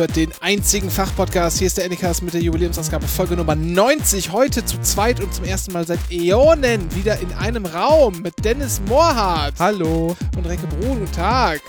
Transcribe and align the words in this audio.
hört 0.00 0.16
den 0.16 0.32
einzigen 0.40 0.88
Fachpodcast. 0.88 1.58
Hier 1.58 1.66
ist 1.66 1.76
der 1.76 1.84
Anycast 1.84 2.22
mit 2.22 2.32
der 2.32 2.40
Jubiläumsausgabe 2.40 3.06
Folge 3.06 3.36
Nummer 3.36 3.54
90. 3.54 4.32
Heute 4.32 4.64
zu 4.64 4.80
zweit 4.80 5.20
und 5.20 5.34
zum 5.34 5.44
ersten 5.44 5.74
Mal 5.74 5.86
seit 5.86 5.98
Äonen 6.10 6.94
wieder 6.94 7.18
in 7.18 7.30
einem 7.34 7.66
Raum 7.66 8.22
mit 8.22 8.32
Dennis 8.42 8.80
Mohrhardt. 8.88 9.56
Hallo. 9.58 10.16
Und 10.38 10.46
Recke 10.46 10.66
Brun. 10.68 11.00
Guten 11.00 11.12
Tag. 11.12 11.60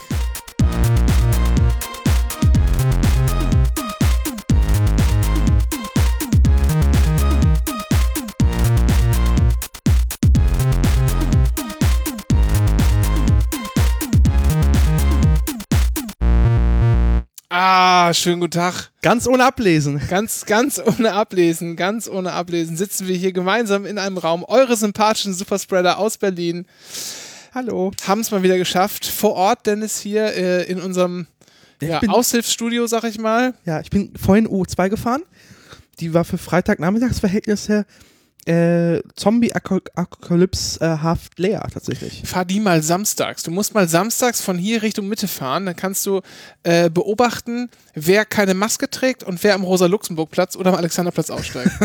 Schönen 18.14 18.42
guten 18.42 18.52
Tag. 18.52 18.92
Ganz 19.02 19.28
ohne 19.28 19.46
Ablesen. 19.46 20.02
Ganz, 20.10 20.46
ganz 20.46 20.82
ohne 20.84 21.14
Ablesen, 21.14 21.76
ganz 21.76 22.10
ohne 22.10 22.34
Ablesen 22.34 22.76
sitzen 22.76 23.08
wir 23.08 23.16
hier 23.16 23.32
gemeinsam 23.32 23.86
in 23.86 23.98
einem 23.98 24.18
Raum. 24.18 24.44
Eure 24.44 24.76
sympathischen 24.76 25.34
Superspreader 25.34 25.98
aus 25.98 26.18
Berlin. 26.18 26.66
Hallo. 27.54 27.92
Haben 28.06 28.22
es 28.22 28.32
mal 28.32 28.44
wieder 28.44 28.58
geschafft. 28.58 29.06
Vor 29.06 29.34
Ort, 29.34 29.66
Dennis, 29.66 30.00
hier 30.00 30.36
äh, 30.36 30.64
in 30.64 30.82
unserem 30.82 31.28
ja, 31.82 32.02
Aushilfsstudio, 32.08 32.86
sag 32.88 33.04
ich 33.06 33.18
mal. 33.18 33.54
Ja, 33.66 33.80
ich 33.80 33.90
bin 33.90 34.14
vorhin 34.22 34.48
U2 34.48 34.90
gefahren. 34.90 35.24
Die 36.00 36.14
war 36.14 36.26
für 36.26 36.38
Freitagnachmittagsverhältnisse 36.38 37.86
äh, 38.46 39.02
Zombie-Apokalypse-haft 39.16 41.38
leer 41.38 41.68
tatsächlich. 41.72 42.24
Fahr 42.26 42.46
die 42.46 42.60
mal 42.60 42.82
samstags. 42.82 43.44
Du 43.44 43.52
musst 43.52 43.74
mal 43.74 43.88
samstags 43.88 44.42
von 44.42 44.58
hier 44.58 44.82
Richtung 44.82 45.08
Mitte 45.08 45.28
fahren. 45.28 45.68
Dann 45.68 45.76
kannst 45.76 46.06
du 46.06 46.22
äh, 46.64 46.90
beobachten, 46.90 47.70
wer 47.94 48.26
keine 48.26 48.54
Maske 48.54 48.90
trägt 48.90 49.24
und 49.24 49.44
wer 49.44 49.56
am 49.56 49.64
Rosa-Luxemburg-Platz 49.64 50.56
oder 50.56 50.72
am 50.72 50.78
Alexanderplatz 50.78 51.30
aussteigt. 51.30 51.72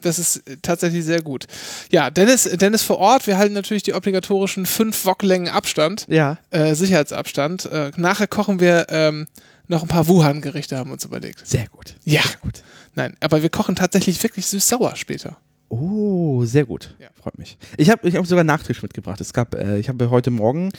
das 0.00 0.18
ist 0.18 0.48
äh, 0.48 0.56
tatsächlich 0.62 1.04
sehr 1.04 1.22
gut. 1.22 1.46
Ja, 1.90 2.10
Dennis, 2.10 2.44
Dennis 2.44 2.82
vor 2.82 2.98
Ort. 2.98 3.26
Wir 3.26 3.38
halten 3.38 3.54
natürlich 3.54 3.82
die 3.82 3.94
obligatorischen 3.94 4.66
5 4.66 5.04
Wok-Längen 5.04 5.48
Abstand. 5.48 6.06
Ja. 6.08 6.38
Äh, 6.50 6.74
Sicherheitsabstand. 6.74 7.66
Äh, 7.66 7.90
nachher 7.96 8.26
kochen 8.26 8.60
wir 8.60 8.86
ähm, 8.90 9.26
noch 9.68 9.82
ein 9.82 9.88
paar 9.88 10.08
Wuhan-Gerichte, 10.08 10.76
haben 10.76 10.90
wir 10.90 10.94
uns 10.94 11.04
überlegt. 11.04 11.46
Sehr 11.46 11.68
gut. 11.68 11.96
Ja. 12.04 12.22
Sehr 12.22 12.36
gut. 12.40 12.62
Nein, 12.94 13.16
aber 13.20 13.42
wir 13.42 13.50
kochen 13.50 13.76
tatsächlich 13.76 14.22
wirklich 14.22 14.46
süß-sauer 14.46 14.96
später. 14.96 15.38
Oh, 15.68 16.44
sehr 16.44 16.64
gut. 16.64 16.96
Ja. 16.98 17.08
Freut 17.14 17.38
mich. 17.38 17.58
Ich 17.76 17.90
habe 17.90 18.08
ich 18.08 18.16
hab 18.16 18.26
sogar 18.26 18.44
Nachtisch 18.44 18.82
mitgebracht. 18.82 19.20
Es 19.20 19.32
gab, 19.32 19.54
äh, 19.54 19.78
ich 19.78 19.88
habe 19.88 20.10
heute 20.10 20.30
Morgen 20.30 20.70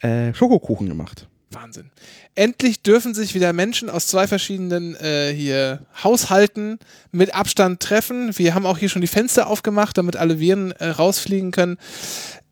äh, 0.00 0.34
Schokokuchen 0.34 0.88
gemacht. 0.88 1.26
Wahnsinn. 1.50 1.90
Endlich 2.34 2.82
dürfen 2.82 3.14
sich 3.14 3.34
wieder 3.34 3.52
Menschen 3.52 3.88
aus 3.88 4.08
zwei 4.08 4.26
verschiedenen 4.26 4.96
äh, 4.96 5.32
hier 5.32 5.86
Haushalten 6.02 6.78
mit 7.12 7.34
Abstand 7.34 7.80
treffen. 7.80 8.36
Wir 8.36 8.54
haben 8.54 8.66
auch 8.66 8.78
hier 8.78 8.88
schon 8.88 9.00
die 9.02 9.08
Fenster 9.08 9.46
aufgemacht, 9.46 9.96
damit 9.96 10.16
alle 10.16 10.40
Viren 10.40 10.72
äh, 10.72 10.88
rausfliegen 10.88 11.52
können. 11.52 11.78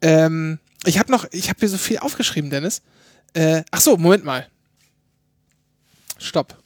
Ähm, 0.01 0.61
ich 0.85 0.99
habe 0.99 1.11
noch, 1.11 1.27
ich 1.33 1.49
habe 1.49 1.59
hier 1.61 1.69
so 1.69 1.79
viel 1.79 1.99
aufgeschrieben, 1.99 2.51
Dennis. 2.51 2.83
Äh, 3.35 3.63
ach 3.71 3.81
so, 3.81 3.97
Moment 3.97 4.25
mal. 4.25 4.47
Stopp. 6.23 6.59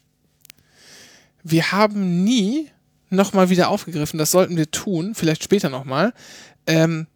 Wir 1.42 1.72
haben 1.72 2.24
nie 2.24 2.68
nochmal 3.10 3.50
wieder 3.50 3.68
aufgegriffen, 3.68 4.18
das 4.18 4.30
sollten 4.30 4.56
wir 4.56 4.70
tun, 4.70 5.14
vielleicht 5.14 5.44
später 5.44 5.68
nochmal, 5.68 6.12
ähm, 6.66 7.06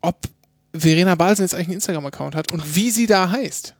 ob 0.00 0.28
Verena 0.72 1.14
Balsen 1.14 1.44
jetzt 1.44 1.54
eigentlich 1.54 1.68
einen 1.68 1.74
Instagram-Account 1.74 2.34
hat 2.34 2.52
und 2.52 2.76
wie 2.76 2.90
sie 2.90 3.06
da 3.06 3.30
heißt. 3.30 3.74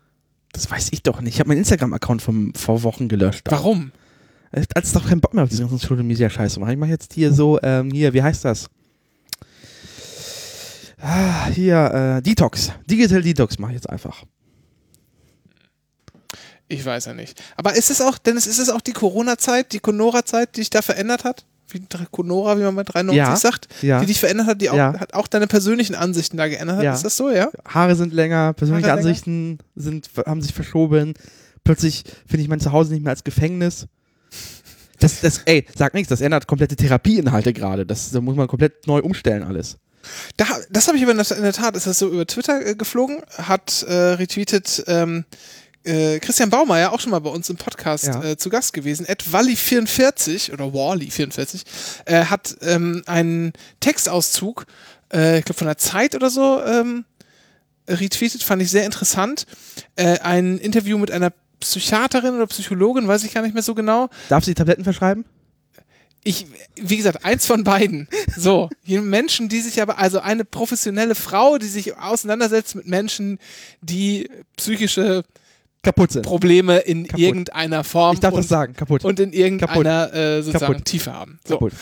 Das 0.52 0.70
weiß 0.70 0.88
ich 0.92 1.02
doch 1.02 1.20
nicht. 1.20 1.34
Ich 1.34 1.40
habe 1.40 1.48
meinen 1.48 1.58
Instagram-Account 1.58 2.22
vor 2.56 2.82
Wochen 2.82 3.08
gelöscht. 3.08 3.42
Warum? 3.46 3.92
Als 4.50 4.92
doch 4.92 5.06
keinen 5.06 5.20
Bock 5.20 5.34
mehr 5.34 5.44
auf 5.44 5.50
diese 5.50 5.62
ganzen 5.62 5.78
Social 5.78 6.02
Media 6.02 6.30
Scheiße 6.30 6.58
machen. 6.58 6.72
Ich 6.72 6.78
mache 6.78 6.90
jetzt 6.90 7.12
hier 7.12 7.32
so, 7.32 7.58
ähm, 7.62 7.90
hier, 7.90 8.14
wie 8.14 8.22
heißt 8.22 8.44
das? 8.44 8.70
Ah, 11.00 11.46
hier, 11.46 12.18
äh, 12.18 12.22
Detox. 12.22 12.72
Digital 12.86 13.22
Detox 13.22 13.58
mache 13.58 13.72
ich 13.72 13.76
jetzt 13.76 13.90
einfach. 13.90 14.24
Ich 16.68 16.84
weiß 16.84 17.06
ja 17.06 17.14
nicht. 17.14 17.40
Aber 17.56 17.74
ist 17.74 17.90
es 17.90 18.00
auch, 18.00 18.18
Dennis, 18.18 18.46
ist 18.46 18.58
es 18.58 18.68
auch 18.68 18.80
die 18.80 18.92
Corona-Zeit, 18.92 19.72
die 19.72 19.78
Conora-Zeit, 19.80 20.56
die 20.56 20.60
sich 20.60 20.70
da 20.70 20.82
verändert 20.82 21.24
hat? 21.24 21.44
Wie 21.70 21.82
Conora, 22.10 22.58
wie 22.58 22.62
man 22.62 22.74
bei 22.76 22.82
93 22.84 23.16
Ja, 23.16 23.36
sagt, 23.36 23.68
ja. 23.82 24.00
die 24.00 24.06
dich 24.06 24.20
verändert 24.20 24.46
hat, 24.46 24.60
die 24.60 24.70
auch, 24.70 24.76
Ja. 24.76 24.98
hat 24.98 25.12
auch 25.14 25.26
deine 25.26 25.46
persönlichen 25.46 25.94
Ansichten 25.94 26.36
da 26.36 26.48
geändert 26.48 26.78
hat. 26.78 26.84
Ja. 26.84 26.94
Ist 26.94 27.04
das 27.04 27.16
so, 27.16 27.30
ja? 27.30 27.50
Haare 27.66 27.94
sind 27.94 28.12
länger, 28.14 28.52
persönliche 28.54 28.88
Haare 28.88 29.00
länger? 29.00 29.08
Ansichten 29.10 29.58
sind, 29.76 30.08
haben 30.26 30.40
sich 30.42 30.54
verschoben. 30.54 31.14
Plötzlich 31.64 32.04
finde 32.26 32.42
ich 32.42 32.48
mein 32.48 32.60
Zuhause 32.60 32.92
nicht 32.92 33.02
mehr 33.02 33.10
als 33.12 33.24
Gefängnis. 33.24 33.86
Das, 35.00 35.20
das, 35.20 35.42
ey, 35.44 35.66
sag 35.76 35.94
nichts, 35.94 36.08
das 36.08 36.20
ändert 36.20 36.46
komplette 36.46 36.74
Therapieinhalte 36.76 37.52
gerade. 37.52 37.86
Das 37.86 38.10
da 38.10 38.20
muss 38.20 38.36
man 38.36 38.48
komplett 38.48 38.86
neu 38.86 39.00
umstellen 39.00 39.42
alles. 39.42 39.76
Da, 40.36 40.46
das 40.70 40.86
habe 40.88 40.96
ich 40.96 41.02
aber 41.02 41.12
in 41.12 41.18
der, 41.18 41.36
in 41.36 41.42
der 41.42 41.52
Tat, 41.52 41.76
ist 41.76 41.86
das 41.86 41.98
so 41.98 42.08
über 42.08 42.26
Twitter 42.26 42.64
äh, 42.66 42.74
geflogen, 42.74 43.20
hat 43.36 43.82
äh, 43.86 43.92
retweetet 43.92 44.84
ähm, 44.86 45.24
äh, 45.88 46.18
Christian 46.20 46.50
Baumeier, 46.50 46.92
auch 46.92 47.00
schon 47.00 47.10
mal 47.10 47.18
bei 47.20 47.30
uns 47.30 47.48
im 47.50 47.56
Podcast 47.56 48.06
Ja. 48.06 48.22
äh, 48.22 48.36
zu 48.36 48.50
Gast 48.50 48.72
gewesen, 48.72 49.06
at 49.08 49.22
Wally44 49.24 50.52
oder 50.52 50.66
Wally44, 50.66 51.62
äh, 52.04 52.24
hat 52.26 52.56
ähm, 52.62 53.02
einen 53.06 53.52
Textauszug, 53.80 54.66
äh, 55.12 55.38
ich 55.38 55.44
glaube 55.44 55.58
von 55.58 55.66
der 55.66 55.78
Zeit 55.78 56.14
oder 56.14 56.30
so, 56.30 56.62
ähm, 56.62 57.04
retweetet, 57.88 58.42
fand 58.42 58.60
ich 58.62 58.70
sehr 58.70 58.84
interessant. 58.84 59.46
Äh, 59.96 60.18
ein 60.20 60.58
Interview 60.58 60.98
mit 60.98 61.10
einer 61.10 61.32
Psychiaterin 61.60 62.34
oder 62.34 62.46
Psychologin, 62.46 63.08
weiß 63.08 63.24
ich 63.24 63.32
gar 63.34 63.42
nicht 63.42 63.54
mehr 63.54 63.62
so 63.62 63.74
genau. 63.74 64.08
Darf 64.28 64.44
sie 64.44 64.54
Tabletten 64.54 64.84
verschreiben? 64.84 65.24
Ich, 66.24 66.46
wie 66.76 66.96
gesagt, 66.96 67.24
eins 67.24 67.46
von 67.46 67.64
beiden. 67.64 68.08
So, 68.36 68.68
Menschen, 68.86 69.48
die 69.48 69.60
sich 69.60 69.80
aber, 69.80 69.98
also 69.98 70.20
eine 70.20 70.44
professionelle 70.44 71.14
Frau, 71.14 71.58
die 71.58 71.68
sich 71.68 71.96
auseinandersetzt 71.96 72.74
mit 72.74 72.86
Menschen, 72.86 73.38
die 73.80 74.28
psychische 74.56 75.24
Kaputt 75.88 76.12
sind. 76.12 76.22
Probleme 76.22 76.78
in 76.78 77.04
Kaputt. 77.06 77.20
irgendeiner 77.20 77.84
Form 77.84 78.14
Ich 78.14 78.20
darf 78.20 78.34
und, 78.34 78.40
das 78.40 78.48
sagen, 78.48 78.74
kaputt. 78.74 79.04
und 79.04 79.18
in 79.20 79.32
irgendeiner 79.32 80.12
äh, 80.12 80.42
sozusagen 80.42 80.72
Kaputt. 80.72 80.84
Tiefe 80.84 81.12
haben. 81.12 81.38
So. 81.44 81.54
kaputt. 81.54 81.72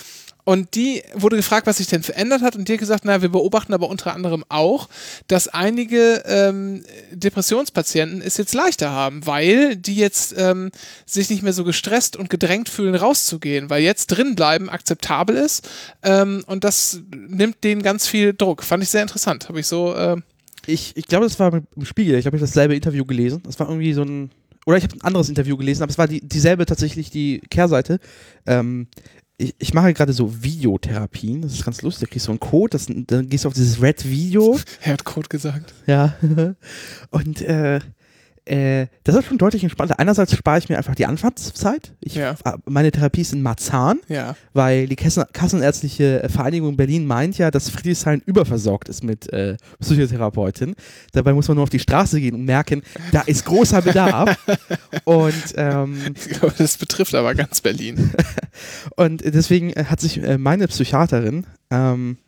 Und 0.49 0.77
die 0.77 1.03
wurde 1.13 1.35
gefragt, 1.35 1.67
was 1.67 1.79
sich 1.79 1.89
denn 1.89 2.05
verändert 2.05 2.41
hat, 2.41 2.55
und 2.55 2.69
die 2.69 2.75
hat 2.75 2.79
gesagt, 2.79 3.05
na, 3.05 3.21
wir 3.21 3.31
beobachten 3.31 3.75
aber 3.75 3.89
unter 3.89 4.15
anderem 4.15 4.45
auch, 4.49 4.89
dass 5.27 5.49
einige 5.49 6.23
ähm, 6.25 6.85
Depressionspatienten 7.11 8.23
es 8.23 8.37
jetzt 8.37 8.55
leichter 8.55 8.93
haben, 8.93 9.27
weil 9.27 9.75
die 9.75 9.97
jetzt 9.97 10.37
ähm, 10.39 10.71
sich 11.05 11.31
nicht 11.31 11.43
mehr 11.43 11.53
so 11.53 11.65
gestresst 11.65 12.15
und 12.15 12.31
gedrängt 12.31 12.69
fühlen, 12.69 12.95
rauszugehen, 12.95 13.71
weil 13.71 13.83
jetzt 13.83 14.07
drin 14.07 14.37
bleiben 14.37 14.71
akzeptabel 14.71 15.35
ist 15.37 15.69
ähm, 16.05 16.45
und 16.47 16.63
das 16.63 17.01
nimmt 17.11 17.65
denen 17.65 17.83
ganz 17.83 18.07
viel 18.07 18.33
Druck. 18.33 18.63
Fand 18.63 18.85
ich 18.85 18.89
sehr 18.91 19.03
interessant. 19.03 19.49
Habe 19.49 19.59
ich 19.59 19.67
so, 19.67 19.97
äh, 19.97 20.17
Ich, 20.67 20.97
ich 20.97 21.07
glaube, 21.07 21.27
das 21.27 21.39
war 21.39 21.53
im 21.53 21.85
Spiegel. 21.85 22.19
Ich 22.19 22.27
habe 22.27 22.39
dasselbe 22.39 22.75
Interview 22.75 23.05
gelesen. 23.05 23.43
Das 23.45 23.59
war 23.59 23.69
irgendwie 23.69 23.93
so 23.93 24.03
ein. 24.03 24.31
Oder 24.67 24.79
ich 24.79 24.85
habe 24.85 24.97
ein 24.97 25.03
anderes 25.03 25.29
Interview 25.29 25.57
gelesen, 25.57 25.85
aber 25.85 25.91
es 25.91 25.99
war 25.99 26.09
die, 26.09 26.21
dieselbe 26.21 26.67
tatsächlich, 26.67 27.11
die 27.11 27.41
Kehrseite. 27.51 28.01
Ähm, 28.47 28.89
ich, 29.39 29.55
ich 29.59 29.75
mache 29.75 29.93
gerade 29.95 30.13
so 30.13 30.43
Videotherapien. 30.43 31.43
Das 31.43 31.53
ist 31.53 31.65
ganz 31.65 31.83
lustig. 31.83 32.09
Da 32.09 32.13
kriegst 32.13 32.27
du 32.27 32.33
einen 32.33 32.41
Code, 32.41 32.71
das, 32.71 32.87
dann 32.89 33.29
gehst 33.29 33.45
du 33.45 33.49
auf 33.49 33.55
dieses 33.55 33.81
Red 33.81 34.09
Video. 34.09 34.59
er 34.83 34.95
hat 34.95 35.05
Code 35.05 35.29
gesagt. 35.29 35.75
Ja. 35.87 36.17
Und 37.11 37.43
äh, 37.43 37.81
äh, 38.47 38.87
das 39.05 39.17
ist 39.17 39.27
schon 39.27 39.39
deutlich 39.39 39.63
entspannter. 39.63 39.99
Einerseits 39.99 40.35
spare 40.35 40.59
ich 40.59 40.69
mir 40.69 40.79
einfach 40.79 40.95
die 40.95 41.07
Anfahrtszeit. 41.07 41.93
Ich, 42.01 42.15
Ja. 42.15 42.35
Meine 42.65 42.91
Therapie 42.91 43.21
ist 43.21 43.33
in 43.33 43.43
Marzahn, 43.43 43.99
Ja. 44.09 44.37
weil 44.53 44.87
die 44.87 44.97
Kassen, 44.97 45.25
Kassenärztliche 45.33 46.27
Vereinigung 46.29 46.77
Berlin 46.77 47.07
meint 47.07 47.39
ja, 47.39 47.51
dass 47.51 47.69
Friedrichshain 47.71 48.23
überversorgt 48.25 48.89
ist 48.89 49.05
mit 49.05 49.33
äh, 49.33 49.57
Psychotherapeuten. 49.81 50.75
Dabei 51.13 51.33
muss 51.33 51.49
man 51.49 51.57
nur 51.57 51.65
auf 51.65 51.71
die 51.71 51.79
Straße 51.81 52.21
gehen 52.21 52.35
und 52.35 52.45
merken, 52.45 52.83
da 53.13 53.21
ist 53.23 53.45
großer 53.45 53.83
Bedarf. 53.83 54.37
und, 55.05 55.35
ähm, 55.57 56.15
Ich 56.15 56.39
glaube, 56.39 56.55
das 56.57 56.77
betrifft 56.79 57.15
aber 57.15 57.35
ganz 57.35 57.61
Berlin. 57.61 58.11
und 58.97 59.23
deswegen 59.25 59.71
äh, 59.73 59.85
hat 59.85 60.01
sich 60.01 60.23
äh, 60.23 60.39
meine 60.39 60.69
Psychiaterin, 60.69 61.47
ähm, 61.71 62.19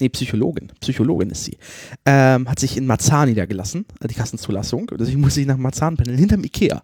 nee, 0.00 0.08
Psychologin, 0.08 0.72
Psychologin 0.80 1.30
ist 1.30 1.44
sie, 1.44 1.56
ähm, 2.04 2.48
hat 2.48 2.58
sich 2.58 2.76
in 2.76 2.86
Marzahn 2.86 3.28
niedergelassen, 3.28 3.84
äh, 4.00 4.08
die 4.08 4.14
Kassenzulassung. 4.14 4.90
Deswegen 4.98 5.20
muss 5.20 5.36
ich 5.36 5.46
nach 5.46 5.56
Marzahn 5.56 5.96
pendeln, 5.96 6.18
hinterm 6.18 6.44
Ikea. 6.44 6.82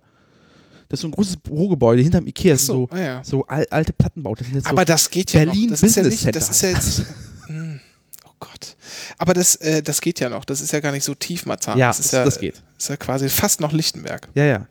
Das 0.88 0.98
ist 0.98 1.02
so 1.02 1.08
ein 1.08 1.12
großes 1.12 1.38
Bürogebäude 1.38 2.02
hinterm 2.02 2.26
Ikea. 2.26 2.56
So, 2.56 2.72
so, 2.72 2.88
ah, 2.90 3.00
ja. 3.00 3.24
so 3.24 3.46
al 3.46 3.66
alte 3.70 3.92
Plattenbauten. 3.92 4.38
Das 4.40 4.46
sind 4.46 4.56
jetzt 4.56 4.66
Aber 4.66 4.82
so 4.82 4.86
das 4.86 5.10
geht 5.10 5.32
ja 5.32 5.44
Berlin 5.44 5.64
noch. 5.64 5.70
Das 5.70 5.82
ist 5.82 5.96
ja 5.96 6.02
Business 6.02 6.24
nicht, 6.24 6.36
das 6.36 6.50
ist 6.50 6.62
ja 6.62 6.68
jetzt. 6.70 7.02
Gott. 8.42 8.76
Aber 9.18 9.34
das, 9.34 9.54
äh, 9.56 9.82
das 9.82 10.00
geht 10.00 10.18
ja 10.18 10.28
noch. 10.28 10.44
Das 10.44 10.60
ist 10.60 10.72
ja 10.72 10.80
gar 10.80 10.90
nicht 10.90 11.04
so 11.04 11.14
tief, 11.14 11.46
Marzahn. 11.46 11.78
Ja, 11.78 11.86
das 11.88 12.00
ist 12.00 12.12
das- 12.12 12.18
ja, 12.18 12.24
das 12.24 12.38
geht. 12.40 12.62
Ist 12.76 12.88
ja 12.88 12.96
quasi 12.96 13.28
fast 13.28 13.60
noch 13.60 13.70
Lichtenberg. 13.72 14.26
Ja, 14.34 14.44
ja. 14.44 14.66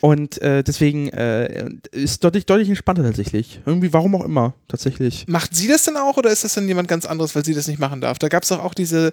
Und 0.00 0.40
äh, 0.40 0.62
deswegen 0.62 1.08
äh, 1.08 1.68
ist 1.90 2.22
deutlich, 2.22 2.46
deutlich 2.46 2.68
entspannter 2.68 3.02
tatsächlich. 3.02 3.60
Irgendwie, 3.66 3.92
warum 3.92 4.14
auch 4.14 4.24
immer, 4.24 4.54
tatsächlich. 4.68 5.26
Macht 5.26 5.56
sie 5.56 5.66
das 5.66 5.82
denn 5.84 5.96
auch 5.96 6.16
oder 6.16 6.30
ist 6.30 6.44
das 6.44 6.54
dann 6.54 6.68
jemand 6.68 6.86
ganz 6.86 7.04
anderes, 7.06 7.34
weil 7.34 7.44
sie 7.44 7.54
das 7.54 7.66
nicht 7.66 7.80
machen 7.80 8.00
darf? 8.00 8.18
Da 8.20 8.28
gab 8.28 8.44
es 8.44 8.50
doch 8.50 8.62
auch 8.62 8.74
diese, 8.74 9.10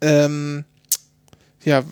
ähm, 0.00 0.64
ja, 1.64 1.84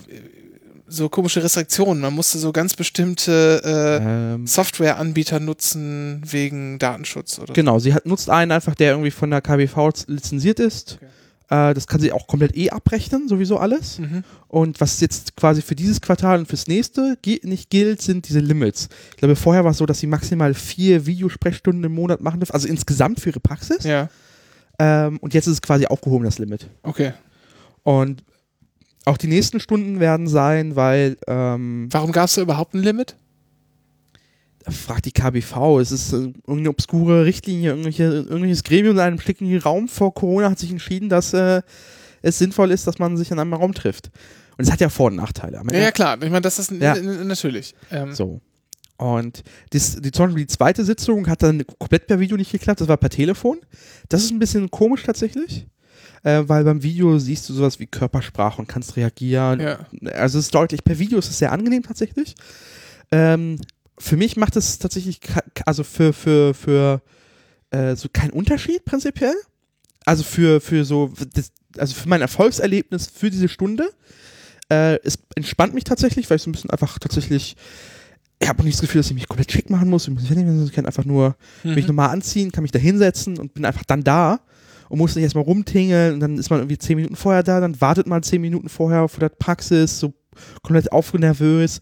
so 0.88 1.08
komische 1.08 1.42
Restriktionen. 1.42 2.02
Man 2.02 2.12
musste 2.14 2.38
so 2.38 2.50
ganz 2.52 2.74
bestimmte 2.74 3.62
äh, 3.64 4.32
Ähm, 4.34 4.46
Softwareanbieter 4.46 5.38
nutzen 5.40 6.20
wegen 6.26 6.78
Datenschutz 6.80 7.38
oder 7.38 7.54
genau, 7.54 7.78
sie 7.78 7.94
hat, 7.94 8.04
nutzt 8.06 8.28
einen 8.28 8.50
einfach, 8.50 8.74
der 8.74 8.90
irgendwie 8.90 9.10
von 9.12 9.30
der 9.30 9.40
KBV 9.40 9.90
lizenziert 10.08 10.58
ist. 10.60 10.98
Äh, 11.50 11.74
das 11.74 11.86
kann 11.86 12.00
sie 12.00 12.12
auch 12.12 12.26
komplett 12.26 12.56
eh 12.56 12.70
abrechnen, 12.70 13.28
sowieso 13.28 13.58
alles. 13.58 13.98
Mhm. 13.98 14.24
Und 14.48 14.80
was 14.80 15.00
jetzt 15.00 15.36
quasi 15.36 15.62
für 15.62 15.74
dieses 15.74 16.00
Quartal 16.00 16.38
und 16.40 16.46
fürs 16.46 16.66
nächste 16.66 17.16
nicht 17.42 17.70
gilt, 17.70 18.00
sind 18.02 18.28
diese 18.28 18.40
Limits. 18.40 18.88
Ich 19.10 19.16
glaube, 19.16 19.36
vorher 19.36 19.64
war 19.64 19.72
es 19.72 19.78
so, 19.78 19.86
dass 19.86 19.98
sie 20.00 20.06
maximal 20.06 20.54
vier 20.54 21.06
Videosprechstunden 21.06 21.84
im 21.84 21.94
Monat 21.94 22.20
machen 22.20 22.40
darf, 22.40 22.50
also 22.52 22.68
insgesamt 22.68 23.20
für 23.20 23.30
ihre 23.30 23.40
Praxis. 23.40 23.84
Ja, 23.84 24.08
Ähm, 24.78 25.18
und 25.18 25.34
jetzt 25.34 25.46
ist 25.46 25.52
es 25.54 25.62
quasi 25.62 25.86
aufgehoben, 25.86 26.24
das 26.24 26.38
Limit. 26.38 26.68
okay. 26.82 27.12
Und 27.84 28.22
auch 29.04 29.16
die 29.16 29.26
nächsten 29.26 29.58
Stunden 29.58 29.98
werden 29.98 30.28
sein, 30.28 30.76
weil, 30.76 31.16
ähm, 31.26 31.88
Warum 31.90 32.12
gab 32.12 32.26
es 32.26 32.34
da 32.34 32.42
überhaupt 32.42 32.74
ein 32.74 32.82
Limit? 32.82 33.16
Fragt 34.68 35.06
die 35.06 35.12
KBV, 35.12 35.78
es 35.80 35.92
ist 35.92 36.12
äh, 36.12 36.16
irgendeine 36.46 36.70
obskure 36.70 37.24
Richtlinie, 37.24 37.70
irgendwelche, 37.70 38.04
irgendwelches 38.04 38.62
Gremium 38.64 38.94
in 38.96 39.00
einem 39.00 39.20
schicken 39.20 39.56
Raum 39.58 39.88
vor 39.88 40.14
Corona 40.14 40.50
hat 40.50 40.58
sich 40.58 40.70
entschieden, 40.70 41.08
dass 41.08 41.32
äh, 41.32 41.62
es 42.22 42.38
sinnvoll 42.38 42.70
ist, 42.70 42.86
dass 42.86 42.98
man 42.98 43.16
sich 43.16 43.30
in 43.30 43.38
einem 43.38 43.54
Raum 43.54 43.74
trifft. 43.74 44.10
Und 44.58 44.64
es 44.64 44.70
hat 44.72 44.80
ja 44.80 44.88
Vor- 44.88 45.06
und 45.06 45.16
Nachteile. 45.16 45.60
Ja, 45.72 45.78
ja 45.78 45.90
klar. 45.90 46.16
Ich 46.22 46.30
meine, 46.30 46.42
das 46.42 46.58
ist 46.58 46.70
Ja. 46.70 46.94
natürlich. 46.96 47.74
Ähm, 47.90 48.12
So. 48.14 48.40
Und 48.98 49.42
dies, 49.72 49.96
die, 50.00 50.12
zum 50.12 50.26
Beispiel 50.26 50.44
die 50.44 50.52
zweite 50.52 50.84
Sitzung 50.84 51.26
hat 51.26 51.42
dann 51.42 51.64
komplett 51.78 52.06
per 52.06 52.20
Video 52.20 52.36
nicht 52.36 52.52
geklappt, 52.52 52.80
das 52.80 52.86
war 52.88 52.96
per 52.98 53.10
Telefon. 53.10 53.58
Das 54.08 54.22
ist 54.22 54.30
ein 54.30 54.38
bisschen 54.38 54.70
komisch 54.70 55.02
tatsächlich, 55.02 55.66
äh, 56.22 56.42
weil 56.46 56.62
beim 56.62 56.84
Video 56.84 57.18
siehst 57.18 57.48
du 57.48 57.54
sowas 57.54 57.80
wie 57.80 57.86
Körpersprache 57.86 58.60
und 58.60 58.68
kannst 58.68 58.94
reagieren. 58.96 59.58
Ja. 59.58 59.78
Also 60.12 60.38
es 60.38 60.44
ist 60.44 60.54
deutlich, 60.54 60.84
per 60.84 60.98
Video 61.00 61.18
ist 61.18 61.30
es 61.30 61.38
sehr 61.38 61.50
angenehm 61.50 61.82
tatsächlich. 61.82 62.36
Ähm, 63.10 63.58
für 64.02 64.16
mich 64.16 64.36
macht 64.36 64.56
es 64.56 64.78
tatsächlich, 64.78 65.20
also 65.64 65.84
für, 65.84 66.12
für, 66.12 66.54
für 66.54 67.02
äh, 67.70 67.94
so 67.96 68.08
keinen 68.12 68.30
Unterschied 68.32 68.84
prinzipiell. 68.84 69.34
Also 70.04 70.24
für, 70.24 70.60
für 70.60 70.84
so, 70.84 71.12
das, 71.34 71.52
also 71.78 71.94
für 71.94 72.08
mein 72.08 72.20
Erfolgserlebnis 72.20 73.06
für 73.14 73.30
diese 73.30 73.48
Stunde. 73.48 73.88
Äh, 74.68 74.98
es 75.04 75.18
entspannt 75.36 75.74
mich 75.74 75.84
tatsächlich, 75.84 76.28
weil 76.28 76.36
ich 76.36 76.42
so 76.42 76.50
ein 76.50 76.52
bisschen 76.52 76.70
einfach 76.70 76.98
tatsächlich, 76.98 77.56
ich 78.40 78.48
habe 78.48 78.64
nicht 78.64 78.74
das 78.74 78.80
Gefühl, 78.80 78.98
dass 79.00 79.08
ich 79.08 79.14
mich 79.14 79.28
komplett 79.28 79.52
schick 79.52 79.70
machen 79.70 79.88
muss. 79.88 80.08
Ich 80.08 80.12
muss- 80.14 80.24
ich 80.28 80.72
kann 80.72 80.86
einfach 80.86 81.04
nur 81.04 81.36
mich 81.62 81.84
Mhm. 81.84 81.86
normal 81.88 82.10
anziehen, 82.10 82.50
kann 82.50 82.62
mich 82.62 82.72
da 82.72 82.80
hinsetzen 82.80 83.38
und 83.38 83.54
bin 83.54 83.64
einfach 83.64 83.84
dann 83.84 84.02
da 84.02 84.40
und 84.88 84.98
muss 84.98 85.14
nicht 85.14 85.22
erstmal 85.22 85.44
rumtingeln 85.44 86.14
und 86.14 86.20
dann 86.20 86.38
ist 86.38 86.50
man 86.50 86.58
irgendwie 86.58 86.78
zehn 86.78 86.96
Minuten 86.96 87.14
vorher 87.16 87.44
da, 87.44 87.60
dann 87.60 87.80
wartet 87.80 88.08
man 88.08 88.22
zehn 88.24 88.40
Minuten 88.40 88.68
vorher 88.68 89.06
vor 89.08 89.20
der 89.20 89.28
Praxis, 89.28 90.00
so 90.00 90.12
komplett 90.62 90.90
aufgenervös. 90.90 91.80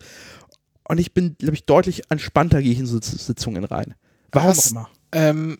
Und 0.90 0.98
ich 0.98 1.12
bin, 1.12 1.36
glaube 1.38 1.54
ich, 1.54 1.64
deutlich 1.64 2.02
entspannter 2.10 2.60
gehe 2.60 2.72
ich 2.72 2.78
in 2.80 2.86
so 2.86 2.96
Sitz- 2.96 3.26
Sitzungen 3.26 3.64
rein. 3.64 3.94
Warum 4.32 4.50
Was- 4.50 4.66
auch 4.66 4.70
immer. 4.72 4.90
Ähm, 5.12 5.58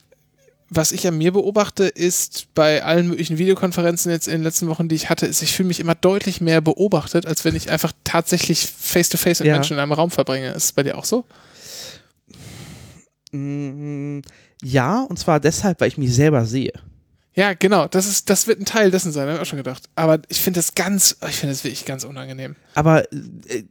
was 0.69 0.93
ich 0.93 1.06
an 1.06 1.19
mir 1.19 1.32
beobachte, 1.32 1.85
ist 1.85 2.47
bei 2.55 2.82
allen 2.85 3.09
möglichen 3.09 3.38
Videokonferenzen 3.38 4.11
jetzt 4.12 4.27
in 4.29 4.35
den 4.35 4.43
letzten 4.43 4.69
Wochen, 4.69 4.88
die 4.88 4.94
ich 4.94 5.09
hatte, 5.11 5.27
ist, 5.27 5.43
ich 5.43 5.53
fühle 5.53 5.67
mich 5.69 5.81
immer 5.81 5.94
deutlich 5.97 6.41
mehr 6.41 6.61
beobachtet, 6.61 7.27
als 7.27 7.44
wenn 7.44 7.56
ich 7.56 7.71
einfach 7.71 7.93
tatsächlich 8.05 8.67
face-to-face 8.67 9.41
mit 9.41 9.49
Ja. 9.49 9.55
Menschen 9.55 9.75
in 9.75 9.81
einem 9.81 9.93
Raum 9.93 10.11
verbringe. 10.11 10.50
Ist 10.50 10.65
es 10.65 10.73
bei 10.73 10.82
dir 10.85 10.97
auch 10.99 11.05
so? 11.05 11.25
Mm, 13.33 14.21
Ja, 14.62 15.03
und 15.05 15.19
zwar 15.19 15.41
deshalb, 15.41 15.81
weil 15.81 15.88
ich 15.88 15.99
mich 15.99 16.15
selber 16.15 16.44
sehe. 16.44 16.73
Ja, 17.35 17.55
genau. 17.55 17.87
Das, 17.88 18.06
ist, 18.06 18.29
das 18.29 18.47
wird 18.47 18.61
ein 18.61 18.65
Teil 18.65 18.91
dessen 18.91 19.12
sein, 19.12 19.26
habe 19.29 19.37
ich 19.37 19.41
auch 19.43 19.47
schon 19.47 19.56
gedacht. 19.56 19.88
Aber 19.94 20.21
ich 20.29 20.41
finde 20.41 20.59
das 20.59 20.75
ganz, 20.75 21.17
ich 21.29 21.37
finde 21.37 21.53
das 21.55 21.65
wirklich 21.65 21.85
ganz 21.85 22.05
unangenehm. 22.05 22.56
Aber 22.75 23.11
äh, 23.12 23.62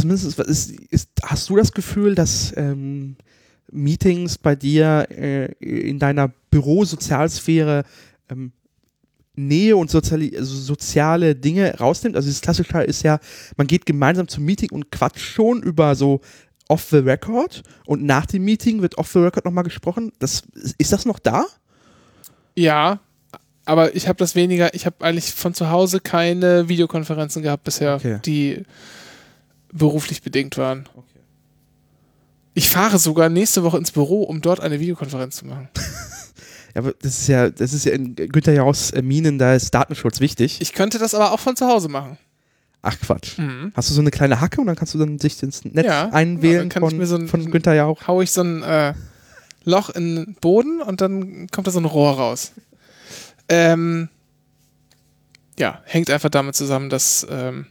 zumindest 0.00 0.26
ist, 0.26 0.38
ist, 0.38 0.70
ist, 0.90 1.10
hast 1.22 1.48
du 1.48 1.56
das 1.56 1.72
Gefühl, 1.72 2.14
dass 2.14 2.52
ähm, 2.56 3.16
Meetings 3.70 4.38
bei 4.38 4.56
dir 4.56 5.06
äh, 5.10 5.52
in 5.60 5.98
deiner 5.98 6.32
Bürosozialsphäre 6.50 7.84
ähm, 8.30 8.52
Nähe 9.34 9.76
und 9.76 9.90
soziali 9.90 10.36
also 10.36 10.54
soziale 10.56 11.34
Dinge 11.34 11.78
rausnimmt? 11.78 12.16
Also 12.16 12.28
das 12.28 12.40
Klassische 12.40 12.82
ist 12.82 13.02
ja, 13.04 13.20
man 13.56 13.66
geht 13.66 13.86
gemeinsam 13.86 14.28
zum 14.28 14.44
Meeting 14.44 14.70
und 14.70 14.90
quatscht 14.90 15.20
schon 15.20 15.62
über 15.62 15.94
so 15.94 16.20
off 16.68 16.88
the 16.90 16.98
record 16.98 17.62
und 17.86 18.02
nach 18.04 18.26
dem 18.26 18.44
Meeting 18.44 18.82
wird 18.82 18.98
off 18.98 19.10
the 19.12 19.20
record 19.20 19.44
nochmal 19.44 19.64
gesprochen. 19.64 20.12
Das, 20.18 20.42
ist 20.76 20.92
das 20.92 21.06
noch 21.06 21.18
da? 21.18 21.46
Ja, 22.56 23.00
aber 23.64 23.94
ich 23.94 24.08
habe 24.08 24.16
das 24.18 24.34
weniger, 24.34 24.74
ich 24.74 24.86
habe 24.86 25.04
eigentlich 25.04 25.32
von 25.32 25.54
zu 25.54 25.70
Hause 25.70 26.00
keine 26.00 26.68
Videokonferenzen 26.68 27.42
gehabt 27.42 27.64
bisher, 27.64 27.94
Okay. 27.94 28.18
die 28.24 28.62
beruflich 29.72 30.22
bedingt 30.22 30.56
waren. 30.58 30.88
Ich 32.54 32.68
fahre 32.70 32.98
sogar 32.98 33.28
nächste 33.28 33.62
Woche 33.62 33.78
ins 33.78 33.92
Büro, 33.92 34.22
um 34.22 34.40
dort 34.40 34.60
eine 34.60 34.80
Videokonferenz 34.80 35.36
zu 35.36 35.46
machen. 35.46 35.68
Ja, 36.74 36.82
aber 36.82 36.92
das 37.00 37.18
ist 37.18 37.28
ja, 37.28 37.48
das 37.48 37.72
ist 37.72 37.86
ja 37.86 37.92
in 37.92 38.14
Günther 38.14 38.52
Jauchs 38.52 38.90
äh, 38.90 39.00
Minen, 39.00 39.38
da 39.38 39.54
ist 39.54 39.74
Datenschutz 39.74 40.20
wichtig. 40.20 40.60
Ich 40.60 40.74
könnte 40.74 40.98
das 40.98 41.14
aber 41.14 41.32
auch 41.32 41.40
von 41.40 41.56
zu 41.56 41.66
Hause 41.66 41.88
machen. 41.88 42.18
Ach 42.82 42.94
Quatsch. 43.00 43.38
Mhm. 43.38 43.72
Hast 43.74 43.88
du 43.88 43.94
so 43.94 44.02
eine 44.02 44.10
kleine 44.10 44.38
Hacke 44.42 44.60
und 44.60 44.66
dann 44.66 44.76
kannst 44.76 44.92
du 44.92 44.98
dann 44.98 45.16
dich 45.16 45.42
ins 45.42 45.64
Netz 45.64 45.86
Ja, 45.86 46.04
ja, 46.06 46.08
einwählen 46.12 46.58
dann 46.58 46.68
kann 46.68 46.82
ich 46.82 46.90
von, 46.90 46.98
mir 46.98 47.06
so 47.06 47.16
ein- 47.16 47.26
von 47.26 47.50
Günther 47.50 47.74
Jauch? 47.74 48.06
Hau 48.06 48.20
ich 48.20 48.30
so 48.32 48.42
ein 48.42 48.62
äh, 48.62 48.92
Loch 49.64 49.88
in 49.88 50.16
den 50.16 50.34
Boden 50.34 50.82
und 50.82 51.00
dann 51.00 51.46
kommt 51.48 51.66
da 51.66 51.70
so 51.70 51.80
ein 51.80 51.86
Rohr 51.86 52.12
raus. 52.18 52.52
Ähm, 53.48 54.10
ja, 55.58 55.80
hängt 55.86 56.10
einfach 56.10 56.28
damit 56.28 56.54
zusammen, 56.54 56.90
dass, 56.90 57.26
ähm, 57.30 57.64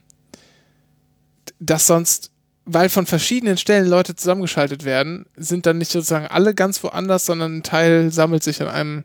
dass 1.60 1.88
sonst, 1.88 2.32
weil 2.66 2.90
von 2.90 3.06
verschiedenen 3.06 3.58
Stellen 3.58 3.88
Leute 3.88 4.16
zusammengeschaltet 4.16 4.84
werden, 4.84 5.26
sind 5.36 5.66
dann 5.66 5.78
nicht 5.78 5.92
sozusagen 5.92 6.28
alle 6.28 6.54
ganz 6.54 6.84
woanders, 6.84 7.26
sondern 7.26 7.58
ein 7.58 7.64
Teil 7.64 8.12
sammelt 8.12 8.44
sich 8.44 8.62
an 8.62 8.68
einem, 8.68 9.04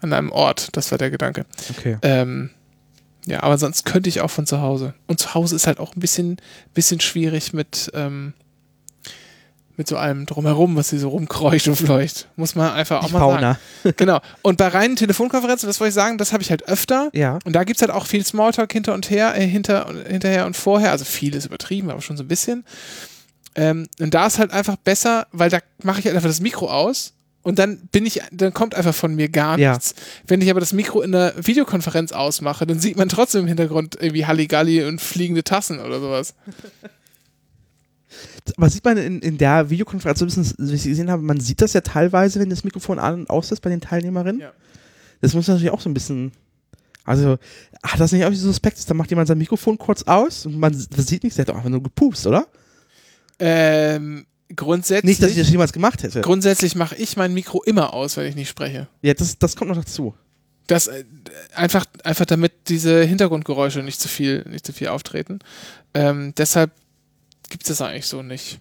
an 0.00 0.12
einem 0.12 0.32
Ort. 0.32 0.68
Das 0.72 0.90
war 0.90 0.98
der 0.98 1.10
Gedanke. 1.10 1.46
Okay. 1.70 1.98
Ähm, 2.02 2.50
ja, 3.26 3.42
aber 3.42 3.58
sonst 3.58 3.84
könnte 3.84 4.08
ich 4.08 4.20
auch 4.20 4.30
von 4.30 4.46
zu 4.46 4.60
Hause. 4.60 4.94
Und 5.06 5.20
zu 5.20 5.34
Hause 5.34 5.56
ist 5.56 5.66
halt 5.66 5.80
auch 5.80 5.96
ein 5.96 6.00
bisschen, 6.00 6.36
bisschen 6.74 7.00
schwierig 7.00 7.52
mit, 7.52 7.90
ähm, 7.94 8.34
mit 9.76 9.86
so 9.88 9.96
allem 9.96 10.26
drumherum, 10.26 10.74
was 10.76 10.90
hier 10.90 10.98
so 10.98 11.08
rumkreucht 11.10 11.68
und 11.68 11.76
fleucht. 11.76 12.28
Muss 12.36 12.54
man 12.54 12.72
einfach 12.72 13.02
auch 13.02 13.06
Die 13.08 13.12
mal 13.12 13.18
Fauna. 13.20 13.40
sagen. 13.82 13.94
Genau. 13.96 14.20
Und 14.42 14.58
bei 14.58 14.68
reinen 14.68 14.96
Telefonkonferenzen, 14.96 15.66
das 15.68 15.80
wollte 15.80 15.88
ich 15.90 15.94
sagen, 15.94 16.18
das 16.18 16.32
habe 16.32 16.42
ich 16.42 16.50
halt 16.50 16.66
öfter. 16.68 17.10
Ja. 17.12 17.38
Und 17.44 17.52
da 17.54 17.64
gibt 17.64 17.76
es 17.76 17.82
halt 17.82 17.90
auch 17.90 18.06
viel 18.06 18.24
Smalltalk 18.24 18.72
hinter 18.72 18.94
und 18.94 19.10
her, 19.10 19.34
äh, 19.36 19.46
hinter, 19.46 19.86
hinterher 20.08 20.46
und 20.46 20.56
vorher. 20.56 20.90
Also 20.92 21.04
viel 21.04 21.34
ist 21.34 21.46
übertrieben, 21.46 21.90
aber 21.90 22.00
schon 22.00 22.16
so 22.16 22.24
ein 22.24 22.28
bisschen. 22.28 22.64
Ähm, 23.54 23.86
und 24.00 24.12
da 24.14 24.26
ist 24.26 24.38
halt 24.38 24.50
einfach 24.52 24.76
besser, 24.76 25.26
weil 25.32 25.50
da 25.50 25.58
mache 25.82 26.00
ich 26.00 26.06
halt 26.06 26.14
einfach 26.16 26.28
das 26.28 26.40
Mikro 26.40 26.70
aus 26.70 27.14
und 27.42 27.58
dann 27.58 27.78
bin 27.92 28.04
ich, 28.04 28.20
dann 28.32 28.52
kommt 28.52 28.74
einfach 28.74 28.94
von 28.94 29.14
mir 29.14 29.28
gar 29.28 29.58
Ja. 29.58 29.70
nichts. 29.72 29.94
Wenn 30.26 30.40
ich 30.42 30.50
aber 30.50 30.60
das 30.60 30.72
Mikro 30.72 31.00
in 31.00 31.12
der 31.12 31.32
Videokonferenz 31.38 32.12
ausmache, 32.12 32.66
dann 32.66 32.80
sieht 32.80 32.96
man 32.96 33.08
trotzdem 33.08 33.42
im 33.42 33.46
Hintergrund 33.46 33.96
irgendwie 34.00 34.26
Halligalli 34.26 34.84
und 34.84 35.00
fliegende 35.00 35.44
Tassen 35.44 35.80
oder 35.80 36.00
sowas. 36.00 36.34
Aber 38.56 38.70
sieht 38.70 38.84
man 38.84 38.96
in, 38.96 39.20
in 39.20 39.38
der 39.38 39.70
Videokonferenz, 39.70 40.18
so 40.18 40.24
ein 40.24 40.28
bisschen, 40.28 40.54
wie 40.58 40.74
ich 40.74 40.84
gesehen 40.84 41.10
habe, 41.10 41.22
man 41.22 41.40
sieht 41.40 41.60
das 41.60 41.72
ja 41.72 41.80
teilweise, 41.80 42.40
wenn 42.40 42.50
das 42.50 42.64
Mikrofon 42.64 42.98
an 42.98 43.20
und 43.20 43.30
aus 43.30 43.52
ist 43.52 43.60
bei 43.60 43.70
den 43.70 43.80
Teilnehmerinnen. 43.80 44.40
Ja. 44.40 44.52
Das 45.20 45.34
muss 45.34 45.48
natürlich 45.48 45.70
auch 45.70 45.80
so 45.80 45.88
ein 45.90 45.94
bisschen. 45.94 46.32
Also, 47.04 47.38
hat 47.84 48.00
das 48.00 48.12
nicht 48.12 48.24
auch 48.24 48.32
so 48.32 48.48
Suspekt, 48.48 48.88
dann 48.90 48.96
macht 48.96 49.10
jemand 49.10 49.28
sein 49.28 49.38
Mikrofon 49.38 49.78
kurz 49.78 50.02
aus 50.04 50.44
und 50.46 50.58
man 50.58 50.74
sieht 50.74 51.22
nichts, 51.22 51.36
der 51.36 51.44
hat 51.44 51.50
doch 51.50 51.56
einfach 51.56 51.70
nur 51.70 51.82
gepupst, 51.82 52.26
oder? 52.26 52.48
Ähm, 53.38 54.26
grundsätzlich, 54.54 55.04
Nicht, 55.04 55.22
dass 55.22 55.30
ich 55.30 55.38
das 55.38 55.50
jemals 55.50 55.72
gemacht 55.72 56.02
hätte. 56.02 56.20
grundsätzlich 56.20 56.74
mache 56.74 56.96
ich 56.96 57.16
mein 57.16 57.32
Mikro 57.32 57.62
immer 57.62 57.94
aus, 57.94 58.16
wenn 58.16 58.26
ich 58.26 58.34
nicht 58.34 58.48
spreche. 58.48 58.88
Ja, 59.02 59.14
das, 59.14 59.38
das 59.38 59.56
kommt 59.56 59.70
noch 59.70 59.76
dazu. 59.76 60.14
Das 60.66 60.88
äh, 60.88 61.04
einfach, 61.54 61.86
einfach 62.02 62.26
damit 62.26 62.52
diese 62.68 63.04
Hintergrundgeräusche 63.04 63.82
nicht 63.84 64.00
zu 64.00 64.08
viel, 64.08 64.44
nicht 64.48 64.66
zu 64.66 64.72
viel 64.72 64.88
auftreten. 64.88 65.38
Ähm, 65.94 66.34
deshalb 66.36 66.72
gibt 67.48 67.64
es 67.64 67.68
das 67.68 67.80
eigentlich 67.80 68.06
so 68.06 68.22
nicht. 68.22 68.60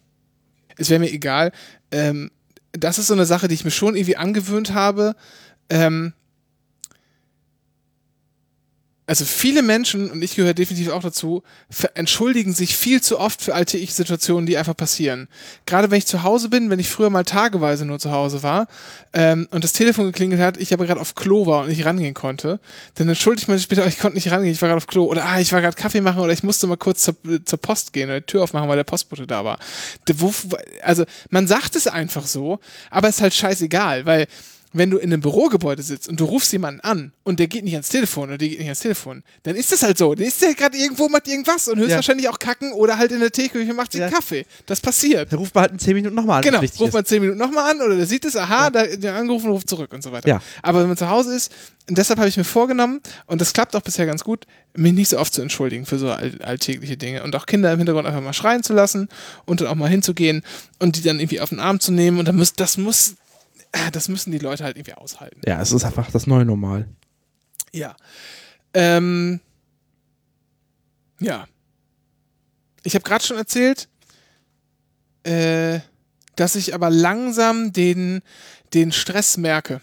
Es 0.78 0.90
wäre 0.90 1.00
mir 1.00 1.12
egal. 1.12 1.52
Ähm, 1.92 2.32
das 2.72 2.98
ist 2.98 3.08
so 3.08 3.14
eine 3.14 3.26
Sache, 3.26 3.48
die 3.48 3.56
ich 3.56 3.66
mir 3.66 3.72
schon 3.72 3.96
irgendwie 3.96 4.18
angewöhnt 4.18 4.74
habe. 4.74 5.16
Ähm, 5.70 6.14
also 9.08 9.24
viele 9.24 9.62
Menschen, 9.62 10.10
und 10.10 10.24
ich 10.24 10.36
gehöre 10.36 10.56
definitiv 10.56 10.90
auch 10.90 11.04
dazu, 11.04 11.44
entschuldigen 11.94 12.54
sich 12.54 12.76
viel 12.76 13.02
zu 13.02 13.20
oft 13.20 13.40
für 13.40 13.54
alltägliche 13.54 13.94
Situationen, 13.94 14.48
die 14.48 14.58
einfach 14.58 14.76
passieren. 14.76 15.28
Gerade 15.68 15.92
wenn 15.92 16.00
ich 16.00 16.08
zu 16.08 16.24
Hause 16.24 16.50
bin, 16.50 16.72
wenn 16.72 16.80
ich 16.80 16.90
früher 16.90 17.12
mal 17.12 17.24
tageweise 17.24 17.86
nur 17.86 18.00
zu 18.00 18.12
Hause 18.12 18.42
war 18.42 18.68
ähm, 19.14 19.48
und 19.52 19.64
das 19.64 19.74
Telefon 19.74 20.06
geklingelt 20.06 20.42
hat, 20.42 20.58
ich 20.58 20.74
aber 20.74 20.88
gerade 20.88 21.00
auf 21.00 21.14
Klo 21.14 21.46
war 21.46 21.62
und 21.62 21.70
nicht 21.70 21.86
rangehen 21.86 22.16
konnte, 22.16 22.60
dann 22.96 23.08
entschuldigt 23.08 23.48
man 23.48 23.60
sich 23.60 23.68
oh, 23.78 23.84
ich 23.86 24.00
konnte 24.00 24.16
nicht 24.16 24.32
rangehen, 24.32 24.52
ich 24.52 24.62
war 24.62 24.70
gerade 24.70 24.78
auf 24.78 24.88
Klo 24.88 25.06
oder 25.06 25.24
ah, 25.26 25.40
ich 25.40 25.54
war 25.54 25.62
gerade 25.62 25.78
Kaffee 25.78 26.02
machen 26.02 26.22
oder 26.22 26.34
ich 26.34 26.42
musste 26.42 26.66
mal 26.66 26.78
kurz 26.78 27.04
zur, 27.04 27.16
zur 27.46 27.60
Post 27.60 27.94
gehen 27.94 28.10
oder 28.10 28.22
die 28.22 28.26
Tür 28.26 28.42
aufmachen, 28.42 28.68
weil 28.68 28.78
der 28.78 28.86
Postbote 28.86 29.28
da 29.28 29.46
war. 29.46 29.60
Also 30.82 31.06
man 31.30 31.48
sagt 31.48 31.76
es 31.76 31.86
einfach 31.86 32.26
so, 32.26 32.60
aber 32.90 33.10
es 33.10 33.18
ist 33.18 33.22
halt 33.22 33.36
scheißegal, 33.36 34.08
weil 34.08 34.26
wenn 34.78 34.90
du 34.90 34.98
in 34.98 35.12
einem 35.12 35.22
Bürogebäude 35.22 35.82
sitzt 35.82 36.10
und 36.10 36.20
du 36.20 36.26
rufst 36.26 36.52
jemanden 36.52 36.82
an 36.82 37.14
und 37.24 37.40
der 37.40 37.48
geht 37.48 37.64
nicht 37.64 37.74
ans 37.76 37.90
Telefon 37.90 38.26
oder 38.30 38.38
die 38.38 38.50
geht 38.50 38.60
nicht 38.60 38.68
ans 38.68 38.82
Telefon, 38.82 39.24
dann 39.44 39.56
ist 39.56 39.72
das 39.72 39.84
halt 39.84 39.98
so. 39.98 40.14
Dann 40.14 40.26
ist 40.26 40.42
der 40.42 40.54
gerade 40.54 40.78
irgendwo, 40.78 41.08
macht 41.08 41.28
irgendwas 41.28 41.68
und 41.68 41.80
höchstwahrscheinlich 41.80 42.28
auch 42.28 42.40
kacken 42.40 42.74
oder 42.74 42.98
halt 42.98 43.12
in 43.12 43.22
der 43.22 43.32
Teeküche 43.32 43.74
macht 43.74 43.94
sich 43.94 44.02
Ja. 44.02 44.10
Kaffee. 44.10 44.46
Das 44.66 44.82
passiert. 44.82 45.32
Da 45.32 45.38
ruft 45.38 45.56
man 45.56 45.64
halt 45.64 45.72
in 45.72 45.80
10 45.80 45.94
Minuten 45.96 46.16
nochmal 46.16 46.38
an. 46.38 46.44
Genau, 46.44 46.60
ruft 46.60 46.94
man 46.94 47.06
zehn 47.06 47.22
Minuten 47.22 47.40
nochmal 47.40 47.72
an 47.72 47.82
oder 47.82 47.96
der 47.96 48.06
sieht 48.06 48.26
es, 48.26 48.36
aha, 48.36 48.70
da, 48.70 48.86
der 48.86 49.16
angerufen, 49.16 49.50
ruft 49.50 49.70
zurück 49.70 49.94
und 49.94 50.04
so 50.04 50.12
weiter. 50.12 50.28
Ja. 50.28 50.42
Aber 50.62 50.82
wenn 50.82 50.88
man 50.88 50.98
zu 50.98 51.10
Hause 51.10 51.36
ist, 51.36 51.52
und 51.88 51.98
deshalb 51.98 52.20
habe 52.20 52.28
ich 52.28 52.36
mir 52.36 52.44
vorgenommen, 52.44 53.00
und 53.28 53.42
das 53.42 53.54
klappt 53.54 53.76
auch 53.76 53.82
bisher 53.82 54.06
ganz 54.06 54.24
gut, 54.24 54.46
mich 54.74 54.94
nicht 54.94 55.10
so 55.10 55.20
oft 55.20 55.34
zu 55.34 55.42
entschuldigen 55.42 55.86
für 55.86 56.00
so 56.00 56.10
all, 56.10 56.32
alltägliche 56.42 56.98
Dinge 56.98 57.24
und 57.24 57.36
auch 57.36 57.46
Kinder 57.46 57.72
im 57.72 57.78
Hintergrund 57.78 58.08
einfach 58.08 58.22
mal 58.22 58.34
schreien 58.34 58.64
zu 58.64 58.74
lassen 58.74 59.08
und 59.46 59.62
dann 59.62 59.68
auch 59.68 59.76
mal 59.76 59.90
hinzugehen 59.90 60.44
und 60.80 60.96
die 60.98 61.04
dann 61.04 61.20
irgendwie 61.20 61.40
auf 61.40 61.50
den 61.50 61.60
Arm 61.60 61.80
zu 61.80 61.92
nehmen 61.92 62.18
und 62.20 62.28
dann 62.28 62.36
muss, 62.36 62.54
das 62.54 62.78
muss, 62.78 63.16
das 63.92 64.08
müssen 64.10 64.32
die 64.32 64.38
Leute 64.40 64.64
halt 64.64 64.78
irgendwie 64.78 64.94
aushalten. 64.94 65.42
Ja, 65.46 65.62
es 65.62 65.72
ist 65.72 65.84
einfach 65.84 66.12
das 66.12 66.28
neue 66.28 66.46
Normal. 66.46 66.88
Ja. 67.72 67.96
Ähm, 68.74 69.40
ja. 71.20 71.48
Ich 72.84 72.96
habe 72.96 73.04
gerade 73.04 73.24
schon 73.26 73.38
erzählt, 73.38 73.90
äh, 75.24 75.80
dass 76.36 76.56
ich 76.56 76.74
aber 76.74 76.90
langsam 76.90 77.74
den, 77.74 78.22
den 78.74 78.92
Stress 78.92 79.38
merke 79.38 79.82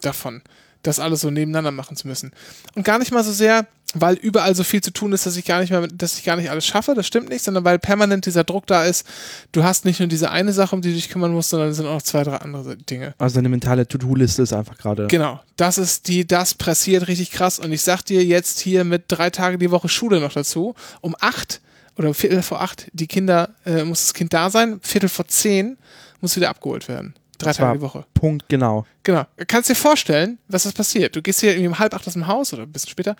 davon, 0.00 0.42
das 0.84 1.00
alles 1.00 1.22
so 1.22 1.30
nebeneinander 1.30 1.72
machen 1.72 1.96
zu 1.96 2.06
müssen. 2.06 2.32
Und 2.74 2.84
gar 2.84 2.98
nicht 2.98 3.10
mal 3.10 3.24
so 3.24 3.32
sehr, 3.32 3.66
weil 3.94 4.14
überall 4.14 4.54
so 4.54 4.64
viel 4.64 4.82
zu 4.82 4.92
tun 4.92 5.12
ist, 5.12 5.24
dass 5.24 5.36
ich 5.36 5.44
gar 5.44 5.60
nicht 5.60 5.70
mehr, 5.70 5.86
dass 5.86 6.18
ich 6.18 6.24
gar 6.24 6.36
nicht 6.36 6.50
alles 6.50 6.66
schaffe, 6.66 6.94
das 6.94 7.06
stimmt 7.06 7.28
nicht, 7.28 7.42
sondern 7.44 7.64
weil 7.64 7.78
permanent 7.78 8.26
dieser 8.26 8.44
Druck 8.44 8.66
da 8.66 8.84
ist, 8.84 9.06
du 9.52 9.64
hast 9.64 9.84
nicht 9.84 10.00
nur 10.00 10.08
diese 10.08 10.30
eine 10.30 10.52
Sache, 10.52 10.74
um 10.74 10.82
die 10.82 10.90
du 10.90 10.94
dich 10.94 11.08
kümmern 11.08 11.32
musst, 11.32 11.50
sondern 11.50 11.70
es 11.70 11.76
sind 11.76 11.86
auch 11.86 11.94
noch 11.94 12.02
zwei, 12.02 12.24
drei 12.24 12.36
andere 12.36 12.76
Dinge. 12.76 13.14
Also 13.18 13.36
deine 13.36 13.48
mentale 13.48 13.86
To-Do-Liste 13.86 14.42
ist 14.42 14.52
einfach 14.52 14.76
gerade. 14.76 15.06
Genau, 15.06 15.40
das 15.56 15.78
ist 15.78 16.08
die, 16.08 16.26
das 16.26 16.54
pressiert 16.54 17.08
richtig 17.08 17.30
krass. 17.30 17.58
Und 17.58 17.72
ich 17.72 17.82
sag 17.82 18.02
dir 18.02 18.24
jetzt 18.24 18.60
hier 18.60 18.84
mit 18.84 19.04
drei 19.08 19.30
Tage 19.30 19.58
die 19.58 19.70
Woche 19.70 19.88
Schule 19.88 20.20
noch 20.20 20.32
dazu. 20.32 20.74
Um 21.00 21.14
acht 21.20 21.60
oder 21.96 22.08
um 22.08 22.14
Viertel 22.14 22.42
vor 22.42 22.60
acht, 22.60 22.90
die 22.92 23.06
Kinder, 23.06 23.50
äh, 23.64 23.84
muss 23.84 24.02
das 24.02 24.14
Kind 24.14 24.32
da 24.32 24.50
sein. 24.50 24.80
Viertel 24.82 25.08
vor 25.08 25.28
zehn 25.28 25.78
muss 26.20 26.36
wieder 26.36 26.50
abgeholt 26.50 26.88
werden. 26.88 27.14
Drei 27.44 27.50
Das 27.50 27.56
Tage 27.58 27.78
die 27.78 27.82
Woche. 27.82 28.04
Punkt, 28.14 28.48
genau. 28.48 28.86
Genau. 29.02 29.24
Kannst 29.46 29.70
dir 29.70 29.74
vorstellen, 29.74 30.38
was 30.48 30.64
das 30.64 30.72
passiert. 30.72 31.14
Du 31.16 31.22
gehst 31.22 31.40
hier 31.40 31.52
irgendwie 31.52 31.68
um 31.68 31.78
halb 31.78 31.94
acht 31.94 32.06
aus 32.06 32.14
dem 32.14 32.26
Haus 32.26 32.52
oder 32.52 32.62
ein 32.62 32.72
bisschen 32.72 32.90
später. 32.90 33.16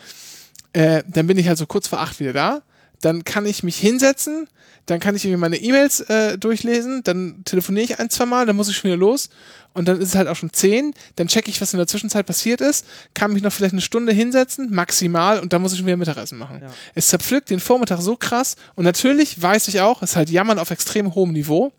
Äh, 0.73 1.03
dann 1.07 1.27
bin 1.27 1.39
ich 1.39 1.49
halt 1.49 1.59
so 1.59 1.67
kurz 1.67 1.89
vor 1.89 2.01
acht 2.01 2.19
wieder 2.21 2.33
da. 2.33 2.63
Dann 3.01 3.25
kann 3.25 3.47
ich 3.47 3.63
mich 3.63 3.77
hinsetzen. 3.77 4.49
Dann 4.87 5.01
kann 5.01 5.17
ich 5.17 5.25
irgendwie 5.25 5.41
meine 5.41 5.57
E-Mails 5.57 6.01
äh, 6.01 6.37
durchlesen. 6.39 7.03
Dann 7.05 7.43
telefoniere 7.45 7.85
ich 7.85 7.99
ein, 7.99 8.11
zwei 8.11 8.27
Mal. 8.27 8.47
Dann 8.47 8.57
muss 8.57 8.69
ich 8.69 8.77
schon 8.77 8.89
wieder 8.89 8.99
los. 8.99 9.31
Und 9.73 9.89
dann 9.89 10.01
ist 10.01 10.09
es 10.09 10.15
halt 10.15 10.29
auch 10.29 10.37
schon 10.37 10.53
zehn. 10.53 10.95
Dann 11.17 11.27
checke 11.27 11.51
ich, 11.51 11.61
was 11.61 11.73
in 11.73 11.79
der 11.79 11.87
Zwischenzeit 11.87 12.27
passiert 12.27 12.61
ist. 12.61 12.87
Kann 13.15 13.33
mich 13.33 13.43
noch 13.43 13.53
vielleicht 13.53 13.73
eine 13.73 13.81
Stunde 13.81 14.13
hinsetzen, 14.13 14.73
maximal. 14.75 15.41
Und 15.41 15.53
dann 15.53 15.63
muss 15.63 15.73
ich 15.73 15.79
schon 15.79 15.87
wieder 15.87 15.97
Mittagessen 15.97 16.39
machen. 16.39 16.61
Ja. 16.63 16.69
Es 16.95 17.09
zerpflückt 17.09 17.51
den 17.51 17.61
Vormittag 17.61 18.01
so 18.01 18.17
krass. 18.17 18.57
Und 18.75 18.85
natürlich 18.85 19.41
weiß 19.41 19.69
ich 19.69 19.81
auch, 19.81 20.03
es 20.03 20.11
ist 20.11 20.17
halt 20.17 20.31
Jammern 20.31 20.59
auf 20.59 20.71
extrem 20.71 21.15
hohem 21.15 21.33
Niveau 21.33 21.73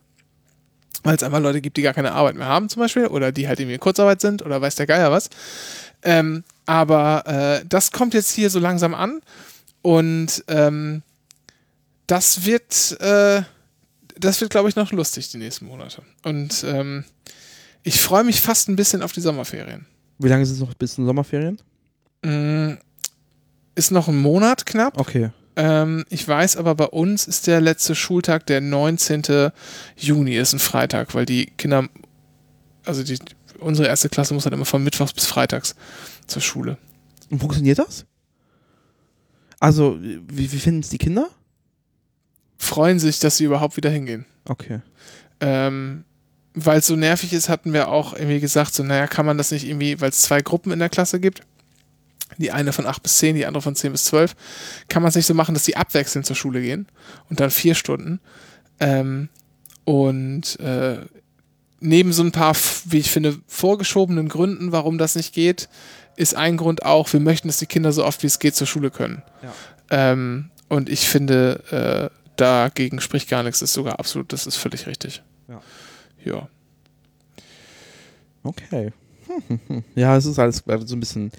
weil 1.06 1.16
es 1.16 1.24
einfach 1.24 1.40
Leute 1.40 1.62
gibt, 1.62 1.78
die 1.78 1.84
gar 1.84 1.94
keine 1.94 2.14
Arbeit 2.14 2.36
mehr 2.36 2.48
haben 2.48 2.68
zum 2.68 2.82
Beispiel 2.82 3.08
oder 3.08 3.32
die 3.32 3.48
halt 3.48 3.60
irgendwie 3.60 3.76
in 3.76 3.80
Kurzarbeit 3.80 4.22
sind 4.22 4.42
oder 4.42 4.60
weiß 4.62 4.76
der 4.76 4.88
Geier 4.88 5.12
was. 5.12 5.30
Ähm, 6.04 6.44
aber 6.66 7.24
äh, 7.62 7.66
das 7.68 7.92
kommt 7.92 8.14
jetzt 8.14 8.32
hier 8.32 8.50
so 8.50 8.60
langsam 8.60 8.94
an 8.96 9.22
und 9.84 10.44
ähm, 10.48 11.04
das 12.08 12.46
wird, 12.46 13.00
äh, 13.00 13.44
das 14.18 14.42
wird, 14.42 14.50
glaube 14.50 14.68
ich, 14.68 14.76
noch 14.76 14.92
lustig 14.92 15.30
die 15.30 15.38
nächsten 15.38 15.66
Monate. 15.68 16.02
Und 16.24 16.64
ähm, 16.68 17.06
ich 17.84 18.02
freue 18.02 18.24
mich 18.24 18.42
fast 18.42 18.68
ein 18.68 18.76
bisschen 18.76 19.04
auf 19.04 19.12
die 19.12 19.22
Sommerferien. 19.22 19.86
Wie 20.18 20.28
lange 20.28 20.46
sind 20.46 20.56
es 20.56 20.62
noch 20.62 20.74
bis 20.74 20.98
in 20.98 21.06
Sommerferien? 21.06 21.60
Mm, 22.24 22.74
ist 23.76 23.92
noch 23.92 24.08
ein 24.08 24.18
Monat 24.18 24.66
knapp. 24.66 25.00
Okay. 25.00 25.30
Ähm, 25.56 26.06
ich 26.10 26.28
weiß 26.28 26.58
aber, 26.58 26.76
bei 26.76 26.88
uns 26.88 27.28
ist 27.28 27.48
der 27.48 27.62
letzte 27.62 27.96
Schultag 27.96 28.46
der 28.48 28.62
19. 28.62 29.52
Juni, 29.96 30.36
ist 30.36 30.54
ein 30.54 30.60
Freitag, 30.60 31.16
weil 31.16 31.26
die 31.26 31.46
Kinder, 31.58 31.88
also 32.86 33.04
die, 33.04 33.18
unsere 33.60 33.88
erste 33.88 34.10
Klasse 34.10 34.34
muss 34.34 34.46
halt 34.46 34.54
immer 34.54 34.66
von 34.66 34.84
Mittwochs 34.84 35.14
bis 35.14 35.26
Freitags 35.26 35.76
zur 36.28 36.42
Schule. 36.42 36.78
Und 37.30 37.40
funktioniert 37.40 37.80
das? 37.80 38.06
Also, 39.60 39.98
wie, 40.02 40.52
wie 40.52 40.60
finden 40.60 40.82
es 40.82 40.90
die 40.90 40.98
Kinder? 40.98 41.30
Freuen 42.58 43.00
sich, 43.00 43.20
dass 43.20 43.38
sie 43.38 43.46
überhaupt 43.46 43.78
wieder 43.78 43.90
hingehen. 43.90 44.26
Okay. 44.46 44.82
Ähm, 45.40 46.04
weil 46.54 46.80
es 46.80 46.88
so 46.88 46.96
nervig 46.96 47.34
ist, 47.34 47.50
hatten 47.50 47.74
wir 47.74 47.90
auch 47.90 48.14
irgendwie 48.14 48.40
gesagt, 48.40 48.74
so, 48.74 48.84
naja, 48.84 49.08
kann 49.08 49.26
man 49.26 49.38
das 49.38 49.52
nicht 49.52 49.68
irgendwie, 49.68 50.00
weil 50.02 50.10
es 50.10 50.22
zwei 50.22 50.42
Gruppen 50.42 50.72
in 50.72 50.80
der 50.80 50.90
Klasse 50.90 51.20
gibt, 51.20 51.42
die 52.42 52.52
eine 52.52 52.74
von 52.74 52.86
8 52.86 53.02
bis 53.02 53.18
10, 53.18 53.36
die 53.36 53.46
andere 53.46 53.62
von 53.62 53.76
10 53.76 53.92
bis 53.92 54.06
12, 54.06 54.36
kann 54.88 55.02
man 55.02 55.10
es 55.10 55.16
nicht 55.16 55.26
so 55.26 55.34
machen, 55.34 55.54
dass 55.54 55.64
die 55.64 55.78
abwechselnd 55.78 56.26
zur 56.26 56.36
Schule 56.36 56.62
gehen 56.62 56.88
und 57.30 57.40
dann 57.40 57.52
vier 57.52 57.76
Stunden. 57.76 58.20
Ähm, 58.80 59.30
und 59.86 60.60
äh, 60.60 60.98
neben 61.80 62.14
so 62.14 62.24
ein 62.24 62.32
paar, 62.32 62.56
wie 62.86 62.98
ich 62.98 63.12
finde, 63.12 63.38
vorgeschobenen 63.48 64.28
Gründen, 64.28 64.72
warum 64.72 64.98
das 64.98 65.16
nicht 65.16 65.34
geht, 65.34 65.70
ist 66.16 66.36
ein 66.36 66.58
Grund 66.58 66.84
auch, 66.84 67.12
wir 67.12 67.20
möchten, 67.20 67.48
dass 67.48 67.58
die 67.58 67.66
Kinder 67.66 67.92
so 67.92 68.06
oft 68.06 68.24
wie 68.24 68.28
es 68.28 68.40
geht 68.40 68.56
zur 68.56 68.68
Schule 68.68 68.90
können. 68.90 69.22
Ja. 69.44 69.54
Ähm, 70.12 70.50
und 70.70 70.90
ich 70.90 71.08
finde, 71.08 72.12
äh, 72.12 72.16
dagegen 72.38 73.00
spricht 73.02 73.30
gar 73.30 73.44
nichts, 73.44 73.62
ist 73.62 73.74
sogar 73.74 74.00
absolut, 74.00 74.34
das 74.34 74.48
ist 74.48 74.56
völlig 74.56 74.88
richtig. 74.88 75.22
Ja. 75.48 75.62
Ja. 76.24 76.50
Okay. 78.44 78.92
Ja, 79.96 80.16
es 80.16 80.26
ist 80.26 80.38
alles 80.38 80.64
gerade 80.64 80.86
so 80.86 80.96
ein 80.96 81.00
bisschen. 81.00 81.32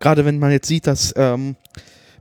Gerade 0.00 0.24
wenn 0.24 0.38
man 0.38 0.50
jetzt 0.50 0.68
sieht, 0.68 0.86
dass, 0.86 1.12
ähm, 1.16 1.56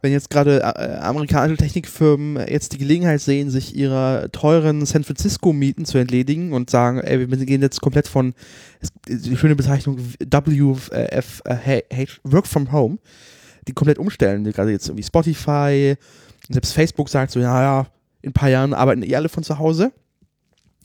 wenn 0.02 0.12
jetzt 0.12 0.30
gerade 0.30 0.62
äh, 0.62 0.98
amerikanische 1.00 1.58
Technikfirmen 1.58 2.48
jetzt 2.48 2.74
die 2.74 2.78
Gelegenheit 2.78 3.22
sehen, 3.22 3.50
sich 3.50 3.76
ihrer 3.76 4.32
teuren 4.32 4.86
San 4.86 5.04
Francisco-Mieten 5.04 5.86
zu 5.86 5.98
entledigen 5.98 6.54
und 6.54 6.70
sagen, 6.70 7.00
ey, 7.00 7.30
wir 7.30 7.46
gehen 7.46 7.62
jetzt 7.62 7.82
komplett 7.82 8.08
von, 8.08 8.34
gibt 8.82 9.26
die 9.26 9.38
schöne 9.38 9.56
Bezeichnung 9.56 9.98
WFH, 10.00 11.82
Work 12.24 12.48
from 12.48 12.72
Home, 12.72 13.00
die 13.68 13.74
komplett 13.74 14.00
umstellen, 14.00 14.44
gerade 14.44 14.72
jetzt 14.72 14.88
irgendwie 14.88 15.04
Spotify, 15.04 15.96
selbst 16.50 16.74
Facebook 16.74 17.10
sagt 17.10 17.32
so, 17.32 17.40
ja, 17.40 17.62
ja, 17.62 17.88
in 18.22 18.30
ein 18.30 18.34
paar 18.34 18.50
Jahren 18.50 18.74
arbeiten 18.74 19.04
eh 19.04 19.16
alle 19.16 19.30
von 19.30 19.44
zu 19.44 19.60
Hause. 19.60 19.92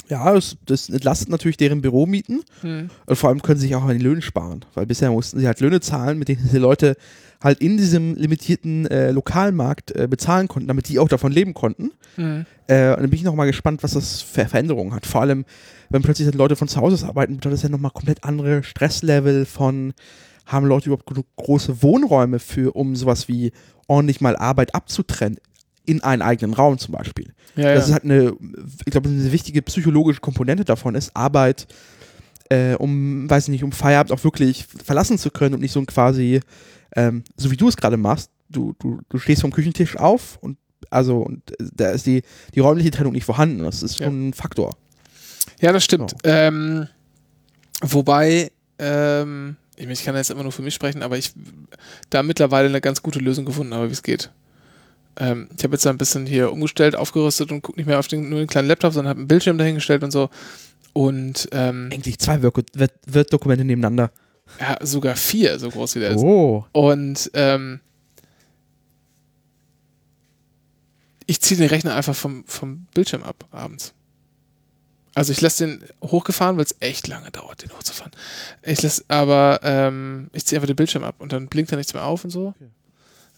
Ja, 0.09 0.33
das, 0.35 0.57
das 0.67 0.89
entlastet 0.89 1.29
natürlich 1.29 1.57
deren 1.57 1.81
Büromieten. 1.81 2.43
Hm. 2.61 2.91
Und 3.07 3.17
vor 3.17 3.31
allem 3.31 3.43
können 3.43 3.59
sie 3.59 3.69
sich 3.69 3.77
auch 3.77 3.83
an 3.83 3.91
den 3.91 4.01
Löhnen 4.01 4.23
sparen, 4.23 4.65
weil 4.75 4.87
bisher 4.87 5.11
mussten 5.11 5.39
sie 5.39 5.47
halt 5.47 5.61
Löhne 5.61 5.81
zahlen, 5.81 6.19
mit 6.19 6.29
denen 6.29 6.43
diese 6.43 6.59
Leute 6.59 6.97
halt 7.43 7.61
in 7.61 7.77
diesem 7.77 8.15
limitierten 8.15 8.87
äh, 8.87 9.11
Lokalmarkt 9.11 9.91
äh, 9.93 10.07
bezahlen 10.07 10.49
konnten, 10.49 10.69
damit 10.69 10.89
die 10.89 10.99
auch 10.99 11.09
davon 11.09 11.33
leben 11.33 11.55
konnten. 11.55 11.91
Hm. 12.17 12.47
Äh, 12.67 12.91
und 12.91 13.01
dann 13.01 13.11
bin 13.11 13.19
ich 13.19 13.25
nochmal 13.25 13.47
gespannt, 13.47 13.83
was 13.83 13.93
das 13.93 14.23
für 14.23 14.47
Veränderungen 14.47 14.95
hat. 14.95 15.07
Vor 15.07 15.23
allem, 15.23 15.45
wenn 15.91 16.03
plötzlich 16.03 16.29
dann 16.29 16.39
Leute 16.39 16.57
von 16.57 16.69
zu 16.69 16.81
Hause 16.81 16.95
aus 16.95 17.05
arbeiten, 17.05 17.37
bedeutet 17.37 17.59
das 17.59 17.63
ja 17.63 17.69
nochmal 17.69 17.91
komplett 17.91 18.25
andere 18.25 18.63
Stresslevel 18.63 19.47
von, 19.47 19.93
haben 20.47 20.67
Leute 20.67 20.91
überhaupt 20.91 21.27
große 21.37 21.83
Wohnräume 21.83 22.39
für, 22.39 22.77
um 22.77 22.95
sowas 22.97 23.29
wie 23.29 23.53
ordentlich 23.89 24.21
mal 24.21 24.37
Arbeit 24.37 24.75
abzutrennen 24.75 25.39
in 25.85 26.03
einen 26.03 26.23
eigenen 26.23 26.55
Raum 26.55 26.79
zum 26.79 26.93
Beispiel. 26.95 27.33
Ja, 27.57 27.75
Das 27.75 27.85
ist 27.85 27.89
ja. 27.91 27.95
halt 27.95 28.05
eine, 28.05 28.35
ich 28.85 28.91
glaube, 28.93 29.09
eine 29.09 29.33
wichtige 29.33 29.63
psychologische 29.63 30.21
Komponente 30.21 30.65
davon 30.65 30.95
ist, 30.95 31.15
Arbeit, 31.15 31.67
äh, 32.51 32.75
um, 32.75 33.29
weiß 33.29 33.45
ich 33.45 33.51
nicht, 33.51 33.65
um 33.65 33.73
Feierabend 33.73 34.13
auch 34.13 34.23
wirklich 34.25 34.67
verlassen 34.85 35.19
zu 35.19 35.31
können 35.31 35.55
und 35.55 35.61
nicht 35.61 35.73
so 35.73 35.81
ein 35.81 35.87
quasi, 35.87 36.41
ähm, 36.97 37.25
so 37.37 37.51
wie 37.51 37.57
du 37.57 37.69
es 37.69 37.77
gerade 37.77 37.97
machst, 37.97 38.31
du, 38.49 38.75
du, 38.79 39.01
du 39.09 39.19
stehst 39.19 39.41
vom 39.43 39.53
Küchentisch 39.53 39.97
auf 39.97 40.39
und 40.41 40.57
also 40.91 41.19
und 41.21 41.51
äh, 41.61 41.65
da 41.75 41.91
ist 41.91 42.07
die, 42.07 42.23
die 42.55 42.61
räumliche 42.61 42.91
Trennung 42.91 43.13
nicht 43.13 43.25
vorhanden. 43.25 43.61
Das 43.63 43.83
ist 43.83 43.99
Ja. 43.99 44.07
schon 44.07 44.29
ein 44.29 44.33
Faktor. 44.35 44.77
ja, 45.61 45.73
das 45.73 45.85
stimmt. 45.85 46.11
So. 46.11 46.17
Ähm, 46.25 46.87
wobei, 47.81 48.51
ähm, 48.79 49.57
ich 49.77 50.05
kann 50.05 50.15
jetzt 50.17 50.31
immer 50.31 50.43
nur 50.43 50.53
für 50.53 50.63
mich 50.63 50.75
sprechen, 50.75 51.03
aber 51.03 51.17
ich 51.19 51.33
da 52.11 52.23
mittlerweile 52.23 52.69
eine 52.69 52.81
ganz 52.81 53.03
gute 53.03 53.19
Lösung 53.19 53.45
gefunden 53.45 53.75
habe, 53.75 53.89
wie 53.89 53.93
es 53.93 54.03
geht. 54.03 54.31
Ähm, 55.17 55.49
ich 55.57 55.63
habe 55.65 55.75
jetzt 55.75 55.87
ein 55.87 55.99
bisschen 55.99 56.27
hier 56.27 56.51
umgestellt, 56.53 56.97
aufgerüstet 56.97 57.53
und 57.53 57.63
gucke 57.63 57.79
nicht 57.79 57.87
mehr 57.87 57.99
auf 57.99 58.09
den, 58.09 58.29
nur 58.31 58.39
den 58.39 58.49
kleinen 58.49 58.69
Laptop, 58.69 58.93
sondern 58.93 59.11
habe 59.11 59.21
einen 59.21 59.29
Bildschirm 59.29 59.59
dahingestellt 59.59 60.03
und 60.05 60.11
so. 60.11 60.31
Und 60.95 61.49
ähm, 61.53 61.91
Eigentlich 61.93 62.19
zwei 62.19 62.43
Word- 62.43 62.69
Word- 62.79 62.93
Word-Dokumente 63.07 63.65
nebeneinander. 63.65 64.11
ja, 64.61 64.77
sogar 64.85 65.17
vier, 65.17 65.59
so 65.59 65.69
groß 65.71 65.95
wie 65.97 66.01
der 66.01 66.11
ist. 66.13 66.23
Oh. 66.23 66.65
Und 66.73 67.31
ähm, 67.35 67.81
ich 71.27 71.41
ziehe 71.41 71.59
den 71.59 71.69
Rechner 71.69 71.95
einfach 71.95 72.15
vom, 72.15 72.45
vom 72.47 72.87
Bildschirm 72.95 73.23
ab 73.23 73.47
abends. 73.51 73.95
Also 75.15 75.33
ich 75.33 75.41
lasse 75.43 75.67
den 75.67 75.85
hochgefahren, 76.03 76.57
weil 76.57 76.65
es 76.65 76.75
echt 76.81 77.07
lange 77.07 77.31
dauert, 77.31 77.63
den 77.63 77.71
hochzufahren. 77.71 78.13
Ich 78.63 78.81
lasse, 78.83 79.05
aber 79.09 79.61
ähm, 79.63 80.31
ich 80.33 80.47
ziehe 80.47 80.59
einfach 80.59 80.67
den 80.67 80.77
Bildschirm 80.77 81.05
ab 81.05 81.17
und 81.19 81.33
dann 81.33 81.49
blinkt 81.49 81.71
er 81.71 81.77
nichts 81.79 81.93
mehr 81.95 82.05
auf 82.05 82.25
und 82.25 82.31
so. 82.31 82.49
Okay. 82.49 82.71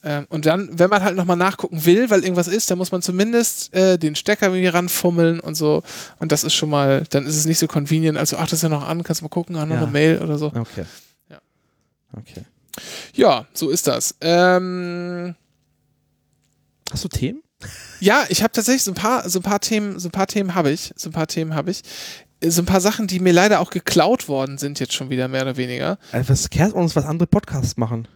Ähm, 0.05 0.27
und 0.29 0.45
dann, 0.47 0.69
wenn 0.79 0.91
man 0.91 1.03
halt 1.03 1.17
nochmal 1.17 1.37
nachgucken 1.37 1.85
will, 1.87 2.11
weil 2.11 2.23
irgendwas 2.23 2.47
ist, 2.49 2.71
dann 2.71 2.79
muss 2.79 2.93
man 2.93 3.01
zumindest 3.03 3.75
äh, 3.75 3.99
den 3.99 4.15
Stecker 4.15 4.47
irgendwie 4.49 4.67
ranfummeln 4.67 5.41
und 5.41 5.55
so. 5.55 5.83
Und 6.19 6.31
das 6.31 6.45
ist 6.45 6.55
schon 6.55 6.69
mal, 6.71 7.05
dann 7.11 7.27
ist 7.27 7.37
es 7.37 7.47
nicht 7.47 7.59
so 7.59 7.67
convenient. 7.67 8.19
Also, 8.19 8.37
ach, 8.37 8.43
das 8.45 8.55
ist 8.55 8.63
ja 8.63 8.69
noch 8.69 8.87
an, 8.87 9.03
kannst 9.03 9.23
mal 9.23 9.29
gucken, 9.29 9.57
an 9.57 9.69
noch 9.71 9.77
Ja. 9.77 9.83
eine 9.83 9.91
Mail 9.91 10.21
oder 10.23 10.37
so. 10.39 10.47
Okay. 10.49 10.85
Ja. 11.31 11.39
Okay. 12.17 12.43
Ja, 13.15 13.47
so 13.55 13.71
ist 13.71 13.87
das. 13.87 14.15
Ähm, 14.21 15.35
Hast 16.93 17.05
du 17.05 17.09
Themen? 17.09 17.41
ja, 18.01 18.25
ich 18.29 18.43
habe 18.43 18.53
tatsächlich 18.53 18.83
so 18.85 18.91
ein 18.91 18.95
paar, 18.95 19.29
so 19.29 19.39
ein 19.39 19.43
paar 19.43 19.61
Themen, 19.61 19.99
so 19.99 20.09
ein 20.09 20.13
paar 20.13 20.27
Themen 20.27 20.55
habe 20.55 20.71
ich, 20.71 20.93
so 20.97 21.09
ein 21.09 21.13
paar 21.13 21.27
Themen 21.27 21.55
habe 21.55 21.71
ich. 21.71 21.83
Äh, 22.41 22.51
So 22.51 22.61
ein 22.61 22.67
paar 22.67 22.81
Sachen, 22.83 23.07
die 23.07 23.21
mir 23.21 23.33
leider 23.33 23.61
auch 23.61 23.71
geklaut 23.71 24.29
worden 24.29 24.59
sind, 24.59 24.81
jetzt 24.81 24.93
schon 24.93 25.09
wieder 25.09 25.29
mehr 25.29 25.43
oder 25.43 25.57
weniger. 25.57 25.99
Äh, 26.13 26.23
Was 26.27 26.51
kehrt 26.51 26.75
uns, 26.75 26.95
was 26.95 27.07
andere 27.07 27.27
Podcasts 27.27 27.77
machen? 27.79 28.07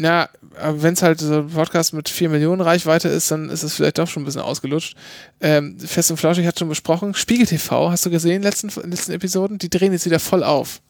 Na, 0.00 0.28
wenn 0.62 0.94
es 0.94 1.02
halt 1.02 1.18
so 1.18 1.40
ein 1.40 1.48
Podcast 1.48 1.92
mit 1.92 2.08
4 2.08 2.28
Millionen 2.28 2.60
Reichweite 2.60 3.08
ist, 3.08 3.32
dann 3.32 3.50
ist 3.50 3.64
es 3.64 3.74
vielleicht 3.74 3.98
doch 3.98 4.06
schon 4.06 4.22
ein 4.22 4.26
bisschen 4.26 4.42
ausgelutscht. 4.42 4.96
Ähm, 5.40 5.76
Fest 5.80 6.12
und 6.12 6.18
Flauschig 6.18 6.46
hat 6.46 6.56
schon 6.56 6.68
besprochen. 6.68 7.14
Spiegel 7.14 7.46
TV, 7.46 7.90
hast 7.90 8.06
du 8.06 8.10
gesehen, 8.10 8.42
letzten, 8.42 8.70
letzten 8.88 9.10
Episoden? 9.10 9.58
Die 9.58 9.68
drehen 9.68 9.92
jetzt 9.92 10.06
wieder 10.06 10.20
voll 10.20 10.44
auf. 10.44 10.80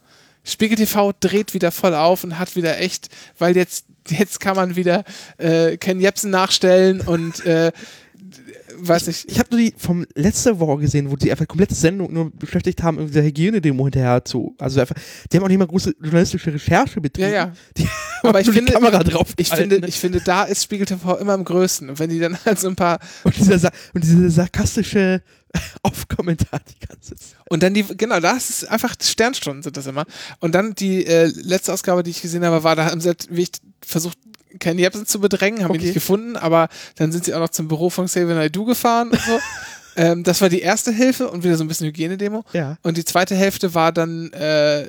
Spiegel 0.44 0.76
TV 0.76 1.14
dreht 1.20 1.54
wieder 1.54 1.72
voll 1.72 1.94
auf 1.94 2.22
und 2.22 2.38
hat 2.38 2.54
wieder 2.54 2.78
echt, 2.80 3.08
weil 3.38 3.56
jetzt, 3.56 3.86
jetzt 4.10 4.40
kann 4.40 4.56
man 4.56 4.76
wieder 4.76 5.04
äh, 5.38 5.78
Ken 5.78 6.00
Jebsen 6.00 6.30
nachstellen 6.30 7.00
und 7.00 7.46
äh, 7.46 7.72
weiß 8.80 9.06
nicht. 9.06 9.30
Ich 9.30 9.38
habe 9.38 9.48
nur 9.50 9.60
die 9.60 9.74
vom 9.76 10.06
letzte 10.14 10.58
Woche 10.58 10.82
gesehen, 10.82 11.10
wo 11.10 11.16
die 11.16 11.30
einfach 11.30 11.46
komplette 11.46 11.74
Sendung 11.74 12.12
nur 12.12 12.30
beschäftigt 12.30 12.82
haben, 12.82 12.96
mit 13.04 13.14
der 13.14 13.24
Hygienedemo 13.24 13.84
hinterher 13.84 14.24
zu. 14.24 14.54
Also 14.58 14.80
einfach, 14.80 14.96
die 15.30 15.36
haben 15.36 15.44
auch 15.44 15.48
nicht 15.48 15.58
mal 15.58 15.66
große 15.66 15.94
journalistische 16.00 16.52
Recherche 16.52 17.00
betrieben. 17.00 17.28
Ja, 17.28 17.34
ja. 17.34 17.52
Die 17.76 17.88
Aber 18.22 18.40
ich 18.40 18.50
finde, 18.50 18.66
die 18.66 18.72
Kamera 18.72 19.02
drauf. 19.02 19.28
ich 19.36 19.48
finde, 19.48 19.80
ich 19.86 19.98
finde, 19.98 20.20
da 20.20 20.44
ist 20.44 20.64
Spiegel 20.64 20.86
TV 20.86 21.18
immer 21.18 21.34
am 21.34 21.44
größten. 21.44 21.90
Und 21.90 21.98
wenn 21.98 22.10
die 22.10 22.18
dann 22.18 22.36
halt 22.44 22.58
so 22.58 22.68
ein 22.68 22.76
paar 22.76 22.98
und 23.24 23.36
dieser, 23.36 23.70
und 23.94 24.04
dieser 24.04 24.30
sarkastische 24.30 25.22
Aufkommentar 25.82 26.60
die 26.68 26.86
ganze 26.86 27.16
Zeit. 27.16 27.36
Und 27.48 27.62
dann 27.62 27.74
die, 27.74 27.84
genau, 27.84 28.20
das 28.20 28.50
ist 28.50 28.68
einfach 28.68 28.94
Sternstunden 29.00 29.62
sind 29.62 29.76
das 29.76 29.86
immer. 29.86 30.04
Und 30.40 30.54
dann 30.54 30.74
die 30.74 31.06
äh, 31.06 31.26
letzte 31.26 31.72
Ausgabe, 31.72 32.02
die 32.02 32.10
ich 32.10 32.22
gesehen 32.22 32.44
habe, 32.44 32.62
war, 32.64 32.76
da 32.76 32.90
haben 32.90 33.00
sie 33.00 33.08
halt 33.08 33.28
wirklich 33.30 33.52
versucht, 33.80 34.18
Ken 34.58 34.78
Jebsen 34.78 35.06
zu 35.06 35.20
bedrängen, 35.20 35.62
haben 35.62 35.70
ihn 35.72 35.76
Okay. 35.76 35.84
nicht 35.86 35.94
gefunden, 35.94 36.36
aber 36.36 36.68
dann 36.96 37.12
sind 37.12 37.24
sie 37.24 37.34
auch 37.34 37.40
noch 37.40 37.50
zum 37.50 37.68
Büro 37.68 37.90
von 37.90 38.06
Xavier 38.06 38.34
Naidoo 38.34 38.64
gefahren 38.64 39.10
und 39.10 39.20
so. 39.20 39.38
ähm, 39.96 40.24
das 40.24 40.40
war 40.40 40.48
die 40.48 40.60
erste 40.60 40.90
Hilfe 40.92 41.28
und 41.28 41.44
wieder 41.44 41.56
so 41.56 41.64
ein 41.64 41.68
bisschen 41.68 41.86
Hygienedemo. 41.86 42.44
Ja. 42.52 42.76
Und 42.82 42.96
die 42.96 43.04
zweite 43.04 43.34
Hälfte 43.34 43.74
war 43.74 43.92
dann 43.92 44.32
äh, 44.32 44.86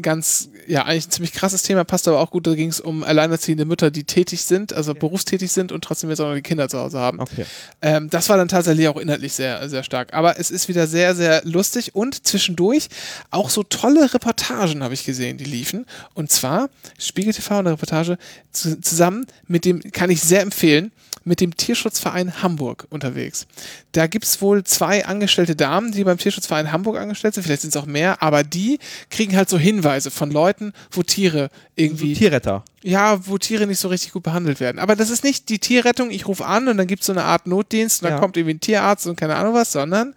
ganz, 0.00 0.48
ja, 0.66 0.84
eigentlich 0.84 1.08
ein 1.08 1.10
ziemlich 1.10 1.32
krasses 1.32 1.62
Thema, 1.62 1.84
passt 1.84 2.08
aber 2.08 2.18
auch 2.18 2.30
gut. 2.30 2.46
Da 2.46 2.54
ging 2.54 2.70
es 2.70 2.80
um 2.80 3.04
alleinerziehende 3.04 3.66
Mütter, 3.66 3.90
die 3.90 4.04
tätig 4.04 4.42
sind, 4.42 4.72
also 4.72 4.94
berufstätig 4.94 5.52
sind 5.52 5.70
und 5.70 5.84
trotzdem 5.84 6.08
jetzt 6.08 6.20
auch 6.20 6.28
noch 6.28 6.34
die 6.34 6.42
Kinder 6.42 6.68
zu 6.68 6.78
Hause 6.78 6.98
haben. 6.98 7.20
Okay. 7.20 7.44
Ähm, 7.82 8.08
das 8.08 8.28
war 8.30 8.38
dann 8.38 8.48
tatsächlich 8.48 8.88
auch 8.88 8.96
inhaltlich 8.96 9.34
sehr, 9.34 9.68
sehr 9.68 9.82
stark. 9.82 10.14
Aber 10.14 10.38
es 10.38 10.50
ist 10.50 10.68
wieder 10.68 10.86
sehr, 10.86 11.14
sehr 11.14 11.42
lustig 11.44 11.94
und 11.94 12.26
zwischendurch 12.26 12.88
auch 13.30 13.50
so 13.50 13.62
tolle 13.62 14.14
Reportagen 14.14 14.82
habe 14.82 14.94
ich 14.94 15.04
gesehen, 15.04 15.36
die 15.36 15.44
liefen. 15.44 15.84
Und 16.14 16.30
zwar 16.32 16.70
Spiegel 16.98 17.34
TV 17.34 17.58
eine 17.58 17.72
Reportage 17.72 18.16
zu, 18.50 18.80
zusammen 18.80 19.26
mit 19.46 19.66
dem, 19.66 19.80
kann 19.92 20.08
ich 20.08 20.22
sehr 20.22 20.40
empfehlen, 20.40 20.90
mit 21.24 21.40
dem 21.40 21.56
Tierschutzverein 21.56 22.42
Hamburg 22.42 22.86
unterwegs. 22.90 23.46
Da 23.92 24.06
gibt 24.06 24.24
es 24.24 24.40
wohl 24.40 24.64
zwei 24.64 25.04
angestellte 25.04 25.54
Damen, 25.54 25.92
die 25.92 26.04
beim 26.04 26.18
Tierschutzverein 26.18 26.72
Hamburg 26.72 26.96
angestellt 26.96 27.34
sind, 27.34 27.44
vielleicht 27.44 27.62
sind 27.62 27.74
es 27.74 27.80
auch 27.80 27.86
mehr, 27.86 28.22
aber 28.22 28.42
die 28.42 28.78
kriegen 29.10 29.36
halt 29.36 29.48
so 29.48 29.58
Hinweise 29.58 29.81
von 30.10 30.30
Leuten, 30.30 30.72
wo 30.90 31.02
Tiere 31.02 31.50
irgendwie 31.76 32.14
Tierretter. 32.14 32.64
ja, 32.82 33.26
wo 33.26 33.38
Tiere 33.38 33.66
nicht 33.66 33.78
so 33.78 33.88
richtig 33.88 34.12
gut 34.12 34.22
behandelt 34.22 34.60
werden. 34.60 34.78
Aber 34.78 34.96
das 34.96 35.10
ist 35.10 35.24
nicht 35.24 35.48
die 35.48 35.58
Tierrettung, 35.58 36.10
ich 36.10 36.26
rufe 36.26 36.44
an 36.46 36.68
und 36.68 36.76
dann 36.76 36.86
gibt 36.86 37.00
es 37.02 37.06
so 37.06 37.12
eine 37.12 37.24
Art 37.24 37.46
Notdienst 37.46 38.02
und 38.02 38.06
dann 38.06 38.14
Ja. 38.16 38.20
kommt 38.20 38.36
irgendwie 38.36 38.54
ein 38.54 38.60
Tierarzt 38.60 39.06
und 39.06 39.16
keine 39.16 39.36
Ahnung 39.36 39.54
was, 39.54 39.72
sondern 39.72 40.14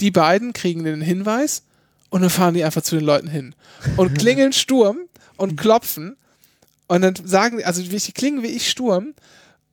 die 0.00 0.10
beiden 0.10 0.52
kriegen 0.52 0.84
den 0.84 1.00
Hinweis 1.00 1.62
und 2.10 2.20
dann 2.22 2.30
fahren 2.30 2.54
die 2.54 2.64
einfach 2.64 2.82
zu 2.82 2.96
den 2.96 3.04
Leuten 3.04 3.28
hin 3.28 3.54
und 3.96 4.14
klingeln 4.18 4.52
Sturm 4.52 4.98
und 5.36 5.56
klopfen 5.56 6.16
und 6.88 7.02
dann 7.02 7.14
sagen, 7.24 7.58
die- 7.58 7.64
also 7.64 7.80
ich 7.80 8.14
klingen 8.14 8.42
wie 8.42 8.48
ich 8.48 8.68
Sturm 8.70 9.14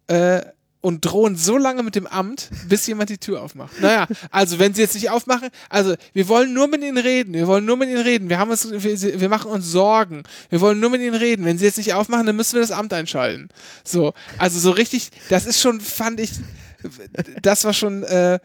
äh, 0.07 0.41
und 0.81 1.03
drohen 1.05 1.35
so 1.35 1.57
lange 1.57 1.83
mit 1.83 1.95
dem 1.95 2.07
Amt, 2.07 2.49
bis 2.67 2.87
jemand 2.87 3.09
die 3.09 3.17
Tür 3.17 3.41
aufmacht. 3.41 3.79
Naja, 3.81 4.07
also 4.31 4.59
wenn 4.59 4.73
sie 4.73 4.81
jetzt 4.81 4.95
nicht 4.95 5.09
aufmachen, 5.09 5.49
also 5.69 5.95
wir 6.13 6.27
wollen 6.27 6.53
nur 6.53 6.67
mit 6.67 6.81
ihnen 6.81 6.97
reden, 6.97 7.33
wir 7.33 7.47
wollen 7.47 7.65
nur 7.65 7.75
mit 7.75 7.89
ihnen 7.89 8.01
reden, 8.01 8.29
wir 8.29 8.39
haben 8.39 8.49
uns, 8.49 8.69
wir, 8.71 9.19
wir 9.19 9.29
machen 9.29 9.51
uns 9.51 9.65
Sorgen, 9.65 10.23
wir 10.49 10.61
wollen 10.61 10.79
nur 10.79 10.89
mit 10.89 11.01
ihnen 11.01 11.15
reden. 11.15 11.43
Wenn 11.45 11.57
sie 11.57 11.65
jetzt 11.65 11.77
nicht 11.77 11.93
aufmachen, 11.93 12.25
dann 12.25 12.35
müssen 12.35 12.53
wir 12.53 12.61
das 12.61 12.71
Amt 12.71 12.93
einschalten. 12.93 13.49
So, 13.83 14.13
also 14.37 14.59
so 14.59 14.71
richtig, 14.71 15.09
das 15.29 15.45
ist 15.45 15.59
schon, 15.59 15.81
fand 15.81 16.19
ich, 16.19 16.31
das 17.41 17.65
war 17.65 17.73
schon, 17.73 18.03
äh, 18.03 18.39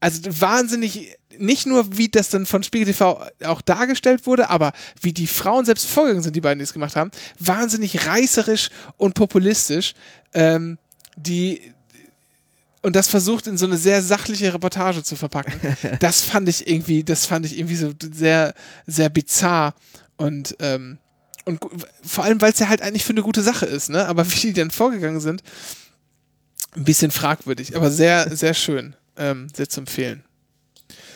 also 0.00 0.20
wahnsinnig, 0.40 1.16
nicht 1.38 1.66
nur 1.66 1.96
wie 1.96 2.08
das 2.08 2.30
dann 2.30 2.46
von 2.46 2.62
Spiegel 2.62 2.86
TV 2.86 3.26
auch 3.44 3.62
dargestellt 3.62 4.26
wurde, 4.26 4.50
aber 4.50 4.72
wie 5.00 5.12
die 5.12 5.26
Frauen 5.26 5.64
selbst 5.64 5.86
vorgegangen 5.86 6.22
sind, 6.22 6.36
die 6.36 6.40
beiden, 6.40 6.58
die 6.58 6.64
es 6.64 6.72
gemacht 6.72 6.96
haben, 6.96 7.10
wahnsinnig 7.38 8.06
reißerisch 8.06 8.70
und 8.96 9.14
populistisch, 9.14 9.94
ähm, 10.34 10.78
die 11.16 11.60
und 12.82 12.94
das 12.94 13.08
versucht 13.08 13.46
in 13.46 13.56
so 13.56 13.64
eine 13.64 13.78
sehr 13.78 14.02
sachliche 14.02 14.52
Reportage 14.52 15.02
zu 15.02 15.16
verpacken. 15.16 15.58
Das 16.00 16.20
fand 16.20 16.50
ich 16.50 16.68
irgendwie, 16.68 17.02
das 17.02 17.24
fand 17.24 17.46
ich 17.46 17.58
irgendwie 17.58 17.76
so 17.76 17.92
sehr, 18.12 18.52
sehr 18.86 19.08
bizarr 19.08 19.74
und 20.18 20.56
ähm, 20.60 20.98
und 21.46 21.60
vor 22.02 22.24
allem, 22.24 22.40
weil 22.40 22.52
es 22.52 22.58
ja 22.58 22.68
halt 22.68 22.80
eigentlich 22.80 23.04
für 23.04 23.12
eine 23.12 23.22
gute 23.22 23.42
Sache 23.42 23.66
ist, 23.66 23.90
ne? 23.90 24.06
Aber 24.06 24.26
wie 24.30 24.40
die 24.40 24.52
dann 24.54 24.70
vorgegangen 24.70 25.20
sind, 25.20 25.42
ein 26.74 26.84
bisschen 26.84 27.10
fragwürdig, 27.10 27.76
aber 27.76 27.90
sehr, 27.90 28.28
sehr 28.36 28.54
schön, 28.54 28.96
ähm, 29.16 29.48
sehr 29.54 29.68
zu 29.68 29.80
empfehlen. 29.80 30.24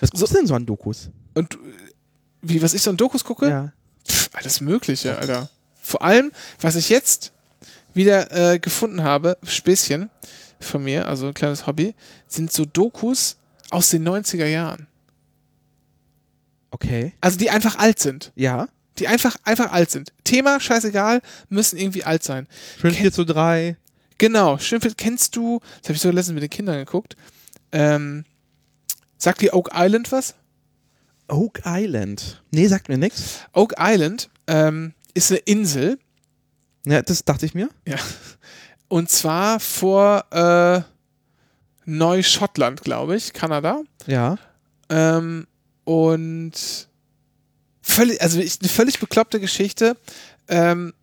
Was 0.01 0.11
guckst 0.11 0.33
du 0.33 0.37
denn 0.37 0.47
so 0.47 0.55
an 0.55 0.67
Dokus? 0.67 1.11
Und 1.35 1.59
wie, 2.43 2.63
was 2.63 2.75
ich 2.75 2.83
so 2.83 2.91
in 2.91 2.97
Dokus 2.97 3.25
gucke? 3.25 3.49
Ja. 3.49 3.73
Pff, 4.07 4.31
alles 4.33 4.61
Mögliche, 4.61 5.19
Alter. 5.19 5.51
Vor 5.81 6.03
allem, 6.03 6.33
was 6.61 6.77
ich 6.77 6.89
jetzt 6.89 7.33
wieder 7.99 8.53
äh, 8.55 8.59
gefunden 8.59 9.03
habe, 9.03 9.37
Späßchen 9.43 10.09
von 10.61 10.83
mir, 10.83 11.07
also 11.07 11.27
ein 11.27 11.35
kleines 11.35 11.67
Hobby, 11.67 11.95
sind 12.27 12.51
so 12.53 12.65
Dokus 12.65 13.37
aus 13.71 13.91
den 13.91 14.09
90er 14.09 14.47
Jahren. 14.47 14.87
Okay. 16.71 17.13
Also 17.21 17.39
die 17.39 17.51
einfach 17.51 17.79
alt 17.79 17.99
sind. 17.99 18.33
Ja. 18.35 18.69
Die 18.99 19.09
einfach, 19.09 19.37
einfach 19.45 19.73
alt 19.73 19.91
sind. 19.91 20.13
Thema, 20.25 20.61
scheißegal, 20.61 21.21
müssen 21.49 21.79
irgendwie 21.79 22.05
alt 22.05 22.23
sein. 22.25 22.47
Schön 22.81 22.93
Ken- 22.93 23.03
4 23.03 23.13
zu 23.13 23.25
3. 23.25 23.77
Genau, 24.19 24.59
Schönfeld 24.59 24.99
kennst 24.99 25.37
du, 25.37 25.61
das 25.81 25.89
habe 25.91 25.95
ich 25.95 26.01
so 26.01 26.11
letztens 26.11 26.35
mit 26.35 26.43
den 26.43 26.51
Kindern 26.51 26.79
geguckt. 26.79 27.17
Ähm, 27.71 28.25
sagt 29.17 29.41
dir 29.41 29.55
Oak 29.55 29.71
Island 29.75 30.11
was? 30.11 30.35
Oak 31.29 31.61
Island. 31.65 32.43
Nee, 32.51 32.67
sagt 32.67 32.89
mir 32.89 32.99
nichts. 32.99 33.41
Oak 33.53 33.75
Island 33.79 34.29
ähm, 34.49 34.95
ist 35.15 35.31
eine 35.31 35.39
Insel, 35.41 35.99
Ja, 36.89 37.03
das 37.03 37.25
dachte 37.25 37.45
ich 37.45 37.55
mir. 37.55 37.69
Ja. 37.87 37.97
Und 38.89 39.11
zwar 39.11 39.61
vor 39.61 40.25
äh, 40.31 40.81
Neuschottland, 41.85 42.83
glaube 42.83 43.17
ich, 43.17 43.35
Kanada. 43.35 43.83
Ja. 44.07 44.39
Ähm, 44.89 45.47
und 45.85 46.53
völlig, 47.83 48.23
also 48.23 48.41
eine 48.41 48.69
völlig 48.69 48.99
bekloppte 49.01 49.39
Geschichte. 49.39 49.99
Ähm, 50.49 50.95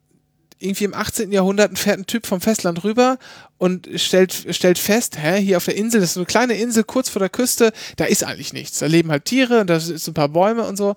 irgendwie 0.58 0.86
im 0.86 0.95
18. 0.95 1.32
Jahrhundert 1.32 1.78
fährt 1.78 2.00
ein 2.00 2.08
Typ 2.08 2.26
vom 2.26 2.41
Festland 2.41 2.84
rüber 2.84 3.19
und 3.60 3.88
stellt, 3.95 4.34
stellt 4.50 4.80
fest, 4.80 5.17
hä, 5.19 5.39
hier 5.39 5.58
auf 5.58 5.65
der 5.65 5.76
Insel, 5.76 6.00
das 6.00 6.12
ist 6.12 6.13
so 6.15 6.21
eine 6.21 6.26
kleine 6.26 6.54
Insel 6.56 6.84
kurz 6.84 7.10
vor 7.10 7.19
der 7.19 7.30
Küste, 7.30 7.74
da 7.98 8.06
ist 8.06 8.24
eigentlich 8.24 8.54
nichts. 8.54 8.80
Da 8.80 8.88
leben 8.88 9.12
halt 9.12 9.26
Tiere 9.26 9.62
und 9.62 9.69
da 9.69 9.80
sind 9.80 10.08
ein 10.08 10.13
paar 10.13 10.30
Bäume 10.30 10.63
und 10.63 10.78
so. 10.78 10.95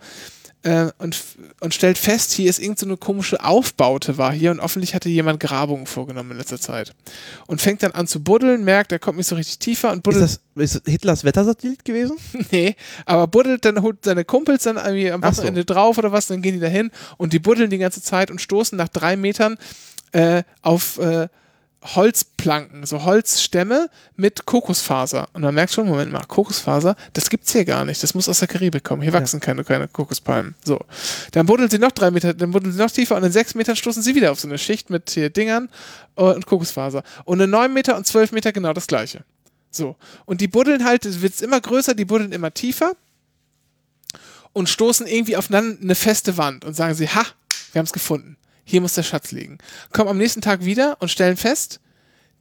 Äh, 0.68 0.92
und, 0.98 1.18
und 1.60 1.72
stellt 1.72 1.96
fest, 1.96 2.32
hier 2.32 2.50
ist 2.50 2.58
irgendeine 2.58 2.78
so 2.78 2.86
eine 2.86 2.96
komische 2.98 3.42
Aufbaute 3.42 4.18
war 4.18 4.32
hier 4.32 4.50
und 4.50 4.60
offensichtlich 4.60 4.94
hatte 4.94 5.08
jemand 5.08 5.40
Grabungen 5.40 5.86
vorgenommen 5.86 6.32
in 6.32 6.36
letzter 6.36 6.60
Zeit. 6.60 6.92
Und 7.46 7.62
fängt 7.62 7.82
dann 7.82 7.92
an 7.92 8.06
zu 8.06 8.22
buddeln, 8.22 8.64
merkt, 8.64 8.92
er 8.92 8.98
kommt 8.98 9.16
nicht 9.16 9.28
so 9.28 9.34
richtig 9.36 9.58
tiefer 9.60 9.90
und 9.90 9.98
Ist 9.98 10.02
buddelt 10.02 10.24
das 10.24 10.40
ist 10.56 10.86
Hitlers 10.86 11.24
Wettersatellit 11.24 11.86
gewesen? 11.86 12.18
Nee, 12.50 12.76
aber 13.06 13.26
buddelt, 13.26 13.64
dann 13.64 13.80
holt 13.80 14.04
seine 14.04 14.26
Kumpels 14.26 14.64
dann 14.64 14.76
irgendwie 14.76 15.10
am 15.10 15.22
Ach 15.24 15.32
so. 15.32 15.38
Wochenende 15.38 15.64
drauf 15.64 15.96
oder 15.96 16.12
was, 16.12 16.26
dann 16.26 16.42
gehen 16.42 16.54
die 16.54 16.60
da 16.60 16.66
hin 16.66 16.90
und 17.16 17.32
die 17.32 17.38
buddeln 17.38 17.70
die 17.70 17.78
ganze 17.78 18.02
Zeit 18.02 18.30
und 18.30 18.38
stoßen 18.38 18.76
nach 18.76 18.88
drei 18.88 19.16
Metern 19.16 19.56
äh, 20.12 20.42
auf 20.60 20.98
äh, 20.98 21.28
Holzplanken, 21.82 22.86
so 22.86 23.04
Holzstämme 23.04 23.88
mit 24.16 24.46
Kokosfaser. 24.46 25.28
Und 25.32 25.42
man 25.42 25.54
merkt 25.54 25.72
schon, 25.72 25.86
Moment 25.86 26.10
mal, 26.10 26.24
Kokosfaser, 26.26 26.96
das 27.12 27.30
gibt's 27.30 27.52
hier 27.52 27.64
gar 27.64 27.84
nicht. 27.84 28.02
Das 28.02 28.14
muss 28.14 28.28
aus 28.28 28.40
der 28.40 28.48
Karibik 28.48 28.82
kommen. 28.82 29.02
Hier 29.02 29.12
wachsen 29.12 29.38
keine, 29.38 29.62
keine 29.62 29.86
Kokospalmen. 29.86 30.56
So. 30.64 30.80
Dann 31.32 31.46
buddeln 31.46 31.70
sie 31.70 31.78
noch 31.78 31.92
drei 31.92 32.10
Meter, 32.10 32.34
dann 32.34 32.50
buddeln 32.50 32.72
sie 32.72 32.78
noch 32.80 32.90
tiefer 32.90 33.16
und 33.16 33.22
in 33.22 33.30
sechs 33.30 33.54
Metern 33.54 33.76
stoßen 33.76 34.02
sie 34.02 34.16
wieder 34.16 34.32
auf 34.32 34.40
so 34.40 34.48
eine 34.48 34.58
Schicht 34.58 34.90
mit 34.90 35.10
hier 35.10 35.30
Dingern 35.30 35.68
äh, 36.16 36.22
und 36.22 36.46
Kokosfaser. 36.46 37.04
Und 37.24 37.40
in 37.40 37.50
neun 37.50 37.72
Meter 37.72 37.96
und 37.96 38.06
zwölf 38.06 38.32
Meter 38.32 38.52
genau 38.52 38.72
das 38.72 38.88
gleiche. 38.88 39.22
So. 39.70 39.94
Und 40.24 40.40
die 40.40 40.48
buddeln 40.48 40.84
halt, 40.84 41.04
es 41.04 41.22
wird 41.22 41.40
immer 41.42 41.60
größer, 41.60 41.94
die 41.94 42.04
buddeln 42.04 42.32
immer 42.32 42.52
tiefer 42.52 42.92
und 44.52 44.68
stoßen 44.68 45.06
irgendwie 45.06 45.36
auf 45.36 45.46
dann 45.46 45.78
eine 45.80 45.94
feste 45.94 46.36
Wand 46.36 46.64
und 46.64 46.74
sagen 46.74 46.94
sie, 46.94 47.08
ha, 47.08 47.24
wir 47.72 47.78
haben 47.78 47.86
es 47.86 47.92
gefunden. 47.92 48.36
Hier 48.68 48.82
muss 48.82 48.94
der 48.94 49.02
Schatz 49.02 49.32
liegen. 49.32 49.56
Kommen 49.94 50.10
am 50.10 50.18
nächsten 50.18 50.42
Tag 50.42 50.62
wieder 50.62 50.98
und 51.00 51.10
stellen 51.10 51.38
fest, 51.38 51.80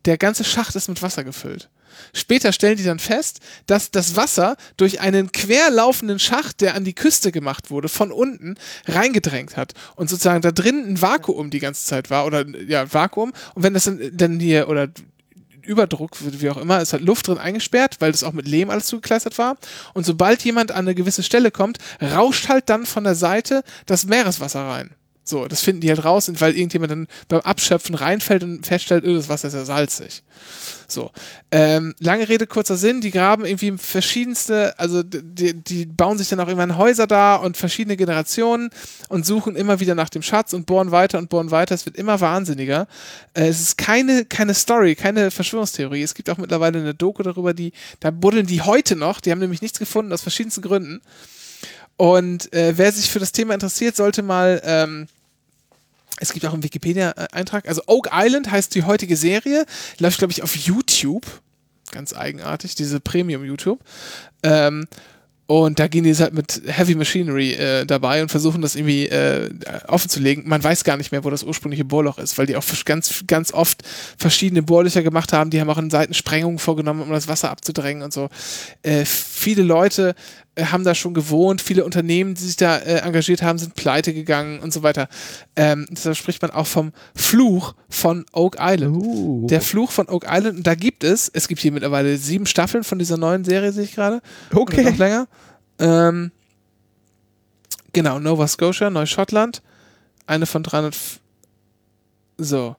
der 0.04 0.18
ganze 0.18 0.44
Schacht 0.44 0.76
ist 0.76 0.90
mit 0.90 1.02
Wasser 1.02 1.24
gefüllt. 1.24 1.70
Später 2.13 2.52
stellen 2.52 2.76
die 2.76 2.84
dann 2.84 3.00
fest, 3.00 3.40
dass 3.66 3.92
das 3.92 4.18
Wasser 4.18 4.58
durch 4.76 5.00
einen 5.00 5.32
querlaufenden 5.32 6.20
Schacht, 6.20 6.60
der 6.60 6.76
an 6.76 6.84
die 6.84 6.94
Küste 6.94 7.32
gemacht 7.32 7.72
wurde, 7.72 7.88
von 7.88 8.12
unten 8.12 8.56
reingedrängt 8.88 9.56
hat 9.56 9.74
und 9.96 10.10
sozusagen 10.10 10.42
da 10.42 10.52
drin 10.52 10.86
ein 10.86 11.02
Vakuum 11.02 11.50
die 11.50 11.60
ganze 11.60 11.86
Zeit 11.86 12.10
war 12.10 12.26
oder 12.26 12.46
ja, 12.46 12.94
Vakuum 12.94 13.32
und 13.56 13.63
wenn 13.63 13.74
das 13.74 13.86
dann, 13.86 14.00
dann 14.13 14.40
hier 14.40 14.68
oder 14.68 14.90
Überdruck, 15.63 16.18
wie 16.20 16.50
auch 16.50 16.58
immer, 16.58 16.82
ist 16.82 16.92
halt 16.92 17.04
Luft 17.04 17.30
drin 17.30 17.38
eingesperrt, 17.38 17.96
weil 18.00 18.12
das 18.12 18.24
auch 18.24 18.34
mit 18.34 18.48
Lehm 18.48 18.70
alles 18.70 18.86
zugekleistert 18.86 19.38
war. 19.38 19.58
Und 19.94 20.06
sobald 20.06 20.42
jemand 20.44 20.72
an 20.72 20.80
eine 20.80 20.96
gewisse 20.96 21.24
Stelle 21.24 21.52
kommt, 21.52 21.78
rauscht 22.02 22.48
halt 22.48 22.70
dann 22.70 22.86
von 22.86 23.04
der 23.04 23.16
Seite 23.16 23.63
das 23.86 24.06
Meereswasser 24.06 24.66
rein. 24.66 24.92
So, 25.28 25.46
das 25.46 25.62
finden 25.62 25.82
die 25.82 25.90
halt 25.90 26.06
raus, 26.06 26.32
weil 26.40 26.56
irgendjemand 26.56 26.92
dann 26.92 27.08
beim 27.28 27.42
Abschöpfen 27.42 27.96
reinfällt 27.96 28.44
und 28.44 28.66
feststellt, 28.66 29.04
öh, 29.04 29.13
das 29.13 29.28
Wasser 29.28 29.50
ist 29.50 29.56
ja 29.56 29.66
salzig. 29.66 30.24
So. 30.88 31.12
Ähm, 31.52 31.96
lange 32.00 32.30
Rede, 32.30 32.48
kurzer 32.48 32.78
Sinn, 32.78 33.02
die 33.02 33.12
graben 33.12 33.46
irgendwie 33.46 33.74
verschiedenste, 33.78 34.80
also 34.80 35.04
die, 35.04 35.54
die 35.54 35.86
bauen 35.86 36.18
sich 36.18 36.30
dann 36.30 36.40
auch 36.40 36.48
irgendwann 36.48 36.78
Häuser 36.78 37.08
da 37.08 37.36
und 37.36 37.58
verschiedene 37.58 37.98
Generationen 37.98 38.70
und 39.10 39.26
suchen 39.26 39.58
immer 39.58 39.82
wieder 39.82 39.96
nach 39.96 40.08
dem 40.08 40.22
Schatz 40.22 40.54
und 40.54 40.66
bohren 40.66 40.92
weiter 40.92 41.18
und 41.18 41.30
bohren 41.30 41.52
weiter. 41.52 41.76
Es 41.76 41.86
wird 41.86 41.98
immer 41.98 42.22
wahnsinniger. 42.22 42.88
Äh, 43.34 43.48
es 43.48 43.60
ist 43.60 43.78
keine, 43.78 44.24
keine 44.24 44.54
Story, 44.54 44.96
keine 44.96 45.30
Verschwörungstheorie. 45.30 46.04
Es 46.04 46.16
gibt 46.16 46.30
auch 46.30 46.38
mittlerweile 46.38 46.80
eine 46.80 46.94
Doku 46.94 47.22
darüber, 47.22 47.54
die, 47.54 47.74
da 48.00 48.12
buddeln 48.12 48.48
die 48.48 48.62
heute 48.62 48.96
noch, 48.96 49.20
die 49.20 49.32
haben 49.32 49.40
nämlich 49.40 49.62
nichts 49.62 49.78
gefunden 49.78 50.13
aus 50.13 50.22
verschiedensten 50.22 50.62
Gründen. 50.62 51.02
Und 51.98 52.54
äh, 52.54 52.78
wer 52.78 52.92
sich 52.92 53.10
für 53.10 53.20
das 53.20 53.32
Thema 53.32 53.56
interessiert, 53.56 53.96
sollte 53.96 54.22
mal 54.22 54.62
ähm, 54.63 55.08
es 56.19 56.34
gibt 56.34 56.45
auch 56.45 56.53
einen 56.53 56.63
Wikipedia-Eintrag. 56.63 57.67
Also 57.67 57.82
Oak 57.88 58.10
Island 58.13 58.51
heißt 58.51 58.73
die 58.75 58.84
heutige 58.84 59.15
Serie. 59.15 59.65
Läuft, 59.99 60.17
glaube 60.19 60.32
ich, 60.32 60.43
auf 60.43 60.56
YouTube. 60.56 61.25
Ganz 61.91 62.13
eigenartig, 62.13 62.75
diese 62.75 62.99
Premium-YouTube. 62.99 63.80
Ähm, 64.43 64.88
und 65.47 65.80
da 65.80 65.88
gehen 65.88 66.03
die 66.03 66.13
halt 66.13 66.34
mit 66.34 66.62
Heavy 66.65 66.95
Machinery 66.95 67.53
äh, 67.53 67.86
dabei 67.86 68.21
und 68.21 68.30
versuchen 68.30 68.62
das 68.62 68.75
irgendwie 68.75 69.08
äh, 69.08 69.49
offenzulegen. 69.88 70.47
Man 70.47 70.62
weiß 70.62 70.84
gar 70.84 70.97
nicht 70.97 71.13
mehr, 71.13 71.23
wo 71.23 71.30
das 71.30 71.43
ursprüngliche 71.43 71.86
Bohrloch 71.86 72.17
ist, 72.17 72.38
weil 72.38 72.47
die 72.47 72.58
auch 72.58 72.65
ganz, 72.84 73.23
ganz 73.27 73.53
oft 73.53 73.82
verschiedene 74.17 74.62
Bohrlöcher 74.62 75.03
gemacht 75.03 75.32
haben. 75.32 75.49
Die 75.49 75.62
haben 75.62 75.69
auch 75.69 75.77
in 75.77 75.89
Seiten 75.89 76.13
Sprengungen 76.13 76.60
vorgenommen, 76.60 77.01
um 77.01 77.12
das 77.12 77.30
Wasser 77.30 77.49
abzudrängen 77.49 78.03
und 78.03 78.12
so. 78.12 78.30
Äh, 78.84 79.06
viele 79.06 79.63
Leute 79.63 80.15
haben 80.65 80.84
da 80.84 80.96
schon 80.96 81.13
gewohnt, 81.13 81.62
viele 81.62 81.86
Unternehmen, 81.86 82.34
die 82.34 82.43
sich 82.43 82.58
da 82.58 82.78
äh, 82.78 83.00
engagiert 83.00 83.41
haben, 83.41 83.60
sind 83.60 83.76
pleite 83.76 84.13
gegangen 84.13 84.60
und 84.60 84.74
so 84.74 84.84
weiter. 84.84 85.08
Ähm, 85.56 85.86
deshalb 85.89 86.17
spricht 86.17 86.41
man 86.41 86.52
auch 86.52 86.67
vom 86.67 86.93
Fluch 87.15 87.76
von 87.89 88.26
Oak 88.32 88.58
Island. 88.60 88.98
Uh. 88.98 89.48
Der 89.48 89.62
Fluch 89.62 89.91
von 89.91 90.10
Oak 90.10 90.26
Island, 90.30 90.58
und 90.58 90.67
da 90.67 90.76
gibt 90.76 91.04
es, 91.04 91.30
es 91.34 91.48
gibt 91.48 91.62
hier 91.62 91.72
mittlerweile 91.72 92.17
sieben 92.17 92.46
Staffeln 92.46 92.84
von 92.84 93.00
dieser 93.00 93.17
neuen 93.17 93.43
Serie, 93.43 93.72
sehe 93.72 93.84
ich 93.84 93.93
gerade. 93.93 94.22
Okay. 94.54 94.84
Noch 94.84 94.98
länger. 94.98 95.28
Ähm, 95.80 96.32
genau, 97.93 98.20
Nova 98.20 98.48
Scotia, 98.48 98.89
Neuschottland. 98.89 99.62
Eine 100.26 100.46
von 100.46 100.63
300. 100.63 100.93
F 100.93 101.20
so. 102.38 102.76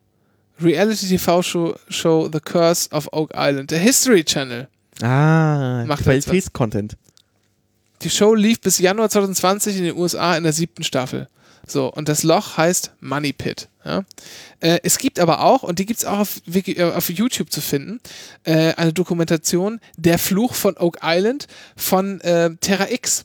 Reality 0.61 1.07
TV 1.07 1.43
Show, 1.43 1.75
Show 1.89 2.29
The 2.33 2.41
Curse 2.41 2.91
of 2.91 3.09
Oak 3.13 3.33
Island. 3.37 3.71
Der 3.71 3.79
History 3.79 4.25
Channel. 4.25 4.69
Ah, 5.03 5.85
Macht 5.87 6.03
Qualitätscontent. 6.03 6.97
Die 8.03 8.11
Show 8.11 8.35
lief 8.35 8.61
bis 8.61 8.79
Januar 8.79 9.11
2020 9.11 9.79
in 9.79 9.85
den 9.85 9.97
USA 9.97 10.37
in 10.37 10.45
der 10.45 10.53
siebten 10.53 10.85
Staffel. 10.85 11.29
So, 11.67 11.93
und 11.93 12.09
das 12.09 12.23
Loch 12.23 12.57
heißt 12.57 12.93
Money 13.01 13.33
Pit. 13.33 13.69
Ja? 13.85 14.05
Äh, 14.61 14.81
es 14.83 14.99
gibt 14.99 15.19
aber 15.19 15.43
auch, 15.43 15.63
und 15.63 15.79
die 15.79 15.87
gibt 15.87 16.01
es 16.01 16.07
auch 16.07 16.21
auf, 16.21 16.41
Wiki, 16.47 16.73
äh, 16.73 16.93
auf 16.93 17.11
YouTube 17.11 17.51
zu 17.51 17.61
finden, 17.61 18.01
äh, 18.45 18.75
eine 18.75 18.93
Dokumentation, 18.93 19.81
Der 19.97 20.19
Fluch 20.19 20.55
von 20.55 20.77
Oak 20.77 20.99
Island 21.03 21.47
von 21.77 22.21
äh, 22.21 22.55
Terra 22.61 22.91
X. 22.91 23.25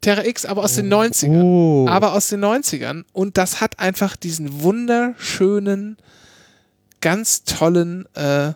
Terra 0.00 0.24
X, 0.24 0.44
aber 0.44 0.62
aus 0.62 0.74
den 0.74 0.92
90ern. 0.92 1.42
Oh. 1.42 1.86
Aber 1.88 2.12
aus 2.12 2.28
den 2.28 2.44
90ern. 2.44 3.04
Und 3.12 3.36
das 3.36 3.60
hat 3.60 3.78
einfach 3.78 4.16
diesen 4.16 4.62
wunderschönen, 4.62 5.96
ganz 7.00 7.44
tollen 7.44 8.06
äh, 8.14 8.52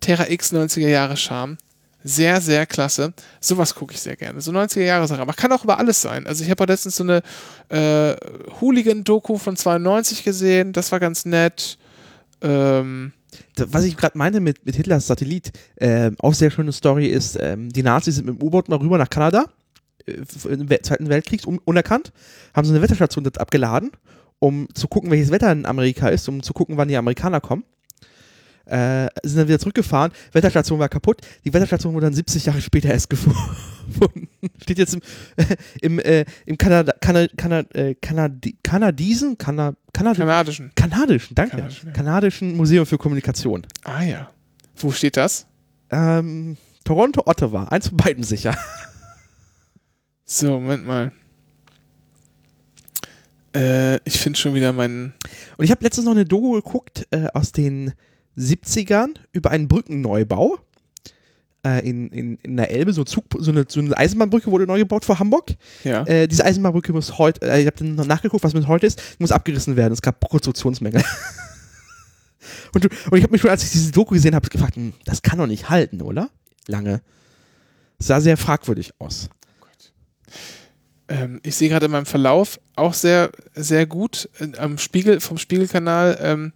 Terra 0.00 0.28
X 0.28 0.52
90er 0.52 0.88
Jahre 0.88 1.16
Charme. 1.16 1.58
Sehr, 2.02 2.40
sehr 2.40 2.64
klasse. 2.66 3.12
Sowas 3.40 3.74
gucke 3.74 3.92
ich 3.94 4.00
sehr 4.00 4.16
gerne. 4.16 4.40
So 4.40 4.52
90er 4.52 4.80
Jahre 4.82 5.06
Sachen. 5.06 5.20
Aber 5.20 5.34
kann 5.34 5.52
auch 5.52 5.64
über 5.64 5.78
alles 5.78 6.00
sein. 6.00 6.26
Also 6.26 6.42
ich 6.44 6.50
habe 6.50 6.64
letztens 6.64 6.96
so 6.96 7.04
eine 7.04 7.22
äh, 7.68 8.16
Hooligan-Doku 8.60 9.36
von 9.38 9.56
92 9.56 10.24
gesehen. 10.24 10.72
Das 10.72 10.92
war 10.92 11.00
ganz 11.00 11.24
nett. 11.26 11.76
Ähm, 12.42 13.12
Was 13.56 13.84
ich 13.84 13.96
gerade 13.96 14.16
meinte 14.16 14.40
mit, 14.40 14.64
mit 14.64 14.76
Hitlers 14.76 15.06
Satellit, 15.06 15.52
ähm, 15.78 16.16
auch 16.20 16.34
sehr 16.34 16.50
schöne 16.50 16.72
Story 16.72 17.06
ist, 17.06 17.36
ähm, 17.40 17.68
die 17.70 17.82
Nazis 17.82 18.16
sind 18.16 18.26
mit 18.26 18.40
dem 18.40 18.46
U-Boot 18.46 18.68
mal 18.68 18.78
rüber 18.78 18.96
nach 18.98 19.10
Kanada, 19.10 19.44
äh, 20.06 20.12
im 20.48 20.70
We- 20.70 20.80
Zweiten 20.82 21.08
Weltkrieg, 21.10 21.46
un 21.46 21.58
unerkannt, 21.64 22.12
haben 22.54 22.64
so 22.66 22.72
eine 22.72 22.80
Wetterstation 22.82 23.26
abgeladen, 23.36 23.90
um 24.38 24.68
zu 24.74 24.88
gucken, 24.88 25.10
welches 25.10 25.30
Wetter 25.30 25.52
in 25.52 25.66
Amerika 25.66 26.08
ist, 26.08 26.26
um 26.28 26.42
zu 26.42 26.54
gucken, 26.54 26.78
wann 26.78 26.88
die 26.88 26.96
Amerikaner 26.96 27.40
kommen. 27.42 27.64
Äh, 28.70 29.08
sind 29.24 29.38
dann 29.38 29.48
wieder 29.48 29.58
zurückgefahren, 29.58 30.12
Wetterstation 30.32 30.78
war 30.78 30.88
kaputt, 30.88 31.22
die 31.44 31.52
Wetterstation 31.52 31.92
wurde 31.92 32.06
dann 32.06 32.14
70 32.14 32.46
Jahre 32.46 32.60
später 32.60 32.88
erst 32.88 33.10
gefunden. 33.10 34.28
Steht 34.62 34.78
jetzt 34.78 34.94
im, 34.94 35.00
äh, 35.36 35.56
im, 35.82 35.98
äh, 35.98 36.24
im 36.46 36.56
Kanada, 36.56 36.92
Kana, 37.00 37.26
Kana, 37.36 37.60
äh, 37.74 37.96
Kanadi, 37.96 38.56
Kanadiesen, 38.62 39.36
Kana, 39.38 39.74
Kanadi, 39.92 40.20
kanadischen. 40.20 40.70
kanadischen, 40.76 41.34
danke, 41.34 41.56
Kanadischen, 41.56 41.88
ja. 41.88 41.92
kanadischen 41.92 42.56
Museum 42.56 42.86
für 42.86 42.96
Kommunikation. 42.96 43.66
Ah 43.82 44.02
ja. 44.02 44.30
Wo 44.76 44.92
steht 44.92 45.16
das? 45.16 45.46
Ähm, 45.90 46.56
Toronto, 46.84 47.22
Ottawa, 47.26 47.64
eins 47.64 47.88
von 47.88 47.96
beiden 47.96 48.22
sicher. 48.22 48.56
So, 50.32 50.60
Moment 50.60 50.86
mal. 50.86 51.10
Äh, 53.52 53.96
ich 54.04 54.20
finde 54.20 54.38
schon 54.38 54.54
wieder 54.54 54.72
meinen. 54.72 55.12
Und 55.56 55.64
ich 55.64 55.72
habe 55.72 55.82
letztens 55.82 56.04
noch 56.04 56.12
eine 56.12 56.24
Doku 56.24 56.52
geguckt 56.52 57.08
äh, 57.10 57.26
aus 57.34 57.50
den 57.50 57.94
70ern 58.40 59.16
über 59.32 59.50
einen 59.50 59.68
Brückenneubau. 59.68 60.58
Äh, 61.62 61.86
in, 61.86 62.08
in, 62.08 62.38
in 62.42 62.56
der 62.56 62.70
Elbe, 62.70 62.94
so, 62.94 63.04
Zug, 63.04 63.24
so, 63.38 63.50
eine, 63.50 63.66
so 63.68 63.80
eine 63.80 63.94
Eisenbahnbrücke 63.94 64.50
wurde 64.50 64.66
neu 64.66 64.78
gebaut 64.78 65.04
vor 65.04 65.18
Hamburg. 65.18 65.56
Ja. 65.84 66.06
Äh, 66.06 66.26
diese 66.26 66.42
Eisenbahnbrücke 66.42 66.92
muss 66.94 67.18
heute, 67.18 67.46
äh, 67.46 67.60
ich 67.60 67.66
habe 67.66 67.76
dann 67.76 67.96
noch 67.96 68.06
nachgeguckt, 68.06 68.42
was 68.42 68.54
mit 68.54 68.66
heute 68.66 68.86
ist, 68.86 69.20
muss 69.20 69.30
abgerissen 69.30 69.76
werden. 69.76 69.92
Es 69.92 70.00
gab 70.00 70.26
Konstruktionsmängel. 70.26 71.04
und, 72.74 72.86
und 72.86 73.18
ich 73.18 73.22
habe 73.22 73.32
mich 73.32 73.42
schon, 73.42 73.50
als 73.50 73.62
ich 73.62 73.72
diese 73.72 73.92
Doku 73.92 74.14
gesehen 74.14 74.34
habe, 74.34 74.48
gefragt, 74.48 74.76
hm, 74.76 74.94
das 75.04 75.20
kann 75.20 75.38
doch 75.38 75.46
nicht 75.46 75.68
halten, 75.68 76.00
oder? 76.00 76.30
Lange. 76.66 77.02
Sah 77.98 78.22
sehr 78.22 78.38
fragwürdig 78.38 78.94
aus. 78.98 79.28
Ähm, 81.08 81.40
ich 81.42 81.56
sehe 81.56 81.68
gerade 81.68 81.86
in 81.86 81.92
meinem 81.92 82.06
Verlauf 82.06 82.60
auch 82.76 82.94
sehr, 82.94 83.32
sehr 83.54 83.84
gut 83.84 84.30
äh, 84.38 84.56
am 84.56 84.78
Spiegel, 84.78 85.20
vom 85.20 85.36
Spiegelkanal 85.36 86.16
ähm, 86.22 86.52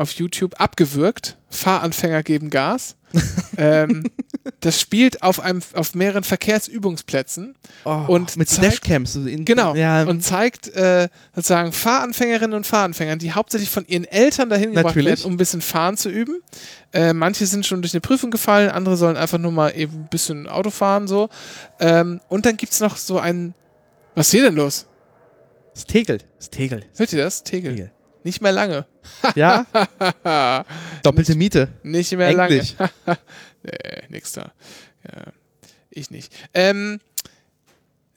auf 0.00 0.12
YouTube 0.12 0.60
abgewürgt. 0.60 1.36
Fahranfänger 1.50 2.22
geben 2.22 2.50
Gas. 2.50 2.96
ähm, 3.58 4.04
das 4.60 4.80
spielt 4.80 5.22
auf 5.22 5.40
einem, 5.40 5.62
auf 5.74 5.94
mehreren 5.96 6.22
Verkehrsübungsplätzen 6.22 7.56
und 8.06 8.36
mit 8.36 8.48
zeigt- 8.48 8.86
in- 9.26 9.44
Genau. 9.44 9.74
Ja, 9.74 10.04
Und 10.04 10.22
zeigt 10.22 10.68
äh, 10.68 11.08
sozusagen 11.34 11.72
Fahranfängerinnen 11.72 12.54
und 12.54 12.66
Fahranfängern, 12.68 13.18
die 13.18 13.32
hauptsächlich 13.32 13.68
von 13.70 13.84
ihren 13.86 14.04
Eltern 14.04 14.48
dahin 14.48 14.70
gebracht 14.70 14.94
Natürlich. 14.94 15.08
werden, 15.08 15.24
um 15.26 15.32
ein 15.34 15.36
bisschen 15.38 15.60
fahren 15.60 15.96
zu 15.96 16.08
üben. 16.08 16.40
Äh, 16.92 17.12
manche 17.12 17.46
sind 17.46 17.66
schon 17.66 17.82
durch 17.82 17.94
eine 17.94 18.00
Prüfung 18.00 18.30
gefallen, 18.30 18.70
andere 18.70 18.96
sollen 18.96 19.16
einfach 19.16 19.38
nur 19.38 19.52
mal 19.52 19.70
eben 19.70 19.92
ein 20.04 20.08
bisschen 20.08 20.48
Auto 20.48 20.70
fahren, 20.70 21.08
so. 21.08 21.28
Ähm, 21.80 22.20
und 22.28 22.46
dann 22.46 22.56
gibt 22.56 22.72
es 22.72 22.80
noch 22.80 22.96
so 22.96 23.18
einen. 23.18 23.54
Was 24.14 24.28
ist 24.28 24.32
hier 24.32 24.42
denn 24.44 24.54
los? 24.54 24.86
es 25.74 25.84
tegelt. 25.84 26.26
Es 26.38 26.50
tegelt. 26.50 26.86
Hört 26.96 27.12
ihr 27.12 27.22
das? 27.24 27.42
Tegel. 27.42 27.74
Tegel. 27.74 27.90
Nicht 28.24 28.40
mehr 28.42 28.52
lange. 28.52 28.86
Ja? 29.34 29.66
Doppelte 31.02 31.34
Miete. 31.34 31.68
Nicht 31.82 32.12
mehr 32.12 32.28
Endlich. 32.28 32.76
lange. 32.78 32.90
nee, 33.62 34.02
nix 34.08 34.32
da. 34.32 34.52
Ja, 35.04 35.32
ich 35.90 36.10
nicht. 36.10 36.32
Ähm, 36.52 37.00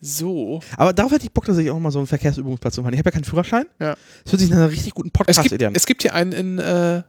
so. 0.02 0.62
Aber 0.76 0.94
darauf 0.94 1.12
hätte 1.12 1.26
ich 1.26 1.32
Bock, 1.32 1.46
dass 1.46 1.58
ich 1.58 1.70
auch 1.72 1.80
mal 1.80 1.92
so 1.92 2.00
einen 2.00 2.08
Verkehrsübungsplatz 2.08 2.78
machen. 2.78 2.94
Ich 2.94 3.00
habe 3.00 3.08
ja 3.08 3.14
keinen 3.14 3.24
Führerschein. 3.24 3.66
Ja. 3.80 3.96
Das 4.24 4.34
hört 4.34 4.42
sich 4.42 4.50
nach 4.50 4.58
einer 4.58 4.72
richtig 4.72 4.94
guten 4.94 5.12
Podcast-Idee 5.12 5.68
an. 5.68 5.76
es 5.76 5.86
gibt 5.86 6.02
hier 6.02 6.14
einen 6.14 6.32
in. 6.34 6.60
Äh, 6.60 7.04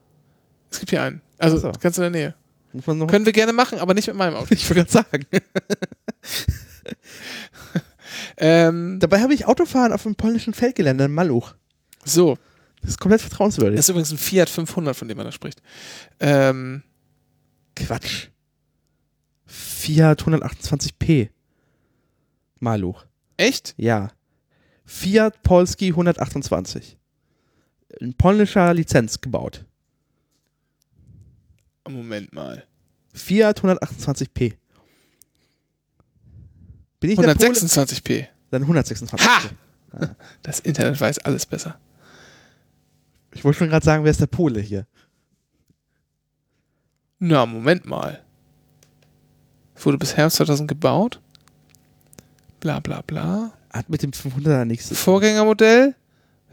es 0.70 0.78
gibt 0.78 0.90
hier 0.90 1.02
einen. 1.02 1.20
Also 1.38 1.58
so. 1.58 1.72
ganz 1.80 1.98
in 1.98 2.02
der 2.02 2.10
Nähe. 2.10 2.34
Können 2.84 3.24
wir 3.24 3.32
gerne 3.32 3.52
machen, 3.52 3.78
aber 3.78 3.94
nicht 3.94 4.08
mit 4.08 4.16
meinem 4.16 4.34
Auto. 4.34 4.48
ich 4.50 4.68
wollte 4.68 4.84
gerade 4.84 4.90
sagen. 4.90 5.26
Ähm, 8.36 8.98
Dabei 9.00 9.20
habe 9.20 9.34
ich 9.34 9.46
Autofahren 9.46 9.92
auf 9.92 10.02
dem 10.02 10.16
polnischen 10.16 10.54
Feldgelände 10.54 11.04
in 11.04 11.12
Maluch. 11.12 11.54
so. 12.04 12.36
Das 12.84 12.90
ist 12.90 13.00
komplett 13.00 13.22
vertrauenswürdig. 13.22 13.76
Das 13.78 13.86
ist 13.86 13.88
übrigens 13.88 14.12
ein 14.12 14.18
Fiat 14.18 14.50
500, 14.50 14.94
von 14.94 15.08
dem 15.08 15.16
man 15.16 15.24
da 15.24 15.32
spricht. 15.32 15.62
Ähm, 16.20 16.82
Quatsch. 17.74 18.28
Fiat 19.46 20.22
128p. 20.22 21.30
Maluch. 22.60 23.06
echt? 23.38 23.74
Ja. 23.78 24.10
Fiat 24.84 25.42
Polski 25.42 25.88
128. 25.88 26.98
in 28.00 28.12
polnischer 28.14 28.74
Lizenz 28.74 29.18
gebaut. 29.18 29.64
Moment 31.88 32.34
mal. 32.34 32.66
Fiat 33.14 33.62
128p. 33.62 34.54
Bin 37.00 37.10
ich 37.10 37.18
der 37.18 37.34
Pole? 37.34 37.48
126p. 37.50 38.26
Dann 38.50 38.64
126p. 38.64 39.20
Ha! 39.20 40.16
Das 40.42 40.60
Internet 40.60 41.00
weiß 41.00 41.20
alles 41.20 41.46
besser. 41.46 41.78
Ich 43.34 43.44
wollte 43.44 43.58
schon 43.58 43.68
gerade 43.68 43.84
sagen, 43.84 44.04
wer 44.04 44.10
ist 44.10 44.20
der 44.20 44.26
Pole 44.26 44.60
hier? 44.60 44.86
Na, 47.18 47.46
Moment 47.46 47.86
mal. 47.86 48.22
Wurde 49.76 49.98
bis 49.98 50.16
Herbst 50.16 50.36
2000 50.38 50.68
gebaut? 50.68 51.20
Bla 52.60 52.80
bla 52.80 53.02
bla. 53.02 53.52
Hat 53.70 53.88
mit 53.88 54.02
dem 54.02 54.12
500er 54.12 54.64
nichts 54.64 54.88
zu 54.88 54.94
tun. 54.94 55.02
Vorgängermodell 55.02 55.94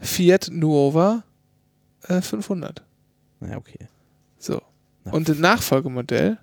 Fiat 0.00 0.48
Nuova 0.50 1.22
äh, 2.08 2.20
500. 2.20 2.82
Naja, 3.40 3.56
okay. 3.56 3.88
So. 4.38 4.60
Na. 5.04 5.12
Und 5.12 5.28
das 5.28 5.38
Nachfolgemodell 5.38 6.38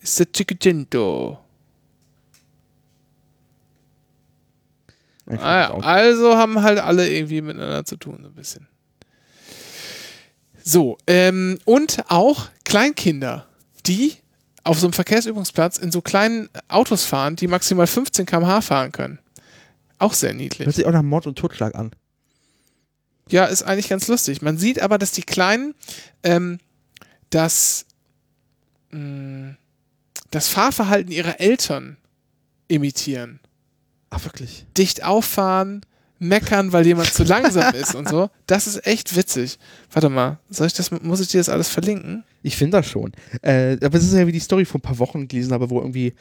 ist 0.00 0.18
der 0.18 0.32
Cinquecento. 0.32 1.38
Ah, 5.26 5.60
ja. 5.60 5.70
Also 5.78 6.36
haben 6.36 6.62
halt 6.62 6.78
alle 6.78 7.08
irgendwie 7.08 7.40
miteinander 7.40 7.84
zu 7.84 7.96
tun, 7.96 8.18
so 8.22 8.28
ein 8.28 8.34
bisschen. 8.34 8.66
So, 10.64 10.98
ähm, 11.06 11.58
und 11.64 12.04
auch 12.08 12.48
Kleinkinder, 12.64 13.46
die 13.86 14.14
auf 14.64 14.78
so 14.78 14.86
einem 14.86 14.92
Verkehrsübungsplatz 14.92 15.78
in 15.78 15.90
so 15.90 16.00
kleinen 16.00 16.48
Autos 16.68 17.04
fahren, 17.04 17.36
die 17.36 17.48
maximal 17.48 17.86
15 17.86 18.26
km/h 18.26 18.60
fahren 18.60 18.92
können. 18.92 19.18
Auch 19.98 20.14
sehr 20.14 20.34
niedlich. 20.34 20.66
Hört 20.66 20.76
sich 20.76 20.86
auch 20.86 20.92
nach 20.92 21.02
Mord 21.02 21.26
und 21.26 21.36
Totschlag 21.36 21.74
an. 21.74 21.92
Ja, 23.28 23.44
ist 23.46 23.62
eigentlich 23.62 23.88
ganz 23.88 24.08
lustig. 24.08 24.42
Man 24.42 24.58
sieht 24.58 24.80
aber, 24.80 24.98
dass 24.98 25.12
die 25.12 25.22
Kleinen 25.22 25.74
ähm, 26.22 26.58
das, 27.30 27.86
mh, 28.90 29.56
das 30.30 30.48
Fahrverhalten 30.48 31.12
ihrer 31.12 31.40
Eltern 31.40 31.96
imitieren. 32.68 33.40
Ach, 34.10 34.24
wirklich? 34.24 34.66
Dicht 34.76 35.04
auffahren, 35.04 35.82
meckern, 36.22 36.72
weil 36.72 36.86
jemand 36.86 37.12
zu 37.12 37.24
langsam 37.24 37.74
ist 37.74 37.94
und 37.94 38.08
so. 38.08 38.30
Das 38.46 38.66
ist 38.66 38.86
echt 38.86 39.14
witzig. 39.16 39.58
Warte 39.92 40.08
mal, 40.08 40.38
soll 40.48 40.66
ich 40.68 40.72
das, 40.74 40.90
muss 40.90 41.20
ich 41.20 41.28
dir 41.28 41.38
das 41.38 41.48
alles 41.48 41.68
verlinken? 41.68 42.24
Ich 42.42 42.56
finde 42.56 42.78
das 42.78 42.86
schon. 42.86 43.12
Äh, 43.42 43.76
aber 43.82 43.98
es 43.98 44.04
ist 44.04 44.14
ja 44.14 44.26
wie 44.26 44.32
die 44.32 44.40
Story 44.40 44.64
vor 44.64 44.78
ein 44.78 44.82
paar 44.82 44.98
Wochen 44.98 45.28
gelesen 45.28 45.52
habe, 45.52 45.68
wo 45.70 45.78
irgendwie 45.80 46.14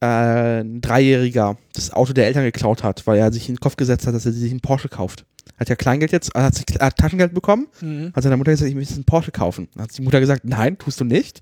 äh, 0.00 0.60
ein 0.60 0.80
Dreijähriger 0.80 1.56
das 1.74 1.92
Auto 1.92 2.12
der 2.12 2.26
Eltern 2.26 2.44
geklaut 2.44 2.82
hat, 2.82 3.06
weil 3.06 3.18
er 3.18 3.32
sich 3.32 3.48
in 3.48 3.54
den 3.54 3.60
Kopf 3.60 3.76
gesetzt 3.76 4.06
hat, 4.06 4.14
dass 4.14 4.26
er 4.26 4.32
sich 4.32 4.50
einen 4.50 4.60
Porsche 4.60 4.88
kauft. 4.88 5.24
Hat 5.58 5.68
ja 5.68 5.76
Kleingeld 5.76 6.12
jetzt, 6.12 6.34
hat, 6.34 6.54
sich, 6.54 6.64
hat 6.80 6.96
Taschengeld 6.96 7.34
bekommen, 7.34 7.68
Mhm. 7.80 8.12
hat 8.14 8.22
seiner 8.22 8.36
Mutter 8.36 8.50
gesagt, 8.50 8.68
ich 8.68 8.74
möchte 8.74 8.94
einen 8.94 9.04
Porsche 9.04 9.30
kaufen. 9.30 9.68
Dann 9.74 9.84
hat 9.84 9.96
die 9.96 10.02
Mutter 10.02 10.18
gesagt, 10.20 10.44
nein, 10.44 10.78
tust 10.78 11.00
du 11.00 11.04
nicht. 11.04 11.40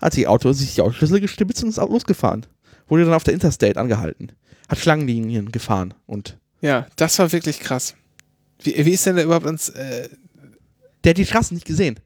Hat 0.00 0.12
sie 0.14 0.26
Auto, 0.26 0.52
sich 0.52 0.74
die 0.74 0.80
Autoschlüssel 0.82 1.20
gestibitzt 1.20 1.62
und 1.62 1.68
ist 1.70 1.78
auch 1.78 1.88
losgefahren. 1.88 2.46
Wurde 2.88 3.04
dann 3.04 3.14
auf 3.14 3.24
der 3.24 3.34
Interstate 3.34 3.78
angehalten. 3.80 4.32
Hat 4.68 4.78
Schlangenlinien 4.78 5.52
gefahren 5.52 5.94
und 6.06 6.38
Ja, 6.60 6.86
das 6.96 7.18
war 7.18 7.32
wirklich 7.32 7.60
krass. 7.60 7.94
Wie, 8.62 8.84
wie 8.84 8.92
ist 8.92 9.04
denn 9.06 9.16
der 9.16 9.24
überhaupt 9.24 9.46
ans. 9.46 9.68
Äh, 9.70 10.08
der 11.04 11.10
hat 11.10 11.18
die 11.18 11.26
Straße 11.26 11.54
nicht 11.54 11.66
gesehen. 11.66 12.00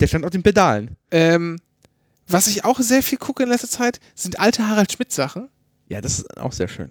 Der 0.00 0.06
stand 0.06 0.24
auf 0.24 0.30
den 0.30 0.42
Pedalen. 0.42 0.96
ähm, 1.10 1.58
was 2.26 2.46
ich 2.46 2.64
auch 2.64 2.78
sehr 2.78 3.02
viel 3.02 3.18
gucke 3.18 3.42
in 3.42 3.48
letzter 3.48 3.68
Zeit, 3.68 3.98
sind 4.14 4.38
alte 4.38 4.68
Harald 4.68 4.92
Schmidt-Sachen. 4.92 5.48
Ja, 5.88 6.00
das 6.00 6.20
ist 6.20 6.36
auch 6.38 6.52
sehr 6.52 6.68
schön. 6.68 6.90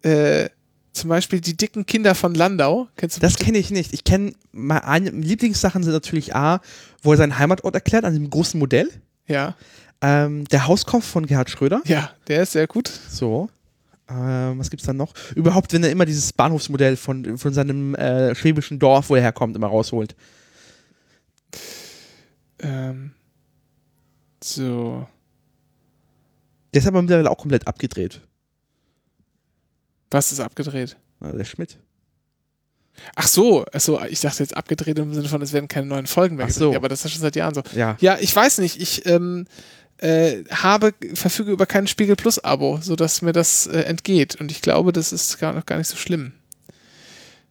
Äh, 0.00 0.48
zum 0.94 1.10
Beispiel 1.10 1.42
die 1.42 1.58
dicken 1.58 1.84
Kinder 1.84 2.14
von 2.14 2.34
Landau. 2.34 2.88
Kennst 2.96 3.18
du 3.18 3.20
Das 3.20 3.36
kenne 3.36 3.58
ich 3.58 3.70
nicht. 3.70 3.92
Ich 3.92 4.02
kenne, 4.04 4.32
meine 4.50 5.10
Lieblingssachen 5.10 5.82
sind 5.82 5.92
natürlich 5.92 6.34
A, 6.34 6.62
wo 7.02 7.12
er 7.12 7.18
seinen 7.18 7.38
Heimatort 7.38 7.74
erklärt, 7.74 8.06
an 8.06 8.14
dem 8.14 8.30
großen 8.30 8.58
Modell. 8.58 8.88
Ja, 9.26 9.56
Ähm, 10.00 10.46
der 10.46 10.66
Hauskopf 10.66 11.04
von 11.04 11.26
Gerhard 11.26 11.50
Schröder. 11.50 11.82
ja, 11.84 12.10
der 12.28 12.44
ist 12.44 12.52
sehr 12.52 12.66
gut. 12.66 12.88
So. 13.10 13.50
Ähm, 14.10 14.58
was 14.58 14.70
gibt's 14.70 14.86
dann 14.86 14.96
noch? 14.96 15.12
Überhaupt, 15.34 15.72
wenn 15.72 15.84
er 15.84 15.90
immer 15.90 16.06
dieses 16.06 16.32
Bahnhofsmodell 16.32 16.96
von, 16.96 17.36
von 17.36 17.52
seinem 17.52 17.94
äh, 17.94 18.34
schwäbischen 18.34 18.78
Dorf, 18.78 19.10
wo 19.10 19.16
er 19.16 19.22
herkommt, 19.22 19.54
immer 19.54 19.66
rausholt. 19.66 20.16
Ähm, 22.60 23.12
so. 24.42 25.06
Der 26.72 26.80
ist 26.80 26.88
aber 26.88 27.02
mittlerweile 27.02 27.30
auch 27.30 27.38
komplett 27.38 27.66
abgedreht. 27.66 28.20
Was 30.10 30.32
ist 30.32 30.40
abgedreht? 30.40 30.96
Na, 31.20 31.32
der 31.32 31.44
Schmidt. 31.44 31.78
Ach 33.14 33.28
so, 33.28 33.64
ach 33.72 33.80
so, 33.80 34.00
ich 34.02 34.20
dachte 34.20 34.42
jetzt 34.42 34.56
abgedreht 34.56 34.98
im 34.98 35.14
Sinne 35.14 35.28
von, 35.28 35.40
es 35.42 35.52
werden 35.52 35.68
keine 35.68 35.86
neuen 35.86 36.06
Folgen 36.06 36.36
mehr 36.36 36.46
Ach 36.46 36.50
so. 36.50 36.60
gedreht. 36.66 36.76
Aber 36.76 36.88
das 36.88 37.04
ist 37.04 37.12
schon 37.12 37.20
seit 37.20 37.36
Jahren 37.36 37.54
so. 37.54 37.62
Ja. 37.74 37.96
Ja, 38.00 38.16
ich 38.20 38.34
weiß 38.34 38.58
nicht. 38.58 38.80
Ich 38.80 39.06
ähm, 39.06 39.46
äh, 39.98 40.44
habe, 40.50 40.94
verfüge 41.14 41.50
über 41.52 41.66
kein 41.66 41.86
Spiegel 41.86 42.16
Plus 42.16 42.38
Abo, 42.42 42.78
sodass 42.82 43.22
mir 43.22 43.32
das 43.32 43.66
äh, 43.66 43.80
entgeht. 43.80 44.36
Und 44.40 44.50
ich 44.50 44.62
glaube, 44.62 44.92
das 44.92 45.12
ist 45.12 45.38
gar 45.38 45.52
noch 45.52 45.66
gar 45.66 45.78
nicht 45.78 45.88
so 45.88 45.96
schlimm. 45.96 46.32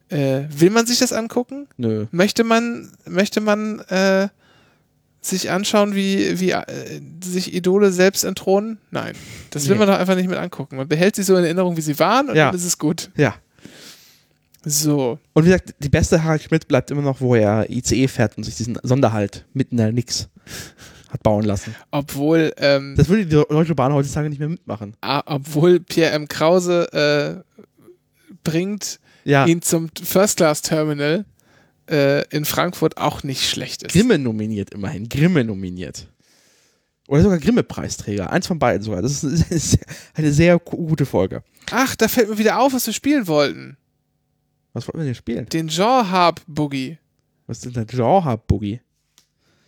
Äh, 0.10 0.44
will 0.50 0.70
man 0.70 0.86
sich 0.86 1.00
das 1.00 1.12
angucken? 1.12 1.68
Nö. 1.78 2.06
Möchte 2.12 2.44
man, 2.46 2.92
möchte 3.06 3.42
man 3.42 3.80
äh, 3.90 4.30
sich 5.20 5.52
anschauen, 5.52 5.96
wie, 5.96 6.40
wie 6.40 6.52
äh, 6.52 6.64
sich 7.22 7.54
Idole 7.54 7.92
selbst 7.92 8.24
entthronen? 8.24 8.78
Nein. 8.92 9.14
Das 9.50 9.68
will 9.68 9.74
Nee. 9.76 9.80
man 9.80 9.90
doch 9.90 10.00
einfach 10.00 10.16
nicht 10.16 10.30
mit 10.30 10.38
angucken. 10.38 10.78
Man 10.78 10.88
behält 10.88 11.18
sie 11.18 11.24
so 11.24 11.36
in 11.36 11.44
Erinnerung, 11.44 11.76
wie 11.76 11.82
sie 11.82 12.00
waren 12.00 12.30
und 12.30 12.36
Ja. 12.38 12.46
dann 12.48 12.56
ist 12.56 12.64
es 12.66 12.78
gut. 12.78 13.10
Ja. 13.18 13.36
So. 14.64 15.20
Und 15.34 15.44
wie 15.44 15.50
gesagt, 15.50 15.76
die 15.80 15.90
beste 15.90 16.24
Harald 16.24 16.44
Schmidt 16.44 16.68
bleibt 16.70 16.92
immer 16.92 17.02
noch, 17.02 17.20
wo 17.22 17.36
er 17.36 17.70
ICE 17.70 18.08
fährt 18.08 18.38
und 18.38 18.44
sich 18.44 18.56
diesen 18.56 18.78
Sonderhalt 18.84 19.46
mitten 19.54 19.76
in 19.76 19.78
der 19.78 19.92
Nix 19.92 20.30
hat 21.10 21.24
bauen 21.24 21.44
lassen. 21.46 21.74
Obwohl, 21.92 22.54
ähm, 22.58 22.96
Das 22.98 23.08
würde 23.10 23.26
die 23.26 23.32
Deutsche 23.32 23.76
Bahn 23.76 23.94
heutzutage 23.94 24.30
nicht 24.30 24.40
mehr 24.40 24.50
mitmachen. 24.50 24.96
a- 25.02 25.24
obwohl 25.26 25.80
Pierre 25.80 26.12
M. 26.14 26.28
Krause 26.28 27.44
äh, 27.48 28.34
bringt 28.44 29.00
Ja. 29.24 29.46
ihn 29.46 29.62
zum 29.62 29.90
First-Class-Terminal 30.02 31.26
äh, 31.90 32.28
in 32.30 32.44
Frankfurt 32.46 32.98
auch 32.98 33.24
nicht 33.24 33.50
schlecht 33.50 33.84
ist. 33.84 33.94
Grimme 33.94 34.18
nominiert 34.20 34.72
immerhin. 34.74 35.08
Grimme 35.08 35.44
nominiert. 35.44 36.08
Oder 37.08 37.22
sogar 37.22 37.38
Grimme-Preisträger. 37.38 38.30
Eins 38.32 38.48
von 38.48 38.60
beiden 38.60 38.84
sogar. 38.84 39.02
Das 39.02 39.24
ist 39.24 39.80
eine 40.14 40.32
sehr, 40.34 40.60
gute 40.60 41.06
Folge. 41.06 41.44
Ach, 41.72 41.96
da 41.96 42.10
fällt 42.10 42.30
mir 42.30 42.38
wieder 42.38 42.60
auf, 42.60 42.74
was 42.74 42.86
wir 42.86 42.94
spielen 42.94 43.28
wollten. 43.28 43.78
Was 44.74 44.86
wollten 44.88 45.00
wir 45.00 45.06
denn 45.06 45.16
spielen? 45.16 45.46
Den 45.48 45.70
Jean 45.70 46.10
Harp 46.12 46.42
Boogie. 46.48 46.98
Was 47.48 47.58
ist 47.60 47.66
denn 47.66 47.74
der 47.74 47.86
Genre-Boogie? 47.86 48.82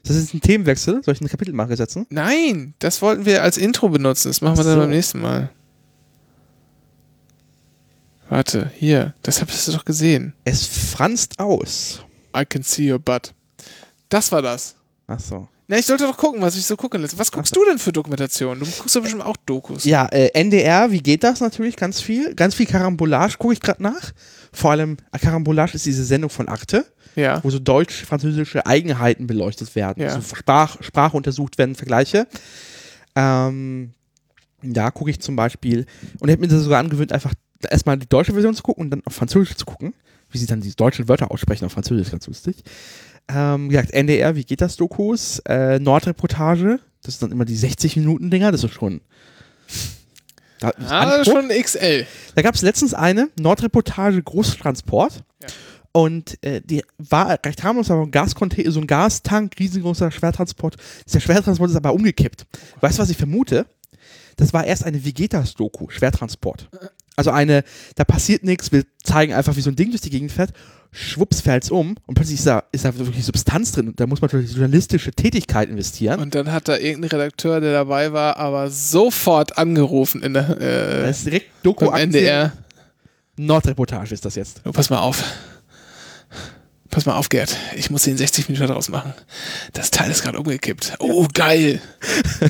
Ist 0.03 0.09
das 0.11 0.17
jetzt 0.17 0.33
ein 0.33 0.41
Themenwechsel? 0.41 1.03
Soll 1.03 1.13
ich 1.13 1.21
eine 1.21 1.29
Kapitelmarke 1.29 1.75
setzen? 1.75 2.05
Nein, 2.09 2.73
das 2.79 3.01
wollten 3.01 3.25
wir 3.25 3.43
als 3.43 3.57
Intro 3.57 3.89
benutzen. 3.89 4.29
Das 4.29 4.41
machen 4.41 4.57
wir 4.57 4.63
dann 4.63 4.75
so. 4.75 4.79
beim 4.79 4.89
nächsten 4.89 5.21
Mal. 5.21 5.49
Warte, 8.29 8.71
hier. 8.75 9.13
Das 9.23 9.41
habt 9.41 9.51
ihr 9.51 9.73
doch 9.73 9.85
gesehen. 9.85 10.33
Es 10.45 10.65
franzt 10.65 11.39
aus. 11.39 12.03
I 12.35 12.45
can 12.45 12.63
see 12.63 12.91
your 12.91 12.99
butt. 12.99 13.33
Das 14.07 14.31
war 14.31 14.41
das. 14.41 14.75
Ach 15.07 15.19
so. 15.19 15.47
Na, 15.67 15.77
ich 15.77 15.85
sollte 15.85 16.05
doch 16.05 16.17
gucken, 16.17 16.41
was 16.41 16.55
ich 16.55 16.65
so 16.65 16.75
gucken 16.75 17.01
lässt. 17.01 17.17
Was 17.19 17.31
guckst 17.31 17.55
du 17.55 17.63
denn 17.63 17.77
für 17.77 17.91
Dokumentationen? 17.91 18.59
Du 18.59 18.65
guckst 18.65 18.95
doch 18.95 19.01
bestimmt 19.01 19.23
auch 19.23 19.37
Dokus. 19.45 19.83
Ja, 19.83 20.07
äh, 20.07 20.29
NDR, 20.33 20.91
wie 20.91 21.01
geht 21.01 21.23
das 21.23 21.41
natürlich? 21.41 21.75
Ganz 21.75 22.01
viel. 22.01 22.33
Ganz 22.33 22.55
viel 22.55 22.65
Karambolage 22.65 23.37
gucke 23.37 23.53
ich 23.53 23.59
gerade 23.59 23.83
nach. 23.83 24.11
Vor 24.51 24.71
allem, 24.71 24.97
äh, 25.11 25.19
Karambolage 25.19 25.75
ist 25.75 25.85
diese 25.85 26.03
Sendung 26.03 26.31
von 26.31 26.47
Akte, 26.47 26.85
Ja. 27.15 27.43
wo 27.43 27.49
so 27.49 27.59
deutsch-französische 27.59 28.65
Eigenheiten 28.65 29.27
beleuchtet 29.27 29.75
werden. 29.75 30.01
Ja. 30.03 30.09
Also 30.15 30.35
Sprach, 30.35 30.81
Sprache 30.81 31.17
untersucht 31.17 31.57
werden, 31.57 31.75
Vergleiche. 31.75 32.27
Ähm, 33.15 33.93
da 34.61 34.91
gucke 34.91 35.09
ich 35.11 35.19
zum 35.19 35.35
Beispiel, 35.35 35.85
und 36.19 36.29
ich 36.29 36.33
habe 36.33 36.41
mir 36.41 36.47
das 36.47 36.63
sogar 36.63 36.79
angewöhnt, 36.79 37.11
einfach 37.13 37.33
erstmal 37.69 37.97
die 37.97 38.07
deutsche 38.07 38.33
Version 38.33 38.53
zu 38.55 38.63
gucken 38.63 38.85
und 38.85 38.91
dann 38.91 39.01
auf 39.05 39.13
Französisch 39.15 39.55
zu 39.55 39.65
gucken, 39.65 39.93
wie 40.31 40.37
sie 40.37 40.45
dann 40.45 40.61
die 40.61 40.73
deutschen 40.75 41.07
Wörter 41.09 41.31
aussprechen 41.31 41.65
auf 41.65 41.71
Französisch, 41.71 42.11
ganz 42.11 42.27
lustig. 42.27 42.57
Ähm, 43.27 43.65
wie 43.69 43.73
gesagt, 43.73 43.91
NDR, 43.91 44.35
wie 44.35 44.43
geht 44.43 44.61
das 44.61 44.75
Dokus? 44.75 45.39
Äh, 45.47 45.79
Nordreportage, 45.79 46.79
das 47.03 47.15
sind 47.19 47.23
dann 47.23 47.31
immer 47.31 47.45
die 47.45 47.57
60-Minuten-Dinger, 47.57 48.51
das 48.51 48.63
ist 48.63 48.73
schon. 48.73 49.01
Da, 50.59 50.71
das 50.71 50.85
ist 50.85 50.91
Ah, 50.91 51.23
schon 51.25 51.49
XL. 51.49 52.05
Da 52.35 52.41
gab 52.41 52.55
es 52.55 52.61
letztens 52.61 52.93
eine 52.93 53.29
Nordreportage 53.39 54.21
Großtransport. 54.21 55.23
Ja. 55.41 55.47
Und 55.91 56.37
äh, 56.43 56.61
die 56.61 56.83
war 56.97 57.39
recht 57.43 57.63
harmlos, 57.63 57.89
aber 57.89 58.03
ein 58.03 58.11
Gascontainer, 58.11 58.71
so 58.71 58.79
ein 58.79 58.87
Gastank, 58.87 59.55
riesengroßer 59.59 60.11
Schwertransport. 60.11 60.75
Dieser 61.07 61.19
Schwertransport 61.19 61.71
ist 61.71 61.75
aber 61.75 61.93
umgekippt. 61.93 62.45
Weißt 62.81 62.97
du, 62.97 63.01
was 63.01 63.09
ich 63.09 63.17
vermute? 63.17 63.65
Das 64.37 64.53
war 64.53 64.65
erst 64.65 64.85
eine 64.85 65.03
Vegetas-Doku, 65.03 65.89
Schwertransport. 65.89 66.69
Also 67.15 67.31
eine, 67.31 67.63
da 67.95 68.05
passiert 68.05 68.45
nichts, 68.45 68.71
wir 68.71 68.83
zeigen 69.03 69.33
einfach, 69.33 69.57
wie 69.57 69.61
so 69.61 69.69
ein 69.69 69.75
Ding 69.75 69.89
durch 69.89 69.99
die 69.99 70.09
Gegend 70.09 70.31
fährt, 70.31 70.53
schwupps 70.91 71.41
fällt's 71.41 71.69
um 71.69 71.97
und 72.05 72.15
plötzlich 72.15 72.39
ist 72.39 72.47
da, 72.47 72.63
ist 72.71 72.85
da 72.85 72.97
wirklich 72.97 73.25
Substanz 73.25 73.73
drin 73.73 73.89
und 73.89 73.99
da 73.99 74.07
muss 74.07 74.21
man 74.21 74.29
natürlich 74.31 74.53
journalistische 74.53 75.11
Tätigkeit 75.11 75.67
investieren. 75.67 76.21
Und 76.21 76.33
dann 76.33 76.51
hat 76.51 76.69
da 76.69 76.77
irgendein 76.77 77.09
Redakteur, 77.09 77.59
der 77.59 77.73
dabei 77.73 78.13
war, 78.13 78.37
aber 78.37 78.69
sofort 78.69 79.57
angerufen 79.57 80.23
in 80.23 80.33
der, 80.33 80.61
äh, 80.61 81.09
ist 81.09 81.25
direkt 81.25 81.47
Doku 81.63 81.89
NDR. 81.89 82.53
Nordreportage 83.35 84.13
ist 84.13 84.23
das 84.23 84.35
jetzt. 84.35 84.61
Oh, 84.65 84.71
pass 84.71 84.89
mal 84.89 84.99
auf. 84.99 85.21
Pass 86.89 87.05
mal 87.05 87.15
auf, 87.15 87.29
Gerd. 87.29 87.55
Ich 87.75 87.91
muss 87.91 88.03
den 88.03 88.17
60 88.17 88.49
Minuten 88.49 88.67
draus 88.67 88.89
machen. 88.89 89.13
Das 89.73 89.91
Teil 89.91 90.09
ist 90.09 90.23
gerade 90.23 90.39
umgekippt. 90.39 90.95
Oh, 90.99 91.27
geil. 91.33 91.81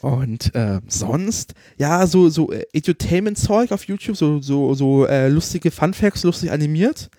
Und 0.00 0.54
äh, 0.54 0.80
sonst, 0.86 1.54
ja, 1.78 2.06
so, 2.06 2.28
so 2.28 2.52
äh, 2.52 2.64
Edutainment-Zeug 2.72 3.72
auf 3.72 3.84
YouTube, 3.84 4.16
so, 4.16 4.40
so, 4.40 4.74
so 4.74 5.06
äh, 5.06 5.28
lustige 5.28 5.70
Funfacts, 5.70 6.22
lustig 6.22 6.50
animiert. 6.52 7.10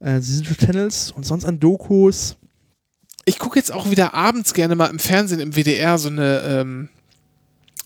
Äh, 0.00 0.20
Channels 0.20 1.12
und 1.12 1.24
sonst 1.24 1.44
an 1.44 1.58
Dokus. 1.58 2.36
Ich 3.24 3.38
gucke 3.38 3.58
jetzt 3.58 3.72
auch 3.72 3.90
wieder 3.90 4.14
abends 4.14 4.52
gerne 4.52 4.76
mal 4.76 4.86
im 4.86 4.98
Fernsehen, 4.98 5.40
im 5.40 5.56
WDR, 5.56 5.96
so 5.98 6.08
eine, 6.08 6.40
ähm, 6.40 6.88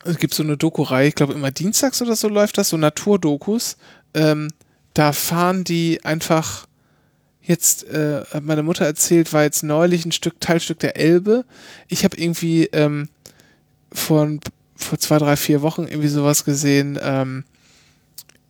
es 0.05 0.19
gibt 0.19 0.35
so 0.35 0.43
eine 0.43 0.57
Doku-Reihe, 0.57 1.09
ich 1.09 1.15
glaube 1.15 1.35
immer 1.35 1.51
dienstags 1.51 2.03
oder 2.03 2.17
so 2.17 2.29
läuft 2.29 2.59
das, 2.59 2.71
so 2.71 2.77
Naturdokus. 2.77 3.77
Ähm, 4.15 4.49
da 5.01 5.13
fahren 5.13 5.65
die 5.65 6.05
einfach 6.05 6.67
jetzt, 7.41 7.85
äh, 7.85 8.23
hat 8.35 8.45
meine 8.45 8.63
Mutter 8.63 8.85
erzählt, 8.85 9.33
war 9.33 9.45
jetzt 9.45 9.63
neulich 9.63 10.05
ein 10.05 10.13
Stück, 10.13 10.39
Teilstück 10.43 10.79
der 10.79 10.99
Elbe. 10.99 11.47
Ich 11.89 12.05
habe 12.05 12.19
irgendwie 12.19 12.67
ähm, 12.67 13.09
vor, 13.91 14.29
vor 14.77 14.99
zwei, 14.99 15.17
drei, 15.17 15.37
vier 15.37 15.63
Wochen 15.63 15.85
irgendwie 15.85 16.09
sowas 16.09 16.45
gesehen, 16.45 16.99
ähm, 17.01 17.45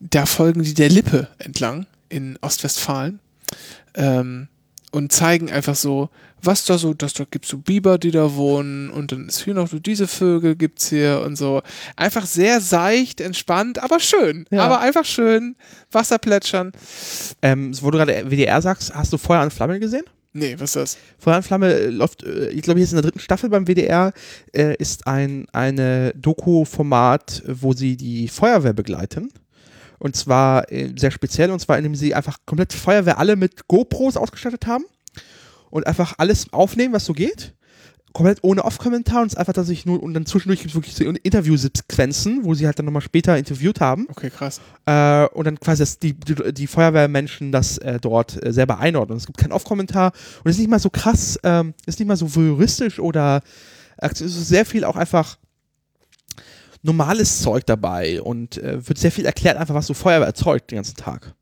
da 0.00 0.26
folgen 0.26 0.64
die 0.64 0.74
der 0.74 0.88
Lippe 0.88 1.28
entlang 1.38 1.86
in 2.08 2.36
Ostwestfalen 2.40 3.20
ähm, 3.94 4.48
und 4.90 5.12
zeigen 5.12 5.52
einfach 5.52 5.76
so, 5.76 6.10
was 6.42 6.64
da 6.64 6.78
so, 6.78 6.94
dass 6.94 7.12
da 7.14 7.24
gibt 7.30 7.46
so 7.46 7.58
Biber, 7.58 7.98
die 7.98 8.10
da 8.10 8.34
wohnen 8.34 8.90
und 8.90 9.12
dann 9.12 9.28
ist 9.28 9.44
hier 9.44 9.54
noch 9.54 9.68
so 9.68 9.78
diese 9.78 10.06
Vögel 10.06 10.56
gibt's 10.56 10.88
hier 10.88 11.22
und 11.24 11.36
so. 11.36 11.62
Einfach 11.96 12.26
sehr 12.26 12.60
seicht, 12.60 13.20
entspannt, 13.20 13.82
aber 13.82 14.00
schön. 14.00 14.46
Ja. 14.50 14.64
Aber 14.64 14.80
einfach 14.80 15.04
schön. 15.04 15.56
Wasser 15.90 16.18
plätschern. 16.18 16.72
Ähm, 17.42 17.72
wo 17.80 17.90
du 17.90 17.98
gerade 17.98 18.30
WDR 18.30 18.60
sagst, 18.62 18.94
hast 18.94 19.12
du 19.12 19.18
Feuer 19.18 19.40
an 19.40 19.50
Flamme 19.50 19.80
gesehen? 19.80 20.04
Nee, 20.32 20.54
was 20.58 20.76
ist 20.76 20.76
das? 20.76 20.98
Feuer 21.18 21.36
an 21.36 21.42
Flamme 21.42 21.72
äh, 21.72 21.86
läuft, 21.86 22.22
äh, 22.22 22.50
ich 22.50 22.62
glaube, 22.62 22.80
jetzt 22.80 22.92
in 22.92 22.96
der 22.96 23.02
dritten 23.02 23.18
Staffel 23.18 23.50
beim 23.50 23.66
WDR 23.66 24.12
äh, 24.52 24.76
ist 24.76 25.06
ein 25.06 25.46
eine 25.52 26.12
Doku-Format, 26.14 27.42
wo 27.46 27.72
sie 27.72 27.96
die 27.96 28.28
Feuerwehr 28.28 28.72
begleiten. 28.72 29.32
Und 29.98 30.16
zwar 30.16 30.70
äh, 30.72 30.92
sehr 30.96 31.10
speziell, 31.10 31.50
und 31.50 31.60
zwar 31.60 31.76
indem 31.76 31.94
sie 31.94 32.14
einfach 32.14 32.38
komplett 32.46 32.72
Feuerwehr 32.72 33.18
alle 33.18 33.36
mit 33.36 33.66
GoPros 33.66 34.16
ausgestattet 34.16 34.66
haben 34.66 34.84
und 35.70 35.86
einfach 35.86 36.14
alles 36.18 36.52
aufnehmen, 36.52 36.94
was 36.94 37.04
so 37.04 37.12
geht. 37.12 37.54
Komplett 38.12 38.40
ohne 38.42 38.64
Off-Kommentar 38.64 39.22
und 39.22 39.28
es 39.28 39.36
einfach, 39.36 39.52
dass 39.52 39.68
ich 39.68 39.86
nur, 39.86 40.02
und 40.02 40.14
dann 40.14 40.26
zwischendurch 40.26 40.58
gibt 40.60 40.70
es 40.70 40.74
wirklich 40.74 40.96
so 40.96 41.04
Interviewsequenzen, 41.04 42.44
wo 42.44 42.54
sie 42.54 42.66
halt 42.66 42.76
dann 42.76 42.86
nochmal 42.86 43.02
später 43.02 43.38
interviewt 43.38 43.80
haben. 43.80 44.06
Okay, 44.10 44.30
krass. 44.30 44.60
Äh, 44.84 45.26
und 45.28 45.44
dann 45.44 45.60
quasi 45.60 45.82
das, 45.82 46.00
die, 46.00 46.14
die, 46.14 46.52
die 46.52 46.66
Feuerwehrmenschen 46.66 47.52
das 47.52 47.78
äh, 47.78 48.00
dort 48.00 48.44
äh, 48.44 48.52
selber 48.52 48.80
einordnen. 48.80 49.16
Es 49.16 49.26
gibt 49.26 49.38
keinen 49.38 49.52
Off-Kommentar 49.52 50.12
und 50.42 50.50
es 50.50 50.56
ist 50.56 50.60
nicht 50.60 50.70
mal 50.70 50.80
so 50.80 50.90
krass, 50.90 51.38
ähm, 51.44 51.72
ist 51.86 52.00
nicht 52.00 52.08
mal 52.08 52.16
so 52.16 52.34
voyeuristisch 52.34 52.98
oder 52.98 53.42
es 53.98 54.20
ist 54.20 54.48
sehr 54.48 54.64
viel 54.64 54.84
auch 54.84 54.96
einfach 54.96 55.38
normales 56.82 57.42
Zeug 57.42 57.66
dabei 57.66 58.22
und 58.22 58.58
äh, 58.58 58.86
wird 58.88 58.98
sehr 58.98 59.12
viel 59.12 59.26
erklärt, 59.26 59.56
einfach 59.56 59.74
was 59.74 59.86
so 59.86 59.94
Feuerwehr 59.94 60.26
erzeugt 60.26 60.70
den 60.70 60.76
ganzen 60.76 60.96
Tag. 60.96 61.34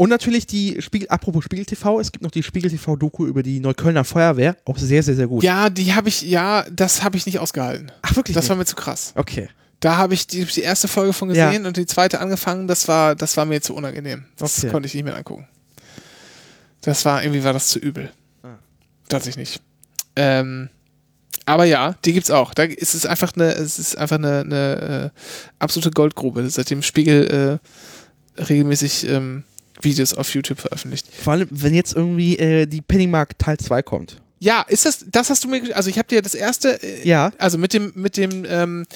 Und 0.00 0.08
natürlich 0.08 0.46
die 0.46 0.80
Spiegel, 0.80 1.08
apropos 1.10 1.44
Spiegel 1.44 1.66
TV, 1.66 2.00
es 2.00 2.10
gibt 2.10 2.24
noch 2.24 2.30
die 2.30 2.42
Spiegel 2.42 2.70
TV 2.70 2.96
Doku 2.96 3.26
über 3.26 3.42
die 3.42 3.60
Neuköllner 3.60 4.02
Feuerwehr, 4.02 4.56
auch 4.64 4.78
sehr, 4.78 5.02
sehr, 5.02 5.14
sehr 5.14 5.26
gut. 5.26 5.42
Ja, 5.42 5.68
die 5.68 5.92
habe 5.92 6.08
ich, 6.08 6.22
ja, 6.22 6.64
das 6.72 7.02
habe 7.02 7.18
ich 7.18 7.26
nicht 7.26 7.38
ausgehalten. 7.38 7.92
Ach, 8.00 8.16
wirklich? 8.16 8.34
Das 8.34 8.44
nicht? 8.44 8.48
war 8.48 8.56
mir 8.56 8.64
zu 8.64 8.76
krass. 8.76 9.12
okay. 9.14 9.50
Da 9.80 9.98
habe 9.98 10.14
ich 10.14 10.26
die, 10.26 10.46
die 10.46 10.62
erste 10.62 10.88
Folge 10.88 11.12
von 11.12 11.28
Ja. 11.34 11.48
gesehen 11.50 11.66
und 11.66 11.76
die 11.76 11.84
zweite 11.84 12.18
angefangen, 12.20 12.66
das 12.66 12.88
war, 12.88 13.14
das 13.14 13.36
war 13.36 13.44
mir 13.44 13.60
zu 13.60 13.74
unangenehm. 13.74 14.24
Das 14.38 14.56
Okay. 14.60 14.70
konnte 14.70 14.86
ich 14.86 14.94
nicht 14.94 15.04
mehr 15.04 15.16
angucken. 15.16 15.46
Das 16.80 17.04
war, 17.04 17.22
irgendwie 17.22 17.44
war 17.44 17.52
das 17.52 17.68
zu 17.68 17.78
übel. 17.78 18.10
Ah. 18.42 18.56
Tatsächlich 19.06 19.50
nicht. 19.50 19.62
Ähm, 20.16 20.70
aber 21.44 21.66
ja, 21.66 21.94
die 22.06 22.14
gibt's 22.14 22.30
auch. 22.30 22.54
Da 22.54 22.62
ist 22.62 22.94
es 22.94 23.04
einfach 23.04 23.34
eine, 23.36 23.52
es 23.52 23.78
ist 23.78 23.98
einfach 23.98 24.16
eine, 24.16 24.40
eine 24.40 25.12
äh, 25.14 25.18
absolute 25.58 25.90
Goldgrube. 25.90 26.48
Seitdem 26.48 26.80
Spiegel 26.80 27.60
äh, 28.38 28.42
regelmäßig 28.42 29.06
ähm, 29.06 29.44
Videos 29.82 30.14
auf 30.14 30.32
YouTube 30.34 30.60
veröffentlicht. 30.60 31.06
Vor 31.12 31.32
allem, 31.34 31.48
wenn 31.50 31.74
jetzt 31.74 31.94
irgendwie 31.94 32.38
äh, 32.38 32.66
die 32.66 32.80
Pennymark 32.82 33.38
Teil 33.38 33.58
2 33.58 33.82
kommt. 33.82 34.16
Ja, 34.38 34.62
ist 34.68 34.86
das, 34.86 35.04
das 35.10 35.28
hast 35.30 35.44
du 35.44 35.48
mir, 35.48 35.76
also 35.76 35.90
ich 35.90 35.98
habe 35.98 36.08
dir 36.08 36.22
das 36.22 36.34
erste, 36.34 36.82
äh, 36.82 37.06
Ja. 37.06 37.30
also 37.38 37.58
mit 37.58 37.74
dem, 37.74 37.92
mit 37.94 38.16
dem 38.16 38.46
ähm, 38.48 38.86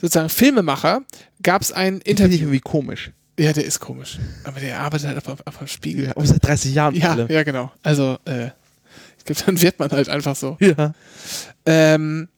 sozusagen 0.00 0.28
Filmemacher 0.28 1.02
gab 1.42 1.62
es 1.62 1.70
ein 1.72 2.00
Finde 2.00 2.02
ich 2.04 2.10
Interview. 2.10 2.38
irgendwie 2.40 2.60
komisch. 2.60 3.10
Ja, 3.38 3.52
der 3.52 3.64
ist 3.64 3.80
komisch. 3.80 4.18
Aber 4.44 4.60
der 4.60 4.80
arbeitet 4.80 5.06
halt 5.08 5.28
auf, 5.28 5.38
auf 5.46 5.58
dem 5.58 5.66
Spiegel. 5.68 6.06
Ja, 6.06 6.26
seit 6.26 6.44
30 6.44 6.74
Jahren. 6.74 6.94
Ja, 6.94 7.12
alle. 7.12 7.26
ja, 7.32 7.42
genau. 7.42 7.72
Also, 7.82 8.18
äh, 8.26 8.48
ich 9.18 9.24
glaube, 9.24 9.42
dann 9.46 9.62
wird 9.62 9.78
man 9.78 9.90
halt 9.90 10.08
einfach 10.08 10.34
so. 10.36 10.56
ja. 10.60 10.92
Ähm, 11.64 12.28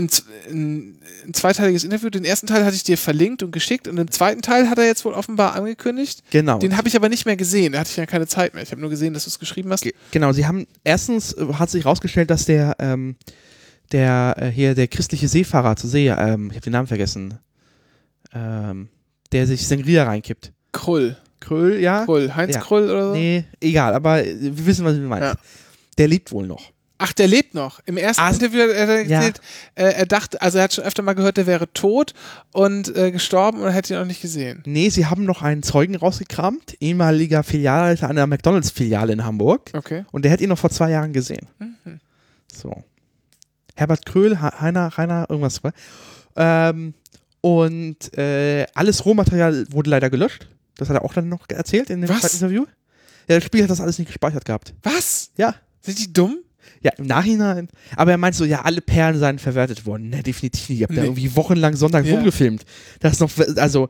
ein, 0.00 0.08
z- 0.08 0.24
ein, 0.48 1.00
zweiteiliges 1.32 1.84
Interview. 1.84 2.10
Den 2.10 2.24
ersten 2.24 2.46
Teil 2.46 2.64
hatte 2.64 2.74
ich 2.76 2.82
dir 2.82 2.98
verlinkt 2.98 3.42
und 3.42 3.52
geschickt 3.52 3.86
und 3.88 3.96
den 3.96 4.08
zweiten 4.10 4.42
Teil 4.42 4.68
hat 4.70 4.78
er 4.78 4.86
jetzt 4.86 5.04
wohl 5.04 5.12
offenbar 5.14 5.54
angekündigt. 5.54 6.22
Genau. 6.30 6.58
Den 6.58 6.76
habe 6.76 6.88
ich 6.88 6.96
aber 6.96 7.08
nicht 7.08 7.26
mehr 7.26 7.36
gesehen. 7.36 7.72
Da 7.72 7.80
hatte 7.80 7.90
ich 7.90 7.96
ja 7.96 8.06
keine 8.06 8.26
Zeit 8.26 8.54
mehr. 8.54 8.62
Ich 8.62 8.70
habe 8.72 8.80
nur 8.80 8.90
gesehen, 8.90 9.14
dass 9.14 9.24
du 9.24 9.28
es 9.30 9.38
geschrieben 9.38 9.70
hast. 9.72 9.82
Ge- 9.82 9.94
Genau, 10.10 10.32
sie 10.32 10.46
haben 10.46 10.66
erstens 10.84 11.32
äh, 11.34 11.46
hat 11.54 11.70
sich 11.70 11.84
herausgestellt, 11.84 12.30
dass 12.30 12.44
der 12.46 12.76
ähm, 12.78 13.16
der 13.92 14.36
äh, 14.38 14.46
hier 14.50 14.74
der 14.74 14.88
christliche 14.88 15.28
Seefahrer 15.28 15.76
zur 15.76 15.90
See, 15.90 16.08
ähm, 16.08 16.48
ich 16.50 16.56
habe 16.56 16.60
den 16.64 16.72
Namen 16.72 16.86
vergessen, 16.88 17.38
ähm, 18.32 18.88
der 19.32 19.46
sich 19.46 19.66
Sangria 19.66 20.04
reinkippt. 20.04 20.52
Krull. 20.72 21.16
Kröll, 21.40 21.80
ja? 21.80 22.04
Krull. 22.04 22.32
Heinz 22.36 22.54
Ja. 22.54 22.60
Krull 22.60 22.84
oder 22.90 23.08
so? 23.08 23.14
Nee, 23.14 23.44
egal, 23.60 23.94
aber 23.94 24.24
äh, 24.24 24.36
wir 24.40 24.66
wissen, 24.66 24.84
was 24.84 24.94
du 24.94 25.00
meinst. 25.00 25.24
Ja. 25.24 25.34
Der 25.98 26.08
lebt 26.08 26.30
wohl 26.32 26.46
noch. 26.46 26.70
Ach, 27.02 27.14
der 27.14 27.28
lebt 27.28 27.54
noch. 27.54 27.80
Im 27.86 27.96
ersten 27.96 28.20
Ah, 28.22 28.28
Interview 28.30 28.60
hat 28.60 28.68
er 28.70 29.02
ja. 29.06 29.16
erzählt, 29.18 29.40
äh, 29.74 29.84
er 29.84 30.04
dachte, 30.06 30.40
also 30.42 30.58
er 30.58 30.64
hat 30.64 30.74
schon 30.74 30.84
öfter 30.84 31.02
mal 31.02 31.14
gehört, 31.14 31.38
der 31.38 31.46
wäre 31.46 31.72
tot 31.72 32.12
und 32.52 32.94
äh, 32.94 33.10
gestorben 33.10 33.62
und 33.62 33.70
hätte 33.70 33.94
ihn 33.94 33.98
noch 34.00 34.06
nicht 34.06 34.20
gesehen. 34.20 34.62
Nee, 34.66 34.90
sie 34.90 35.06
haben 35.06 35.24
noch 35.24 35.40
einen 35.40 35.62
Zeugen 35.62 35.96
rausgekramt, 35.96 36.76
ehemaliger 36.80 37.42
Filialleiter 37.42 38.08
einer 38.10 38.26
McDonalds-Filiale 38.26 39.14
in 39.14 39.24
Hamburg. 39.24 39.70
Okay. 39.72 40.04
Und 40.12 40.26
der 40.26 40.32
hat 40.32 40.42
ihn 40.42 40.50
noch 40.50 40.58
vor 40.58 40.68
zwei 40.68 40.90
Jahren 40.90 41.14
gesehen. 41.14 41.48
Mhm. 41.58 42.00
So. 42.54 42.84
Herbert 43.76 44.04
Kröhl, 44.04 44.38
Heiner, 44.42 44.88
Rainer, 44.88 45.24
irgendwas. 45.30 45.60
Ähm, 46.36 46.92
und 47.40 48.16
äh, 48.18 48.66
alles 48.74 49.06
Rohmaterial 49.06 49.64
wurde 49.70 49.88
leider 49.88 50.10
gelöscht. 50.10 50.48
Das 50.76 50.90
hat 50.90 50.96
er 50.96 51.04
auch 51.04 51.14
dann 51.14 51.30
noch 51.30 51.46
erzählt 51.48 51.88
in 51.88 52.02
dem 52.02 52.10
Was? 52.10 52.20
zweiten 52.20 52.36
Interview. 52.36 52.66
Ja, 53.26 53.36
das 53.36 53.44
Spiel 53.44 53.62
hat 53.62 53.70
das 53.70 53.80
alles 53.80 53.98
nicht 53.98 54.08
gespeichert 54.08 54.44
gehabt. 54.44 54.74
Was? 54.82 55.30
Ja. 55.38 55.54
Sind 55.80 55.98
die 55.98 56.12
dumm? 56.12 56.40
Ja, 56.82 56.92
im 56.98 57.06
Nachhinein. 57.06 57.68
Aber 57.96 58.10
er 58.12 58.18
meint 58.18 58.34
so, 58.34 58.44
ja, 58.44 58.62
alle 58.62 58.80
Perlen 58.80 59.18
seien 59.18 59.38
verwertet 59.38 59.86
worden. 59.86 60.08
Ne, 60.10 60.22
definitiv 60.22 60.68
nicht. 60.68 60.78
Ich 60.78 60.82
hab 60.84 60.94
da 60.94 61.00
Nee. 61.02 61.06
irgendwie 61.08 61.36
wochenlang 61.36 61.76
Sonntag 61.76 62.04
Ja. 62.06 62.14
rumgefilmt. 62.14 62.64
Das 63.00 63.12
ist 63.14 63.20
noch, 63.20 63.30
also, 63.56 63.88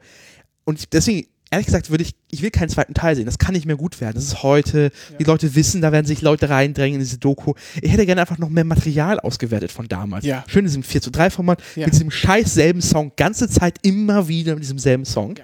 und 0.64 0.92
deswegen, 0.92 1.26
ehrlich 1.50 1.66
gesagt, 1.66 1.90
würde 1.90 2.04
ich, 2.04 2.14
ich 2.30 2.42
will 2.42 2.50
keinen 2.50 2.68
zweiten 2.68 2.94
Teil 2.94 3.16
sehen. 3.16 3.26
Das 3.26 3.38
kann 3.38 3.54
nicht 3.54 3.66
mehr 3.66 3.76
gut 3.76 4.00
werden. 4.00 4.14
Das 4.14 4.24
ist 4.24 4.42
heute, 4.42 4.90
die 5.18 5.24
Leute 5.24 5.54
wissen, 5.56 5.80
da 5.82 5.90
werden 5.92 6.06
sich 6.06 6.22
Leute 6.22 6.48
reindrängen 6.48 6.94
in 6.94 7.04
diese 7.04 7.18
Doku. 7.18 7.54
Ich 7.82 7.90
hätte 7.92 8.06
gerne 8.06 8.20
einfach 8.20 8.38
noch 8.38 8.48
mehr 8.50 8.64
Material 8.64 9.18
ausgewertet 9.20 9.72
von 9.72 9.88
damals. 9.88 10.24
Ja. 10.24 10.44
Schön 10.46 10.60
in 10.60 10.66
diesem 10.66 10.82
4 10.84 11.02
zu 11.02 11.10
3 11.10 11.28
Format, 11.30 11.60
Ja. 11.74 11.86
mit 11.86 11.94
diesem 11.94 12.10
scheiß 12.10 12.54
selben 12.54 12.80
Song, 12.82 13.12
ganze 13.16 13.48
Zeit 13.48 13.78
immer 13.82 14.28
wieder 14.28 14.54
mit 14.54 14.62
diesem 14.62 14.78
selben 14.78 15.04
Song. 15.04 15.34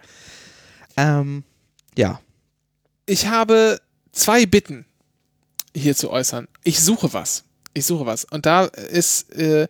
Ja. 0.96 1.20
Ähm, 1.20 1.44
ja. 1.98 2.20
Ich 3.06 3.26
habe 3.28 3.78
zwei 4.12 4.46
Bitten 4.46 4.85
hier 5.76 5.96
zu 5.96 6.10
äußern. 6.10 6.48
Ich 6.64 6.80
suche 6.80 7.12
was. 7.12 7.44
Ich 7.74 7.86
suche 7.86 8.06
was. 8.06 8.24
Und 8.24 8.46
da 8.46 8.64
ist 8.64 9.32
äh, 9.34 9.68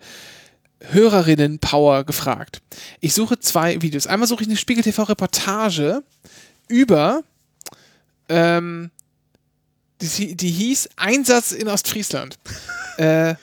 Hörerinnen-Power 0.80 2.04
gefragt. 2.04 2.62
Ich 3.00 3.14
suche 3.14 3.38
zwei 3.38 3.80
Videos. 3.82 4.06
Einmal 4.06 4.28
suche 4.28 4.42
ich 4.42 4.48
eine 4.48 4.56
Spiegel 4.56 4.84
TV-Reportage 4.84 6.02
über, 6.68 7.22
ähm, 8.28 8.90
die, 10.00 10.36
die 10.36 10.50
hieß 10.50 10.90
Einsatz 10.96 11.52
in 11.52 11.68
Ostfriesland. 11.68 12.38
äh, 12.98 13.34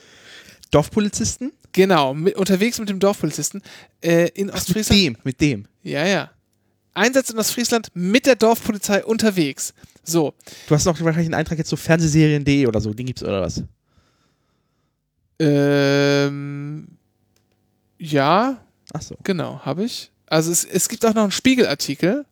Dorfpolizisten? 0.71 1.51
genau, 1.73 2.13
mit, 2.13 2.35
unterwegs 2.35 2.79
mit 2.79 2.87
dem 2.87 2.99
Dorfpolizisten 2.99 3.61
äh, 4.01 4.29
in 4.29 4.45
Mit 4.45 4.55
Ostfriesland. 4.55 5.01
dem, 5.01 5.17
mit 5.23 5.41
dem. 5.41 5.67
Ja, 5.81 6.05
ja. 6.05 6.31
Einsatz 6.93 7.29
in 7.29 7.39
Ostfriesland 7.39 7.89
mit 7.93 8.25
der 8.25 8.35
Dorfpolizei 8.35 9.03
unterwegs. 9.03 9.73
So, 10.03 10.33
Du 10.67 10.75
hast 10.75 10.85
noch 10.85 10.99
wahrscheinlich 10.99 11.27
einen 11.27 11.33
Eintrag 11.33 11.57
jetzt 11.57 11.69
so 11.69 11.75
Fernsehserien.de 11.75 12.67
oder 12.67 12.81
so, 12.81 12.93
den 12.93 13.05
gibt's 13.05 13.23
oder 13.23 13.41
was? 13.41 13.63
Ähm, 15.39 16.87
ja, 17.97 18.57
Ach 18.93 19.01
so. 19.01 19.15
genau, 19.23 19.59
habe 19.61 19.83
ich. 19.85 20.11
Also 20.27 20.51
es, 20.51 20.63
es 20.65 20.89
gibt 20.89 21.05
auch 21.05 21.13
noch 21.13 21.23
einen 21.23 21.31
Spiegelartikel, 21.31 22.25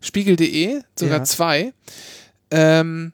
spiegel.de, 0.00 0.82
sogar 0.98 1.18
Ja. 1.18 1.24
zwei. 1.24 1.72
Ähm, 2.50 3.12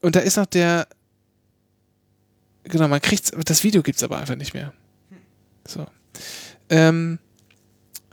und 0.00 0.16
da 0.16 0.20
ist 0.20 0.36
noch 0.36 0.46
der, 0.46 0.86
genau, 2.64 2.88
man 2.88 3.00
kriegt 3.00 3.32
das 3.48 3.62
Video 3.64 3.82
gibt 3.82 3.98
es 3.98 4.02
aber 4.02 4.18
einfach 4.18 4.36
nicht 4.36 4.54
mehr. 4.54 4.72
So. 5.66 5.86
Ähm, 6.70 7.18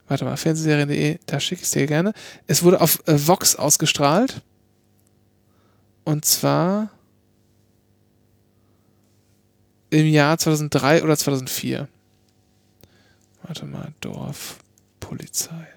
warte 0.07 0.25
mal, 0.25 0.37
fernsehserien.de, 0.37 1.19
da 1.25 1.39
schicke 1.39 1.61
ich 1.61 1.67
es 1.67 1.71
dir 1.71 1.87
gerne. 1.87 2.13
Es 2.47 2.63
wurde 2.63 2.81
auf 2.81 2.99
äh, 3.07 3.27
Vox 3.27 3.55
ausgestrahlt. 3.55 4.41
Und 6.05 6.23
zwar 6.25 6.89
im 9.89 10.05
Jahr 10.07 10.37
2003 10.37 11.03
oder 11.03 11.17
2004. 11.17 11.87
Warte 13.43 13.65
mal, 13.65 13.93
Dorf, 14.01 14.57
Polizei. 14.99 15.67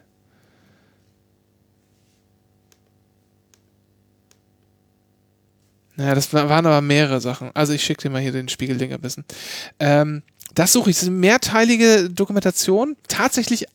Naja, 5.96 6.14
das 6.14 6.32
wa- 6.32 6.48
waren 6.48 6.66
aber 6.66 6.80
mehrere 6.80 7.20
Sachen. 7.20 7.50
Also 7.54 7.72
ich 7.72 7.82
schicke 7.82 8.02
dir 8.02 8.10
mal 8.10 8.22
hier 8.22 8.32
den 8.32 8.48
Spiegelding 8.48 8.92
ein 8.92 9.00
bisschen. 9.00 9.24
Ähm, 9.78 10.22
das 10.54 10.72
suche 10.72 10.90
ich. 10.90 10.96
Das 10.96 11.02
ist 11.04 11.08
eine 11.08 11.16
mehrteilige 11.18 12.08
Dokumentation. 12.10 12.96
Tatsächlich 13.08 13.66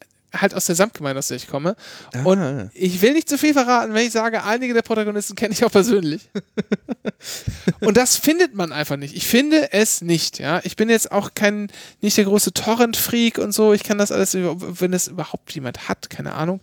halt 0.42 0.54
aus 0.54 0.66
der 0.66 0.76
Samtgemeinde, 0.76 1.20
aus 1.20 1.28
der 1.30 1.38
ich 1.38 1.48
komme. 1.48 1.76
Und 2.24 2.40
Ah. 2.40 2.70
ich 2.74 3.02
will 3.02 3.14
nicht 3.14 3.28
zu 3.30 3.38
viel 3.38 3.54
verraten, 3.54 3.94
wenn 3.94 4.06
ich 4.06 4.12
sage, 4.14 4.44
einige 4.44 4.74
der 4.74 4.82
Protagonisten 4.82 5.36
kenne 5.36 5.54
ich 5.54 5.64
auch 5.66 5.72
persönlich. 5.72 6.30
Und 7.80 7.98
das 7.98 8.18
findet 8.18 8.54
man 8.56 8.72
einfach 8.72 8.98
nicht. 8.98 9.16
Ich 9.16 9.28
finde 9.28 9.72
es 9.74 10.02
nicht, 10.02 10.40
ja. 10.40 10.62
Ich 10.64 10.76
bin 10.76 10.90
jetzt 10.90 11.12
auch 11.12 11.32
kein, 11.36 11.72
nicht 12.02 12.18
der 12.18 12.26
große 12.26 12.54
Torrent-Freak 12.54 13.38
und 13.38 13.52
so. 13.54 13.74
Ich 13.74 13.84
kann 13.84 13.98
das 13.98 14.12
alles, 14.12 14.34
wenn 14.36 14.94
es 14.94 15.08
überhaupt 15.08 15.52
jemand 15.54 15.88
hat, 15.88 16.10
keine 16.10 16.34
Ahnung. 16.34 16.62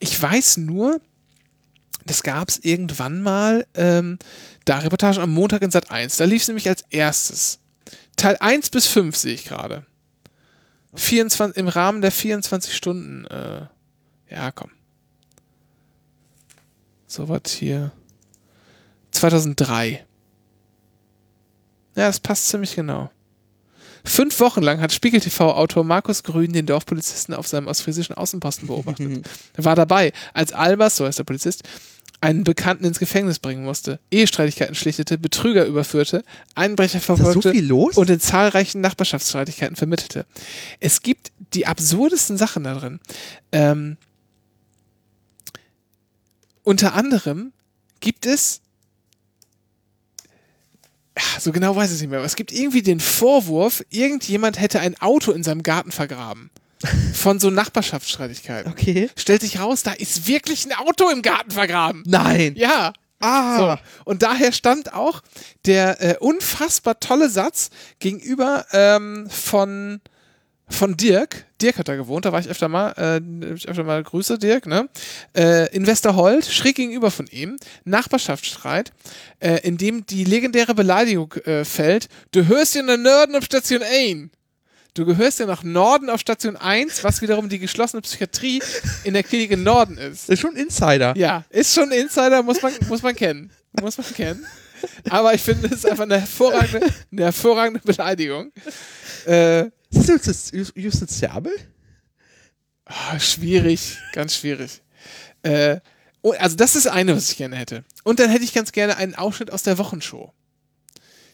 Ich 0.00 0.20
weiß 0.20 0.58
nur, 0.58 1.00
das 2.06 2.22
gab 2.22 2.48
es 2.48 2.58
irgendwann 2.58 3.22
mal, 3.22 3.66
ähm, 3.74 4.18
da 4.64 4.78
Reportage 4.78 5.20
am 5.20 5.30
Montag 5.30 5.62
in 5.62 5.70
Sat 5.70 5.90
1. 5.90 6.16
Da 6.16 6.24
lief 6.24 6.42
es 6.42 6.48
nämlich 6.48 6.68
als 6.68 6.84
erstes. 6.90 7.58
Teil 8.16 8.36
1 8.40 8.70
bis 8.70 8.86
5 8.86 9.16
sehe 9.16 9.34
ich 9.34 9.44
gerade. 9.44 9.84
24, 10.94 11.56
Im 11.56 11.68
Rahmen 11.68 12.02
der 12.02 12.12
24 12.12 12.74
Stunden. 12.74 13.26
Äh, 13.26 13.66
ja, 14.30 14.50
komm. 14.50 14.70
So 17.06 17.28
was 17.28 17.52
hier. 17.52 17.92
2003. 19.10 20.06
Ja, 21.94 22.06
das 22.06 22.20
passt 22.20 22.48
ziemlich 22.48 22.74
genau. 22.74 23.10
Fünf 24.04 24.40
Wochen 24.40 24.62
lang 24.62 24.80
hat 24.80 24.92
Spiegel 24.92 25.20
TV-Autor 25.20 25.84
Markus 25.84 26.24
Grün 26.24 26.52
den 26.52 26.66
Dorfpolizisten 26.66 27.34
auf 27.34 27.46
seinem 27.46 27.68
ostfriesischen 27.68 28.16
Außenposten 28.16 28.66
beobachtet. 28.66 29.28
Er 29.54 29.64
war 29.64 29.76
dabei, 29.76 30.12
als 30.34 30.52
Albers, 30.52 30.96
so 30.96 31.06
heißt 31.06 31.20
der 31.20 31.24
Polizist, 31.24 31.62
einen 32.22 32.44
Bekannten 32.44 32.84
ins 32.84 33.00
Gefängnis 33.00 33.40
bringen 33.40 33.64
musste, 33.64 33.98
Ehestreitigkeiten 34.12 34.76
schlichtete, 34.76 35.18
Betrüger 35.18 35.66
überführte, 35.66 36.22
Einbrecher 36.54 37.00
verfolgte 37.00 37.52
so 37.52 37.90
und 37.96 38.08
in 38.08 38.20
zahlreichen 38.20 38.80
Nachbarschaftsstreitigkeiten 38.80 39.74
vermittelte. 39.74 40.24
Es 40.78 41.02
gibt 41.02 41.32
die 41.52 41.66
absurdesten 41.66 42.38
Sachen 42.38 42.62
da 42.62 42.74
drin. 42.74 43.00
Ähm, 43.50 43.96
unter 46.62 46.94
anderem 46.94 47.52
gibt 47.98 48.24
es 48.24 48.60
so 51.40 51.52
genau 51.52 51.76
weiß 51.76 51.90
ich 51.90 51.96
es 51.96 52.00
nicht 52.00 52.10
mehr, 52.10 52.20
aber 52.20 52.26
es 52.26 52.36
gibt 52.36 52.52
irgendwie 52.52 52.82
den 52.82 53.00
Vorwurf, 53.00 53.84
irgendjemand 53.90 54.58
hätte 54.58 54.80
ein 54.80 54.98
Auto 55.00 55.32
in 55.32 55.42
seinem 55.42 55.62
Garten 55.62 55.90
vergraben. 55.90 56.50
Von 57.14 57.40
so 57.40 57.50
Nachbarschaftsstreitigkeiten. 57.50 58.70
okay. 58.70 59.10
Stellt 59.16 59.42
sich 59.42 59.60
raus, 59.60 59.82
da 59.82 59.92
ist 59.92 60.26
wirklich 60.26 60.66
ein 60.66 60.72
Auto 60.72 61.08
im 61.10 61.22
Garten 61.22 61.50
vergraben. 61.50 62.02
Nein. 62.06 62.54
Ja. 62.56 62.92
Ah. 63.22 63.76
So. 63.76 63.82
Und 64.04 64.22
daher 64.22 64.52
stand 64.52 64.92
auch 64.94 65.22
der 65.64 66.00
äh, 66.00 66.16
unfassbar 66.18 66.98
tolle 66.98 67.30
Satz 67.30 67.70
gegenüber 68.00 68.66
ähm, 68.72 69.28
von, 69.30 70.00
von 70.68 70.96
Dirk. 70.96 71.46
Dirk 71.62 71.78
hat 71.78 71.88
da 71.88 71.94
gewohnt, 71.94 72.24
da 72.24 72.32
war 72.32 72.40
ich 72.40 72.48
öfter 72.48 72.68
mal, 72.68 72.92
äh, 72.98 73.54
ich 73.54 73.68
öfter 73.68 73.84
mal 73.84 74.02
Grüße, 74.02 74.38
Dirk, 74.38 74.66
ne? 74.66 74.88
Äh, 75.36 75.72
in 75.74 75.86
Westerhold, 75.86 76.44
schräg 76.44 76.74
gegenüber 76.74 77.12
von 77.12 77.28
ihm, 77.28 77.56
Nachbarschaftsstreit, 77.84 78.92
äh, 79.38 79.60
in 79.62 79.78
dem 79.78 80.04
die 80.04 80.24
legendäre 80.24 80.74
Beleidigung 80.74 81.32
äh, 81.44 81.64
fällt, 81.64 82.08
du 82.32 82.48
hörst 82.48 82.74
ja 82.74 82.82
nach 82.82 82.96
Norden 82.96 83.36
auf 83.36 83.44
Station 83.44 83.82
1. 83.82 84.30
Du 84.94 85.06
gehörst 85.06 85.38
ja 85.40 85.46
nach 85.46 85.62
Norden 85.62 86.10
auf 86.10 86.20
Station 86.20 86.54
1, 86.56 87.02
was 87.02 87.22
wiederum 87.22 87.48
die 87.48 87.58
geschlossene 87.58 88.02
Psychiatrie 88.02 88.62
in 89.04 89.14
der 89.14 89.22
Klinik 89.22 89.50
in 89.52 89.62
Norden 89.62 89.96
ist. 89.96 90.28
Das 90.28 90.34
ist 90.34 90.40
schon 90.40 90.54
ein 90.54 90.64
Insider. 90.64 91.14
Ja, 91.16 91.44
ist 91.48 91.72
schon 91.74 91.90
ein 91.90 91.98
Insider, 91.98 92.42
muss 92.42 92.60
man, 92.60 92.74
muss 92.88 93.02
man 93.02 93.14
kennen. 93.16 93.50
Muss 93.80 93.96
man 93.96 94.06
kennen. 94.12 94.44
Aber 95.08 95.32
ich 95.32 95.40
finde, 95.40 95.66
es 95.68 95.72
ist 95.76 95.86
einfach 95.86 96.02
eine 96.04 96.18
hervorragende, 96.20 96.86
eine 97.10 97.22
hervorragende 97.24 97.80
Beleidigung. 97.80 98.52
Äh, 99.26 99.66
Ist 99.90 100.08
das 100.08 100.26
Justiz- 100.26 100.52
Just- 100.52 100.76
justiziabel? 100.76 101.52
ah, 102.84 103.18
schwierig, 103.18 103.96
ganz 104.12 104.34
schwierig. 104.36 104.82
Äh, 105.42 105.78
oh, 106.20 106.32
also 106.38 106.56
das 106.56 106.76
ist 106.76 106.86
eine, 106.86 107.16
was 107.16 107.30
ich 107.30 107.36
gerne 107.38 107.56
hätte. 107.56 107.84
Und 108.04 108.18
dann 108.20 108.28
hätte 108.28 108.44
ich 108.44 108.52
ganz 108.52 108.72
gerne 108.72 108.96
einen 108.98 109.14
Ausschnitt 109.14 109.50
aus 109.52 109.62
der 109.62 109.78
Wochenshow. 109.78 110.32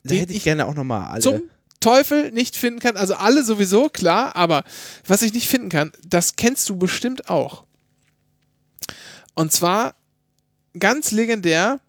Da 0.05 0.11
Den 0.11 0.19
hätte 0.19 0.31
ich 0.33 0.39
ich 0.39 0.45
gerne 0.45 0.67
auch 0.67 0.75
nochmal 0.75 1.09
alle. 1.11 1.21
Zum 1.23 1.43
Teufel 1.81 2.33
nicht 2.33 2.57
finden 2.57 2.81
kann. 2.81 2.97
Also 2.97 3.15
alle 3.15 3.45
sowieso, 3.45 3.89
klar, 3.89 4.35
aber 4.37 4.65
was 5.07 5.23
ich 5.23 5.33
nicht 5.33 5.49
finden 5.49 5.69
kann, 5.69 5.93
das 6.05 6.37
kennst 6.37 6.69
du 6.69 6.77
bestimmt 6.77 7.29
auch. 7.31 7.65
Und 9.35 9.53
zwar 9.53 9.95
ganz 10.79 11.11
legendär 11.13 11.81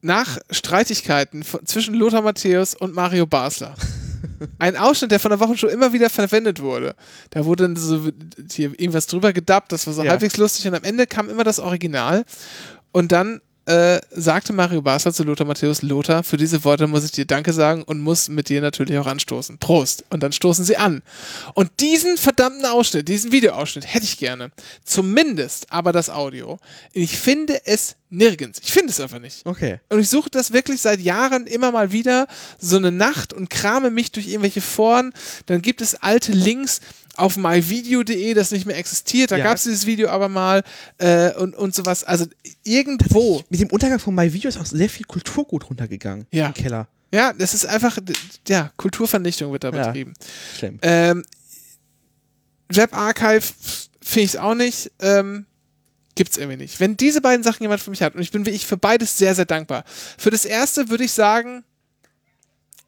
nach 0.00 0.38
Streitigkeiten 0.50 1.42
von, 1.42 1.64
zwischen 1.66 1.94
Lothar 1.94 2.22
Matthäus 2.22 2.74
und 2.74 2.94
Mario 2.94 3.26
Basler. 3.26 3.74
Ein 4.58 4.76
Ausschnitt, 4.76 5.10
der 5.10 5.20
von 5.20 5.30
der 5.30 5.40
Wochenshow 5.40 5.66
immer 5.66 5.92
wieder 5.92 6.10
verwendet 6.10 6.60
wurde. 6.60 6.94
Da 7.30 7.44
wurde 7.44 7.64
dann 7.64 7.76
so 7.76 8.10
hier 8.50 8.68
irgendwas 8.78 9.06
drüber 9.06 9.32
gedubbt, 9.32 9.72
das 9.72 9.86
war 9.86 9.94
so 9.94 10.02
Ja. 10.04 10.10
halbwegs 10.10 10.36
lustig 10.36 10.66
und 10.68 10.74
am 10.74 10.84
Ende 10.84 11.06
kam 11.06 11.28
immer 11.28 11.44
das 11.44 11.58
Original. 11.58 12.24
Und 12.92 13.12
dann 13.12 13.40
äh, 13.66 14.00
sagte 14.10 14.52
Mario 14.52 14.80
Basler 14.80 15.12
zu 15.12 15.24
Lothar 15.24 15.46
Matthäus, 15.46 15.82
Lothar, 15.82 16.22
für 16.22 16.36
diese 16.36 16.64
Worte 16.64 16.86
muss 16.86 17.04
ich 17.04 17.10
dir 17.10 17.26
Danke 17.26 17.52
sagen 17.52 17.82
und 17.82 18.00
muss 18.00 18.28
mit 18.28 18.48
dir 18.48 18.60
natürlich 18.60 18.96
auch 18.98 19.06
anstoßen. 19.06 19.58
Prost. 19.58 20.04
Und 20.10 20.22
dann 20.22 20.32
stoßen 20.32 20.64
sie 20.64 20.76
an. 20.76 21.02
Und 21.54 21.70
diesen 21.80 22.16
verdammten 22.16 22.64
Ausschnitt, 22.64 23.08
diesen 23.08 23.32
Videoausschnitt 23.32 23.92
hätte 23.92 24.04
ich 24.04 24.18
gerne. 24.18 24.50
Zumindest 24.84 25.66
aber 25.70 25.92
das 25.92 26.10
Audio. 26.10 26.58
Ich 26.92 27.18
finde 27.18 27.60
es 27.64 27.96
nirgends. 28.08 28.60
Ich 28.62 28.72
finde 28.72 28.90
es 28.90 29.00
einfach 29.00 29.18
nicht. 29.18 29.44
Okay. 29.44 29.80
Und 29.88 29.98
ich 29.98 30.08
suche 30.08 30.30
das 30.30 30.52
wirklich 30.52 30.80
seit 30.80 31.00
Jahren 31.00 31.46
immer 31.46 31.72
mal 31.72 31.90
wieder, 31.90 32.28
so 32.58 32.76
eine 32.76 32.92
Nacht 32.92 33.32
und 33.32 33.50
krame 33.50 33.90
mich 33.90 34.12
durch 34.12 34.28
irgendwelche 34.28 34.60
Foren. 34.60 35.12
Dann 35.46 35.60
gibt 35.60 35.80
es 35.80 35.96
alte 35.96 36.32
Links 36.32 36.80
auf 37.16 37.36
myvideo.de, 37.36 38.34
das 38.34 38.50
nicht 38.50 38.66
mehr 38.66 38.76
existiert. 38.78 39.30
Da 39.30 39.36
Ja. 39.36 39.44
gab 39.44 39.56
es 39.56 39.64
dieses 39.64 39.86
Video 39.86 40.08
aber 40.08 40.28
mal 40.28 40.62
äh, 40.98 41.32
und, 41.34 41.54
und 41.56 41.74
sowas. 41.74 42.04
Also 42.04 42.26
irgendwo. 42.64 43.42
Mit 43.48 43.60
dem 43.60 43.70
Untergang 43.70 43.98
von 43.98 44.14
My 44.14 44.32
Video 44.32 44.48
ist 44.48 44.58
auch 44.58 44.66
sehr 44.66 44.88
viel 44.90 45.06
Kulturgut 45.06 45.68
runtergegangen. 45.68 46.26
Ja. 46.30 46.46
Im 46.48 46.54
Keller. 46.54 46.88
Ja, 47.12 47.32
das 47.32 47.54
ist 47.54 47.64
einfach, 47.66 47.98
ja, 48.48 48.72
Kulturvernichtung 48.76 49.52
wird 49.52 49.64
da 49.64 49.70
Ja. 49.70 49.86
betrieben. 49.86 50.14
Schlimm. 50.58 50.78
Ähm, 50.82 51.24
Web 52.68 52.94
Archive 52.96 53.42
finde 54.02 54.24
ich 54.24 54.34
es 54.34 54.36
auch 54.36 54.54
nicht. 54.54 54.90
Ähm, 55.00 55.46
gibt's 56.16 56.36
irgendwie 56.36 56.56
nicht. 56.56 56.80
Wenn 56.80 56.96
diese 56.96 57.20
beiden 57.20 57.42
Sachen 57.44 57.62
jemand 57.62 57.80
für 57.80 57.90
mich 57.90 58.02
hat, 58.02 58.14
und 58.14 58.22
ich 58.22 58.32
bin 58.32 58.44
wirklich 58.44 58.66
für 58.66 58.76
beides 58.76 59.16
sehr, 59.18 59.34
sehr 59.34 59.44
dankbar. 59.44 59.84
Für 60.18 60.30
das 60.30 60.44
erste 60.44 60.88
würde 60.88 61.04
ich 61.04 61.12
sagen, 61.12 61.62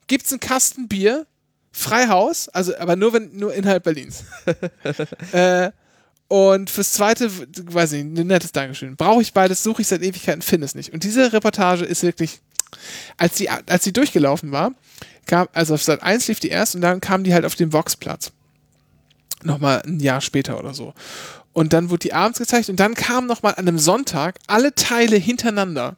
gibt's 0.09 0.33
einen 0.33 0.41
Kasten 0.41 0.89
Bier, 0.89 1.26
Freihaus, 1.73 2.49
also 2.49 2.77
aber 2.79 2.97
nur 2.97 3.12
wenn 3.12 3.37
nur 3.37 3.55
innerhalb 3.55 3.85
Berlins. 3.85 4.25
äh, 5.33 5.71
und 6.29 6.69
fürs 6.69 6.93
zweite, 6.93 7.31
weiß 7.31 7.93
ich 7.93 8.05
nicht, 8.05 8.21
ein 8.21 8.27
nettes 8.27 8.53
Dankeschön. 8.53 8.97
Brauche 8.97 9.23
ich 9.23 9.33
beides, 9.33 9.62
suche 9.62 9.83
ich 9.83 9.89
seit 9.89 10.03
Ewigkeiten, 10.03 10.43
finde 10.43 10.66
es 10.66 10.75
nicht. 10.75 10.93
Und 10.93 11.05
diese 11.05 11.33
Reportage 11.33 11.85
ist 11.85 12.03
wirklich, 12.03 12.41
als 13.16 13.37
die, 13.37 13.49
als 13.49 13.85
die 13.85 13.95
durchgelaufen 13.95 14.53
war, 14.53 14.73
kam, 15.27 15.49
also 15.53 15.75
auf 15.75 15.83
Sat 15.83 16.03
1 16.03 16.29
lief 16.29 16.41
die 16.41 16.49
erst 16.49 16.75
und 16.75 16.83
dann 16.83 17.01
kam 17.01 17.25
die 17.25 17.33
halt 17.33 17.47
auf 17.47 17.55
den 17.55 17.73
Voxplatz. 17.73 18.33
Nochmal 19.43 19.83
ein 19.87 20.01
Jahr 20.01 20.21
später 20.21 20.59
oder 20.59 20.75
so. 20.75 20.93
Und 21.55 21.73
dann 21.73 21.89
wurde 21.89 22.01
die 22.01 22.12
abends 22.12 22.39
gezeigt 22.39 22.69
und 22.69 22.79
dann 22.79 22.95
kamen 22.95 23.27
nochmal 23.27 23.55
an 23.55 23.66
einem 23.66 23.79
Sonntag 23.79 24.39
alle 24.47 24.75
Teile 24.75 25.16
hintereinander. 25.16 25.97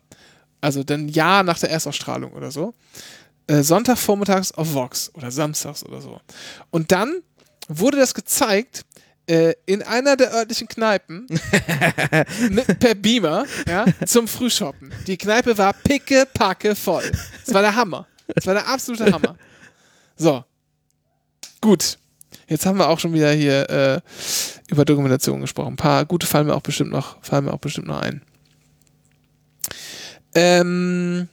Also 0.61 0.85
dann 0.85 1.07
ein 1.07 1.09
Jahr 1.09 1.43
nach 1.43 1.59
der 1.59 1.71
Erstausstrahlung 1.71 2.33
oder 2.33 2.51
so. 2.51 2.75
Äh, 3.51 3.65
Sonntagvormittags 3.65 4.53
auf 4.53 4.75
Vox 4.75 5.11
oder 5.15 5.33
samstags 5.33 5.85
oder 5.85 6.01
so. 6.01 6.21
Und 6.71 6.93
dann 6.93 7.21
wurde 7.67 7.97
das 7.97 8.15
gezeigt 8.15 8.85
äh, 9.27 9.55
in 9.67 9.83
einer 9.83 10.17
der 10.17 10.33
örtlichen 10.33 10.69
Kneipen 10.69 11.27
mit, 12.51 12.79
per 12.79 12.95
Beamer 12.95 13.47
ja, 13.67 13.87
zum 14.07 14.29
Frühshoppen. 14.29 14.93
Die 15.09 15.17
Kneipe 15.17 15.59
war 15.59 15.73
picke, 15.73 16.29
packe 16.33 16.77
voll. 16.77 17.11
Das 17.45 17.53
war 17.53 17.63
der 17.63 17.75
Hammer. 17.75 18.07
Das 18.37 18.47
war 18.47 18.55
der 18.55 18.69
absolute 18.69 19.13
Hammer. 19.13 19.35
So. 20.17 20.45
Gut. 21.61 21.99
Jetzt 22.47 22.67
haben 22.67 22.79
wir 22.79 22.89
auch 22.89 23.01
schon 23.01 23.13
wieder 23.13 23.33
hier 23.33 23.69
äh, 23.69 24.01
über 24.69 24.85
Dokumentation 24.85 25.41
gesprochen. 25.41 25.73
Ein 25.73 25.77
paar 25.77 26.05
gute 26.05 26.25
fallen 26.25 26.47
mir 26.47 26.55
auch 26.55 26.63
bestimmt 26.63 26.93
noch, 26.93 27.21
fallen 27.21 27.47
mir 27.47 27.53
auch 27.53 27.59
bestimmt 27.59 27.89
noch 27.89 28.01
ein. 28.01 28.23
Ähm, 30.37 31.29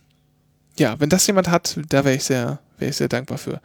ja, 0.79 0.99
wenn 0.99 1.09
das 1.09 1.25
jemand 1.27 1.49
hat, 1.49 1.77
da 1.89 2.05
wäre 2.05 2.15
ich 2.15 2.23
sehr, 2.23 2.59
wäre 2.77 2.91
ich 2.91 2.97
sehr 2.97 3.07
dankbar 3.09 3.37
für. 3.37 3.61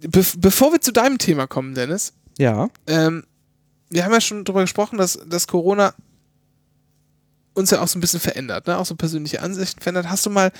be 0.00 0.24
bevor 0.38 0.72
wir 0.72 0.80
zu 0.80 0.92
deinem 0.92 1.18
Thema 1.18 1.46
kommen, 1.46 1.74
Dennis, 1.74 2.12
Ja. 2.38 2.68
ähm, 2.86 3.24
wir 3.90 4.04
haben 4.04 4.12
ja 4.12 4.20
schon 4.20 4.44
darüber 4.44 4.62
gesprochen, 4.62 4.96
dass, 4.98 5.18
dass 5.26 5.46
Corona 5.46 5.94
uns 7.54 7.70
ja 7.70 7.80
auch 7.82 7.88
so 7.88 7.98
ein 7.98 8.00
bisschen 8.00 8.20
verändert, 8.20 8.66
ne? 8.66 8.78
auch 8.78 8.86
so 8.86 8.94
persönliche 8.94 9.42
Ansichten 9.42 9.80
verändert. 9.80 10.08
Hast 10.08 10.24
du 10.24 10.30
mal, 10.30 10.50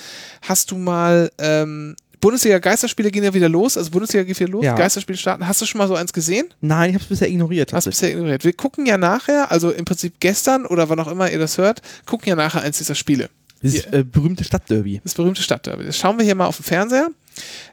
hast 0.42 0.70
du 0.70 0.76
mal, 0.76 1.30
ähm, 1.38 1.96
Bundesliga 2.20 2.58
Geisterspiele 2.58 3.10
gehen 3.10 3.24
ja 3.24 3.34
wieder 3.34 3.48
los, 3.48 3.76
also 3.76 3.90
Bundesliga 3.90 4.22
geht 4.24 4.38
wieder 4.38 4.50
los, 4.50 4.64
Ja. 4.64 4.76
Geisterspiele 4.76 5.18
starten. 5.18 5.48
Hast 5.48 5.60
du 5.60 5.66
schon 5.66 5.78
mal 5.78 5.88
so 5.88 5.96
eins 5.96 6.12
gesehen? 6.12 6.46
Nein, 6.60 6.90
ich 6.90 6.94
habe 6.94 7.02
es 7.02 7.08
bisher 7.08 7.28
ignoriert. 7.28 7.72
Hast 7.72 7.86
du 7.86 7.90
bisher 7.90 8.10
ignoriert. 8.12 8.44
Wir 8.44 8.52
gucken 8.52 8.86
ja 8.86 8.96
nachher, 8.96 9.50
also 9.50 9.72
im 9.72 9.84
Prinzip 9.84 10.20
gestern 10.20 10.64
oder 10.66 10.88
wann 10.88 11.00
auch 11.00 11.08
immer 11.08 11.28
ihr 11.32 11.38
das 11.40 11.58
hört, 11.58 11.82
gucken 12.06 12.28
ja 12.28 12.36
nachher 12.36 12.60
eins 12.60 12.78
dieser 12.78 12.94
Spiele. 12.94 13.28
Dieses 13.62 13.84
äh, 13.86 14.04
berühmte 14.04 14.44
Stadtderby. 14.44 15.00
Das 15.02 15.14
berühmte 15.14 15.42
Stadtderby. 15.42 15.84
Das 15.84 15.96
schauen 15.96 16.18
wir 16.18 16.24
hier 16.24 16.34
mal 16.34 16.46
auf 16.46 16.56
dem 16.56 16.64
Fernseher 16.64 17.10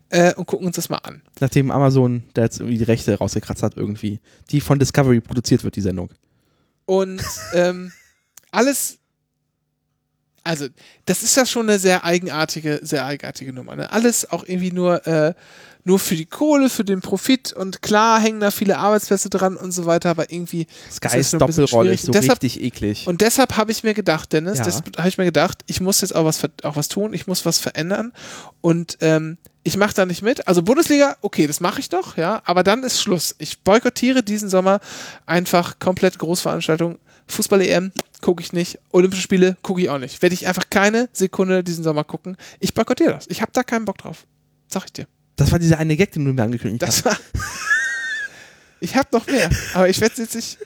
äh, 0.09 0.33
und 0.35 0.45
gucken 0.45 0.67
uns 0.67 0.75
das 0.75 0.89
mal 0.89 0.97
an. 0.97 1.21
Nachdem 1.39 1.71
Amazon 1.71 2.23
da 2.33 2.43
jetzt 2.43 2.59
irgendwie 2.59 2.77
die 2.77 2.83
Rechte 2.83 3.17
rausgekratzt 3.17 3.63
hat, 3.63 3.75
irgendwie. 3.75 4.19
Die 4.51 4.61
von 4.61 4.77
Discovery 4.79 5.19
produziert 5.19 5.63
wird, 5.63 5.75
die 5.75 5.81
Sendung. 5.81 6.09
Und 6.85 7.23
ähm, 7.53 7.91
alles, 8.51 8.98
also 10.49 10.67
das 11.05 11.23
ist 11.23 11.37
ja 11.37 11.45
schon 11.45 11.69
eine 11.69 11.79
sehr 11.79 12.03
eigenartige, 12.03 12.79
sehr 12.83 13.05
eigenartige 13.05 13.53
Nummer. 13.53 13.75
Ne? 13.75 13.91
Alles 13.91 14.29
auch 14.31 14.43
irgendwie 14.47 14.71
nur, 14.71 15.05
äh, 15.07 15.33
nur 15.85 15.97
für 15.99 16.15
die 16.15 16.25
Kohle, 16.25 16.69
für 16.69 16.83
den 16.83 17.01
Profit 17.01 17.53
und 17.53 17.81
klar 17.81 18.19
hängen 18.19 18.39
da 18.41 18.51
viele 18.51 18.77
Arbeitsplätze 18.77 19.29
dran 19.29 19.55
und 19.55 19.71
so 19.71 19.85
weiter, 19.85 20.09
aber 20.09 20.31
irgendwie 20.31 20.67
Skys 20.91 21.13
ist 21.15 21.33
ist 21.33 22.03
so 22.03 22.11
Deshalb- 22.11 22.41
richtig 22.43 22.61
eklig. 22.61 23.07
Und 23.07 23.21
deshalb 23.21 23.55
habe 23.57 23.71
ich 23.71 23.83
mir 23.83 23.93
gedacht, 23.93 24.33
Dennis, 24.33 24.57
Ja. 24.59 24.65
habe 24.97 25.07
ich 25.07 25.17
mir 25.17 25.25
gedacht, 25.25 25.59
ich 25.67 25.79
muss 25.81 26.01
jetzt 26.01 26.13
auch 26.15 26.25
was, 26.25 26.41
auch 26.63 26.75
was 26.75 26.89
tun, 26.89 27.13
ich 27.13 27.27
muss 27.27 27.45
was 27.45 27.59
verändern 27.59 28.11
und 28.61 28.97
ähm, 29.01 29.37
ich 29.63 29.77
mache 29.77 29.93
da 29.93 30.05
nicht 30.05 30.21
mit. 30.21 30.47
Also 30.47 30.63
Bundesliga, 30.63 31.15
okay, 31.21 31.45
das 31.47 31.59
mache 31.59 31.79
ich 31.79 31.89
doch, 31.89 32.17
ja, 32.17 32.41
aber 32.45 32.63
dann 32.63 32.83
ist 32.83 33.01
Schluss. 33.01 33.35
Ich 33.39 33.59
boykottiere 33.61 34.23
diesen 34.23 34.49
Sommer 34.49 34.79
einfach 35.25 35.79
komplett 35.79 36.17
Großveranstaltungen. 36.19 36.97
Fußball-EM 37.29 37.91
gucke 38.21 38.41
ich 38.43 38.53
nicht, 38.53 38.79
Olympische 38.91 39.21
Spiele 39.23 39.57
gucke 39.61 39.81
ich 39.81 39.89
auch 39.89 39.97
nicht. 39.99 40.21
Werde 40.21 40.33
ich 40.33 40.47
einfach 40.47 40.69
keine 40.69 41.09
Sekunde 41.13 41.63
diesen 41.63 41.83
Sommer 41.83 42.03
gucken. 42.03 42.35
Ich 42.59 42.73
boykottiere 42.73 43.11
das. 43.13 43.27
Ich 43.29 43.41
habe 43.41 43.51
da 43.53 43.63
keinen 43.63 43.85
Bock 43.85 43.97
drauf. 43.97 44.25
Sag 44.67 44.85
ich 44.85 44.93
dir. 44.93 45.07
das 45.35 45.51
war 45.51 45.59
dieser 45.59 45.77
eine 45.79 45.95
Gag, 45.95 46.11
den 46.11 46.25
du 46.25 46.33
mir 46.33 46.43
angekündigt 46.43 46.83
hast. 46.85 47.05
Das 47.05 47.05
war. 47.05 47.17
ich 48.81 48.95
habe 48.95 49.07
noch 49.11 49.25
mehr, 49.27 49.49
aber 49.73 49.89
ich 49.89 49.99
werde 50.01 50.21
jetzt 50.21 50.35
nicht. 50.35 50.57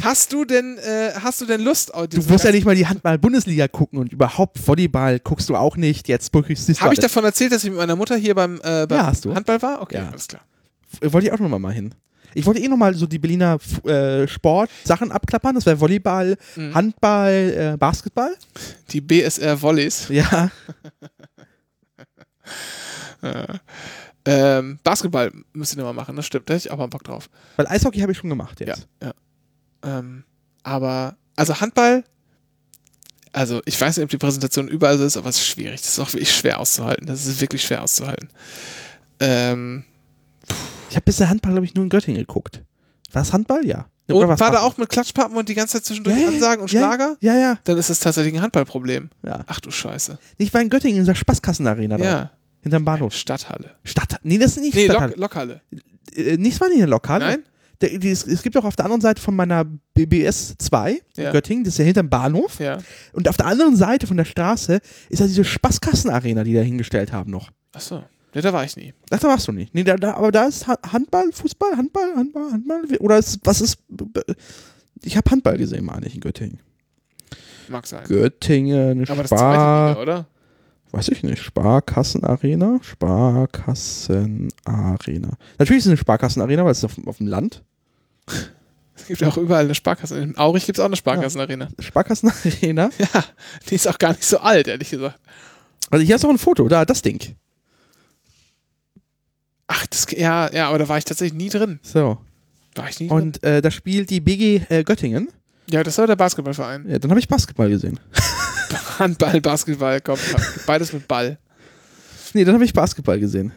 Hast 0.00 0.32
du 0.32 0.44
denn, 0.46 0.78
äh, 0.78 1.12
hast 1.22 1.40
du 1.42 1.46
denn 1.46 1.60
Lust? 1.60 1.92
auf 1.92 2.08
Du 2.08 2.22
musst 2.22 2.44
ja 2.44 2.50
nicht 2.50 2.64
mal 2.64 2.74
die 2.74 2.86
Handball-Bundesliga 2.86 3.68
gucken 3.68 3.98
und 3.98 4.10
überhaupt 4.12 4.66
Volleyball 4.66 5.20
guckst 5.20 5.48
du 5.50 5.54
auch 5.56 5.76
nicht. 5.76 6.08
Jetzt 6.08 6.32
boykottierst 6.32 6.68
du 6.70 6.74
Habe 6.80 6.94
ich 6.94 7.00
davon 7.00 7.24
erzählt, 7.24 7.52
dass 7.52 7.62
ich 7.62 7.70
mit 7.70 7.78
meiner 7.78 7.94
Mutter 7.94 8.16
hier 8.16 8.34
beim, 8.34 8.56
äh, 8.64 8.86
beim 8.86 8.98
Ja, 8.98 9.06
hast 9.06 9.24
du. 9.26 9.34
Handball 9.34 9.60
war? 9.60 9.82
Okay, 9.82 9.96
Ja. 9.98 10.08
alles 10.08 10.28
klar. 10.28 10.42
Wollte 11.02 11.26
ich 11.26 11.32
auch 11.32 11.38
noch 11.38 11.58
mal 11.58 11.72
hin. 11.72 11.94
Ich 12.34 12.46
wollte 12.46 12.60
eh 12.60 12.68
noch 12.68 12.76
mal 12.76 12.94
so 12.94 13.06
die 13.06 13.18
Berliner 13.18 13.58
äh, 13.84 14.26
Sport-Sachen 14.28 15.10
abklappern. 15.12 15.54
Das 15.54 15.66
wäre 15.66 15.78
Volleyball, 15.80 16.36
Mhm. 16.56 16.74
Handball, 16.74 17.72
äh, 17.74 17.76
Basketball. 17.76 18.34
Die 18.90 19.00
BSR 19.00 19.60
Volleys. 19.60 20.08
Ja. 20.10 20.50
Ähm, 24.24 24.78
Basketball 24.84 25.32
müsst 25.52 25.74
ihr 25.74 25.78
noch 25.78 25.84
mal 25.84 25.92
machen, 25.92 26.16
das 26.16 26.26
stimmt. 26.26 26.48
Da 26.48 26.54
hätte 26.54 26.66
ich 26.68 26.72
auch 26.72 26.78
mal 26.78 26.86
Bock 26.88 27.04
drauf. 27.04 27.28
Weil 27.56 27.66
Eishockey 27.66 28.00
habe 28.00 28.12
ich 28.12 28.18
schon 28.18 28.30
gemacht 28.30 28.60
Ja, 28.60 28.66
jetzt. 28.66 28.86
ja. 29.02 29.12
Ähm, 29.84 30.24
aber, 30.62 31.16
also 31.36 31.60
Handball, 31.60 32.04
also 33.32 33.62
ich 33.64 33.80
weiß 33.80 33.96
nicht, 33.96 34.04
ob 34.04 34.10
die 34.10 34.18
Präsentation 34.18 34.68
überall 34.68 34.98
so 34.98 35.04
ist, 35.04 35.16
aber 35.16 35.28
es 35.28 35.36
ist 35.36 35.46
schwierig. 35.46 35.80
Das 35.80 35.90
ist 35.90 35.98
auch 35.98 36.12
wirklich 36.12 36.34
schwer 36.34 36.60
auszuhalten. 36.60 37.06
Das 37.06 37.26
ist 37.26 37.40
wirklich 37.40 37.62
schwer 37.62 37.82
auszuhalten. 37.82 38.28
Ähm, 39.20 39.84
Ich 40.92 40.96
habe 40.96 41.04
bisher 41.04 41.30
Handball, 41.30 41.52
glaube 41.52 41.64
ich, 41.64 41.74
nur 41.74 41.84
in 41.84 41.88
Göttingen 41.88 42.20
geguckt. 42.20 42.62
War 43.12 43.22
es 43.22 43.32
Handball? 43.32 43.64
Ja. 43.66 43.86
und 44.08 44.16
war 44.20 44.28
war's 44.28 44.38
da 44.38 44.60
auch 44.60 44.76
mit 44.76 44.90
Klatschpappen 44.90 45.34
und 45.36 45.48
die 45.48 45.54
ganze 45.54 45.78
Zeit 45.78 45.86
zwischendurch 45.86 46.20
Ja, 46.20 46.28
Ansagen 46.28 46.60
und 46.62 46.70
ja, 46.70 46.80
Schlager? 46.80 47.16
Ja, 47.20 47.34
ja. 47.34 47.58
Dann 47.64 47.78
ist 47.78 47.88
es 47.88 47.98
tatsächlich 48.00 48.34
ein 48.34 48.42
Handballproblem. 48.42 49.08
ja. 49.24 49.40
Ach 49.46 49.58
du 49.58 49.70
Scheiße. 49.70 50.18
Ich 50.36 50.52
war 50.52 50.60
in 50.60 50.68
Göttingen 50.68 50.98
in 51.00 51.06
der 51.06 51.14
Spaßkassenarena 51.14 51.96
da. 51.96 52.04
Ja, 52.04 52.30
Hinterm 52.60 52.84
Bahnhof. 52.84 53.14
Stadthalle. 53.14 53.70
Stadt. 53.84 54.18
Nee, 54.22 54.36
das 54.36 54.58
ist 54.58 54.60
nicht 54.62 54.74
Nee, 54.74 54.84
Stadthalle. 54.84 55.12
Lok 55.12 55.18
Lokhalle. 55.20 55.60
äh, 56.14 56.36
nicht 56.36 56.60
war 56.60 56.68
nicht 56.68 56.82
eine 56.82 56.90
Lokale. 56.90 57.24
Nein? 57.24 57.38
Der, 57.80 57.98
die, 57.98 58.10
es, 58.10 58.26
es 58.26 58.42
gibt 58.42 58.54
auch 58.58 58.64
auf 58.64 58.76
der 58.76 58.84
anderen 58.84 59.00
Seite 59.00 59.20
von 59.22 59.34
meiner 59.34 59.64
BBS 59.94 60.54
2 60.58 61.00
Ja. 61.16 61.24
in 61.28 61.32
Göttingen, 61.32 61.64
das 61.64 61.72
ist 61.74 61.78
ja 61.78 61.84
hinterm 61.86 62.10
Bahnhof. 62.10 62.60
Ja. 62.60 62.78
Und 63.14 63.28
auf 63.28 63.38
der 63.38 63.46
anderen 63.46 63.76
Seite 63.76 64.06
von 64.06 64.18
der 64.18 64.26
Straße 64.26 64.80
ist 65.08 65.18
ja 65.20 65.26
diese 65.26 65.42
Spaßkassenarena, 65.44 66.44
die 66.44 66.52
da 66.54 66.60
hingestellt 66.60 67.12
haben 67.12 67.30
noch. 67.30 67.50
Achso. 67.72 68.04
Nee, 68.34 68.40
da 68.40 68.52
war 68.52 68.64
ich 68.64 68.76
nie. 68.76 68.94
Ach, 69.10 69.18
da 69.18 69.28
warst 69.28 69.48
du 69.48 69.52
nicht. 69.52 69.74
Nee, 69.74 69.84
da, 69.84 69.96
da, 69.96 70.14
aber 70.14 70.32
da 70.32 70.46
ist 70.46 70.66
Ha- 70.66 70.78
Handball, 70.92 71.30
Fußball, 71.32 71.76
Handball, 71.76 72.14
Handball, 72.16 72.52
Handball. 72.52 72.82
Oder 73.00 73.18
ist, 73.18 73.40
was 73.44 73.60
ist. 73.60 73.78
Ich 75.02 75.16
habe 75.16 75.30
Handball 75.30 75.58
gesehen, 75.58 75.84
meine 75.84 76.06
ich, 76.06 76.14
in 76.14 76.20
Göttingen. 76.20 76.60
Mag 77.68 77.86
sein. 77.86 78.04
Göttingen, 78.08 79.02
Aber 79.08 79.22
das 79.22 79.28
zweite 79.28 79.44
Spar. 79.44 79.88
Liga, 79.90 80.00
oder? 80.00 80.26
Weiß 80.92 81.08
ich 81.08 81.22
nicht. 81.22 81.42
Sparkassenarena? 81.42 82.80
Sparkassenarena. 82.82 85.30
Natürlich 85.58 85.78
ist 85.78 85.86
es 85.86 85.90
eine 85.90 85.96
Sparkassenarena, 85.96 86.64
weil 86.64 86.72
es 86.72 86.78
ist 86.78 86.84
auf, 86.84 86.96
auf 87.06 87.18
dem 87.18 87.26
Land. 87.26 87.62
Es 88.94 89.06
gibt 89.08 89.24
auch 89.24 89.38
überall 89.38 89.64
eine 89.64 89.74
Sparkasse. 89.74 90.18
In 90.20 90.36
Aurich 90.36 90.66
gibt 90.66 90.78
es 90.78 90.80
auch 90.80 90.86
eine 90.86 90.96
Sparkassenarena. 90.96 91.68
Sparkassenarena. 91.80 92.90
Ja, 92.98 93.24
die 93.68 93.74
ist 93.74 93.88
auch 93.88 93.98
gar 93.98 94.10
nicht 94.10 94.22
so 94.22 94.38
alt, 94.38 94.68
ehrlich 94.68 94.90
gesagt. 94.90 95.18
Also 95.90 96.04
hier 96.04 96.14
ist 96.16 96.24
auch 96.24 96.30
ein 96.30 96.38
Foto, 96.38 96.68
da, 96.68 96.84
das 96.84 97.02
Ding. 97.02 97.18
Ach, 99.66 99.86
das, 99.86 100.06
ja, 100.10 100.52
ja, 100.52 100.68
aber 100.68 100.78
da 100.78 100.88
war 100.88 100.98
ich 100.98 101.04
tatsächlich 101.04 101.36
nie 101.36 101.48
drin. 101.48 101.80
So. 101.82 102.18
War 102.74 102.88
ich 102.88 103.00
nie 103.00 103.08
drin? 103.08 103.16
Und 103.18 103.42
äh, 103.42 103.62
da 103.62 103.70
spielt 103.70 104.10
die 104.10 104.20
BG 104.20 104.62
äh, 104.68 104.84
Göttingen. 104.84 105.28
Ja, 105.70 105.82
das 105.82 105.96
war 105.98 106.06
der 106.06 106.16
Basketballverein. 106.16 106.88
Ja, 106.88 106.98
dann 106.98 107.10
habe 107.10 107.20
ich 107.20 107.28
Basketball 107.28 107.68
gesehen. 107.70 107.98
Handball, 108.98 109.40
Basketball, 109.40 110.00
komm, 110.00 110.18
beides 110.66 110.92
mit 110.92 111.06
Ball. 111.08 111.38
Nee, 112.34 112.44
dann 112.44 112.54
habe 112.54 112.64
ich 112.64 112.72
Basketball 112.72 113.18
gesehen. 113.18 113.52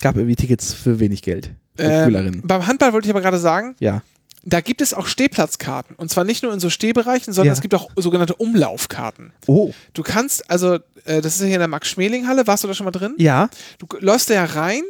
Gab 0.00 0.16
irgendwie 0.16 0.36
Tickets 0.36 0.72
für 0.74 0.98
wenig 0.98 1.22
Geld. 1.22 1.50
Ähm, 1.78 2.42
beim 2.44 2.66
Handball 2.66 2.92
wollte 2.92 3.06
ich 3.06 3.10
aber 3.10 3.20
gerade 3.20 3.38
sagen, 3.38 3.76
Ja. 3.78 4.02
Da 4.44 4.60
gibt 4.60 4.80
es 4.80 4.92
auch 4.94 5.06
Stehplatzkarten. 5.06 5.94
Und 5.96 6.10
zwar 6.10 6.24
nicht 6.24 6.42
nur 6.42 6.52
in 6.52 6.60
so 6.60 6.70
Stehbereichen, 6.70 7.32
sondern 7.32 7.48
Ja. 7.48 7.52
es 7.52 7.60
gibt 7.60 7.74
auch 7.74 7.90
sogenannte 7.96 8.34
Umlaufkarten. 8.34 9.32
Oh. 9.46 9.72
Du 9.94 10.02
kannst, 10.02 10.50
also, 10.50 10.74
äh, 11.04 11.20
das 11.20 11.34
ist 11.36 11.40
ja 11.40 11.46
hier 11.46 11.56
in 11.56 11.60
der 11.60 11.68
Max-Schmeling-Halle, 11.68 12.46
warst 12.46 12.64
du 12.64 12.68
da 12.68 12.74
schon 12.74 12.84
mal 12.84 12.90
drin? 12.90 13.14
Ja. 13.18 13.48
Du 13.78 13.86
läufst 14.00 14.30
da 14.30 14.34
ja 14.34 14.44
rein 14.44 14.82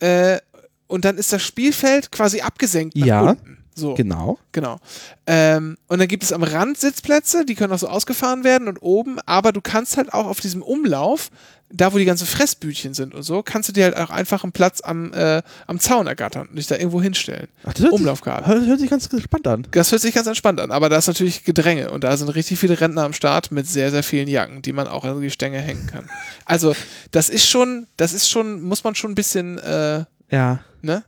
äh, 0.00 0.38
und 0.86 1.04
dann 1.04 1.18
ist 1.18 1.32
das 1.32 1.42
Spielfeld 1.42 2.10
quasi 2.12 2.40
abgesenkt 2.40 2.96
nach 2.96 3.06
Ja. 3.06 3.20
unten. 3.30 3.58
So. 3.78 3.92
Genau. 3.92 4.38
Genau. 4.52 4.78
Ähm, 5.26 5.76
und 5.88 5.98
dann 5.98 6.08
gibt 6.08 6.22
es 6.22 6.32
am 6.32 6.42
Rand 6.42 6.78
Sitzplätze, 6.78 7.44
die 7.44 7.54
können 7.54 7.74
auch 7.74 7.78
so 7.78 7.88
ausgefahren 7.88 8.42
werden 8.42 8.68
und 8.68 8.78
oben, 8.78 9.18
aber 9.26 9.52
du 9.52 9.60
kannst 9.60 9.98
halt 9.98 10.14
auch 10.14 10.24
auf 10.26 10.40
diesem 10.40 10.62
Umlauf, 10.62 11.28
da 11.70 11.92
wo 11.92 11.98
die 11.98 12.04
ganzen 12.04 12.26
Fressbütchen 12.26 12.94
sind 12.94 13.14
und 13.14 13.22
so, 13.22 13.42
kannst 13.42 13.68
du 13.68 13.72
dir 13.72 13.84
halt 13.84 13.96
auch 13.96 14.10
einfach 14.10 14.44
einen 14.44 14.52
Platz 14.52 14.80
am, 14.82 15.12
äh, 15.12 15.42
am 15.66 15.80
Zaun 15.80 16.06
ergattern 16.06 16.46
und 16.48 16.56
dich 16.56 16.68
da 16.68 16.76
irgendwo 16.76 17.02
hinstellen. 17.02 17.48
Ach, 17.64 17.72
das 17.74 17.82
hört 17.84 17.92
Umlaufkarte. 17.92 18.60
Sich, 18.60 18.68
hört, 18.68 18.80
sich 18.80 18.90
ganz 18.90 19.08
gespannt 19.08 19.46
an. 19.48 19.66
Das 19.72 19.90
hört 19.90 20.00
sich 20.00 20.14
ganz 20.14 20.26
entspannt 20.28 20.60
an, 20.60 20.70
aber 20.70 20.88
da 20.88 20.96
ist 20.96 21.08
natürlich 21.08 21.44
Gedränge 21.44 21.90
und 21.90 22.04
da 22.04 22.16
sind 22.16 22.28
richtig 22.28 22.58
viele 22.60 22.80
Rentner 22.80 23.02
am 23.02 23.12
Start 23.12 23.50
mit 23.50 23.66
sehr, 23.66 23.90
sehr 23.90 24.02
vielen 24.04 24.28
Jacken, 24.28 24.62
die 24.62 24.72
man 24.72 24.86
auch 24.86 25.04
an 25.04 25.20
die 25.20 25.30
Stänge 25.30 25.58
hängen 25.60 25.86
kann. 25.86 26.08
Also, 26.48 26.76
das 27.10 27.28
ist 27.28 27.48
schon, 27.48 27.88
das 27.96 28.12
ist 28.12 28.30
schon, 28.30 28.62
muss 28.62 28.84
man 28.84 28.94
schon 28.94 29.10
ein 29.10 29.14
bisschen, 29.16 29.58
äh, 29.58 30.04
Ja. 30.30 30.60
ne? 30.82 31.02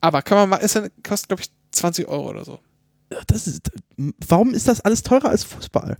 Aber 0.00 0.22
kann 0.22 0.38
man 0.38 0.48
mal, 0.48 0.56
ist 0.56 0.76
dann, 0.76 0.88
kostet, 1.06 1.28
glaube 1.28 1.42
ich, 1.42 1.50
20 1.72 2.08
Euro 2.08 2.30
oder 2.30 2.44
so. 2.46 2.60
Das 3.26 3.46
ist, 3.46 3.70
warum 4.26 4.54
ist 4.54 4.68
das 4.68 4.80
alles 4.80 5.02
teurer 5.02 5.28
als 5.28 5.44
Fußball? 5.44 5.98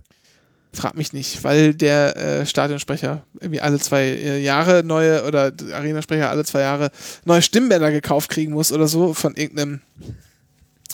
Frag 0.71 0.95
mich 0.95 1.13
nicht, 1.13 1.43
weil 1.43 1.73
der 1.73 2.15
äh, 2.15 2.45
Stadionsprecher 2.45 3.23
irgendwie 3.39 3.59
alle 3.59 3.79
zwei 3.79 4.03
äh, 4.03 4.39
Jahre 4.39 4.83
neue 4.83 5.25
oder 5.25 5.49
der 5.49 5.75
Arenasprecher 5.75 6.29
alle 6.29 6.45
zwei 6.45 6.61
Jahre 6.61 6.91
neue 7.25 7.41
Stimmbänder 7.41 7.91
gekauft 7.91 8.29
kriegen 8.29 8.53
muss 8.53 8.71
oder 8.71 8.87
so 8.87 9.15
von 9.15 9.35
irgendeinem, 9.35 9.81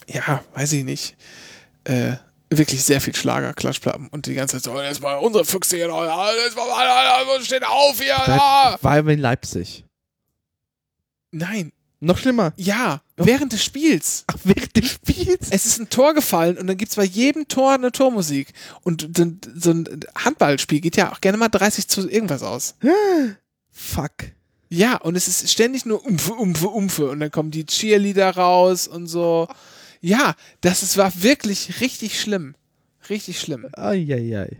ja, 0.08 0.44
weiß 0.54 0.72
ich 0.74 0.86
nicht, 0.86 1.18
äh, 1.84 2.14
wirklich 2.50 2.84
sehr 2.84 3.02
viel 3.02 3.14
Schlager, 3.16 3.54
Klatschplatten 3.54 4.08
und 4.08 4.28
die 4.28 4.34
ganze 4.34 4.56
Zeit 4.56 4.64
so, 4.64 4.82
jetzt 4.82 5.02
mal 5.02 5.16
unsere 5.16 5.44
Füchse 5.44 5.76
hier 5.76 5.90
noch, 5.90 6.04
jetzt 6.46 6.56
mal, 6.56 7.42
steht 7.42 7.66
auf 7.66 8.00
hier, 8.00 8.16
ja. 8.28 8.78
Weil 8.82 9.06
wir 9.06 9.14
in 9.14 9.20
Leipzig. 9.20 9.84
Nein, 11.32 11.74
Noch 12.06 12.18
schlimmer. 12.18 12.54
ja, 12.58 13.02
während 13.18 13.54
des 13.54 13.64
Spiels. 13.64 14.26
Ach, 14.28 14.38
während 14.44 14.76
des 14.76 14.92
Spiels? 14.92 15.48
Es 15.50 15.66
ist 15.66 15.80
ein 15.80 15.90
Tor 15.90 16.14
gefallen 16.14 16.58
und 16.58 16.68
dann 16.68 16.78
gibt 16.78 16.92
es 16.92 16.96
bei 16.96 17.04
jedem 17.04 17.48
Tor 17.48 17.74
eine 17.74 17.92
Tormusik. 17.92 18.54
Und 18.84 19.10
so 19.16 19.72
ein 19.72 20.00
Handballspiel 20.16 20.82
geht 20.82 20.98
ja 20.98 21.12
auch 21.12 21.22
gerne 21.22 21.38
mal 21.38 21.50
30 21.50 21.88
zu 21.88 22.10
irgendwas 22.10 22.44
aus. 22.44 22.76
Fuck. 23.72 24.12
Ja, 24.70 24.98
und 24.98 25.16
es 25.16 25.28
ist 25.28 25.50
ständig 25.50 25.86
nur 25.86 26.06
Umfe, 26.06 26.34
Umfe, 26.34 26.68
Umfe. 26.68 27.10
Und 27.10 27.20
dann 27.20 27.32
kommen 27.32 27.52
die 27.52 27.66
Cheerleader 27.66 28.36
raus 28.36 28.88
und 28.88 29.08
so. 29.08 29.48
Ja, 30.02 30.36
das 30.62 30.84
ist, 30.84 30.98
war 30.98 31.12
wirklich 31.24 31.82
richtig 31.82 32.20
schlimm. 32.20 32.56
Richtig 33.10 33.40
schlimm. 33.40 33.68
Eieiei. 33.74 34.58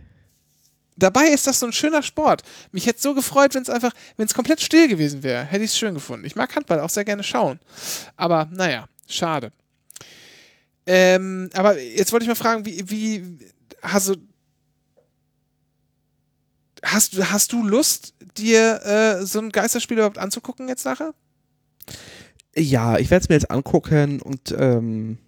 Dabei 0.96 1.28
ist 1.28 1.46
das 1.46 1.60
so 1.60 1.66
ein 1.66 1.72
schöner 1.72 2.02
Sport. 2.02 2.42
Mich 2.72 2.86
hätte 2.86 3.00
so 3.00 3.14
gefreut, 3.14 3.54
wenn 3.54 3.62
es 3.62 3.70
einfach, 3.70 3.92
wenn 4.16 4.26
es 4.26 4.34
komplett 4.34 4.60
still 4.60 4.88
gewesen 4.88 5.22
wäre. 5.22 5.44
Hätte 5.44 5.64
ich 5.64 5.70
es 5.70 5.78
schön 5.78 5.94
gefunden. 5.94 6.24
Ich 6.24 6.36
mag 6.36 6.54
Handball 6.54 6.80
auch 6.80 6.90
sehr 6.90 7.04
gerne 7.04 7.22
schauen. 7.22 7.60
Aber 8.16 8.48
naja, 8.52 8.86
schade. 9.08 9.52
Ähm, 10.86 11.50
aber 11.54 11.80
jetzt 11.80 12.12
wollte 12.12 12.24
ich 12.24 12.28
mal 12.28 12.34
fragen, 12.34 12.64
wie, 12.64 12.88
wie 12.88 13.38
hast 13.82 14.08
du, 14.08 14.16
hast, 16.82 17.16
hast 17.30 17.52
du 17.52 17.64
Lust, 17.64 18.14
dir 18.36 18.82
äh, 18.84 19.26
so 19.26 19.40
ein 19.40 19.50
Geisterspiel 19.50 19.96
überhaupt 19.96 20.18
anzugucken 20.18 20.68
jetzt 20.68 20.84
nachher? 20.84 21.14
Ja, 22.54 22.98
ich 22.98 23.10
werde 23.10 23.24
es 23.24 23.28
mir 23.28 23.34
jetzt 23.34 23.50
angucken 23.50 24.20
und 24.22 24.54
ähm, 24.56 25.18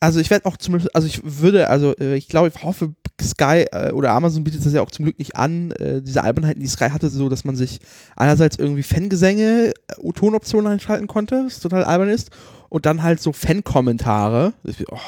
also 0.00 0.18
ich 0.20 0.30
werde 0.30 0.46
auch 0.46 0.56
zumindest, 0.56 0.94
also 0.94 1.06
ich 1.06 1.20
würde, 1.22 1.68
also 1.68 1.94
äh, 1.98 2.14
ich 2.16 2.28
glaube, 2.28 2.48
ich 2.48 2.62
hoffe, 2.62 2.94
Sky 3.22 3.66
äh, 3.72 3.92
oder 3.92 4.12
Amazon 4.12 4.44
bietet 4.44 4.64
das 4.64 4.72
ja 4.72 4.82
auch 4.82 4.90
zum 4.90 5.04
Glück 5.04 5.18
nicht 5.18 5.36
an, 5.36 5.70
äh, 5.72 6.02
diese 6.02 6.22
Albernheiten, 6.22 6.60
die 6.60 6.68
Sky 6.68 6.90
hatte, 6.90 7.08
so 7.08 7.28
dass 7.28 7.44
man 7.44 7.56
sich 7.56 7.80
einerseits 8.16 8.56
irgendwie 8.58 8.82
Fangesänge, 8.82 9.72
äh, 9.88 10.12
Tonoptionen 10.12 10.72
einschalten 10.72 11.06
konnte, 11.06 11.44
was 11.46 11.60
total 11.60 11.84
albern 11.84 12.08
ist, 12.08 12.30
und 12.68 12.86
dann 12.86 13.02
halt 13.02 13.20
so 13.20 13.32
Fan-Kommentare. 13.32 14.52
Oh, 14.90 14.98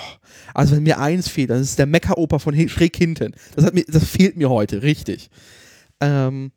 also 0.52 0.76
wenn 0.76 0.82
mir 0.82 0.98
eins 0.98 1.28
fehlt, 1.28 1.50
das 1.50 1.60
ist 1.60 1.78
der 1.78 1.86
Mecha-Oper 1.86 2.38
von 2.40 2.68
schräg 2.68 2.96
hinten. 2.96 3.32
Das, 3.54 3.64
hat 3.64 3.74
mir, 3.74 3.84
das 3.86 4.04
fehlt 4.04 4.36
mir 4.36 4.50
heute, 4.50 4.82
richtig. 4.82 5.30
Ähm, 6.00 6.52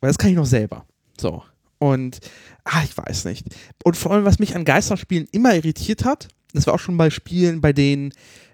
weil 0.00 0.08
das 0.08 0.18
kann 0.18 0.30
ich 0.30 0.36
noch 0.36 0.46
selber. 0.46 0.86
So. 1.20 1.42
Und, 1.78 2.20
ah, 2.64 2.82
ich 2.84 2.96
weiß 2.96 3.24
nicht. 3.26 3.46
Und 3.84 3.96
vor 3.96 4.12
allem, 4.12 4.24
was 4.24 4.38
mich 4.38 4.56
an 4.56 4.64
Geisterspielen 4.64 5.28
immer 5.32 5.54
irritiert 5.54 6.04
hat, 6.04 6.28
das 6.54 6.66
war 6.66 6.74
auch 6.74 6.80
schon 6.80 6.96
bei 6.96 7.10
Spielen, 7.10 7.60
bei 7.60 7.72
denen 7.72 8.12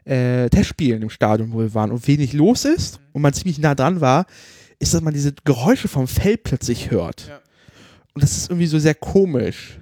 äh, 0.09 0.48
Testspielen 0.48 1.02
im 1.02 1.11
Stadion, 1.11 1.52
wo 1.52 1.61
wir 1.61 1.74
waren 1.74 1.90
und 1.90 2.06
wenig 2.06 2.32
los 2.32 2.64
ist 2.64 2.98
und 3.12 3.22
man 3.22 3.32
ziemlich 3.32 3.59
nah 3.59 3.74
dran 3.74 4.00
war, 4.00 4.26
ist, 4.78 4.94
dass 4.94 5.02
man 5.02 5.12
diese 5.12 5.34
Geräusche 5.44 5.88
vom 5.88 6.09
Feld 6.09 6.44
plötzlich 6.44 6.90
hört. 6.90 7.26
Ja. 7.28 7.40
Und 8.14 8.22
das 8.22 8.36
ist 8.36 8.50
irgendwie 8.50 8.66
so 8.66 8.78
sehr 8.78 8.94
komisch. 8.94 9.78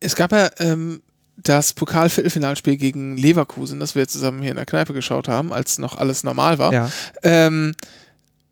Es 0.00 0.16
gab 0.16 0.32
ja 0.32 0.50
ähm, 0.58 1.02
das 1.36 1.72
Pokal-Viertelfinalspiel 1.72 2.76
gegen 2.76 3.16
Leverkusen, 3.16 3.80
das 3.80 3.94
wir 3.94 4.06
zusammen 4.06 4.42
hier 4.42 4.50
in 4.50 4.56
der 4.56 4.66
Kneipe 4.66 4.92
geschaut 4.92 5.28
haben, 5.28 5.52
als 5.52 5.78
noch 5.78 5.96
alles 5.96 6.24
normal 6.24 6.58
war. 6.58 6.72
Ja. 6.72 6.90
Ähm, 7.22 7.74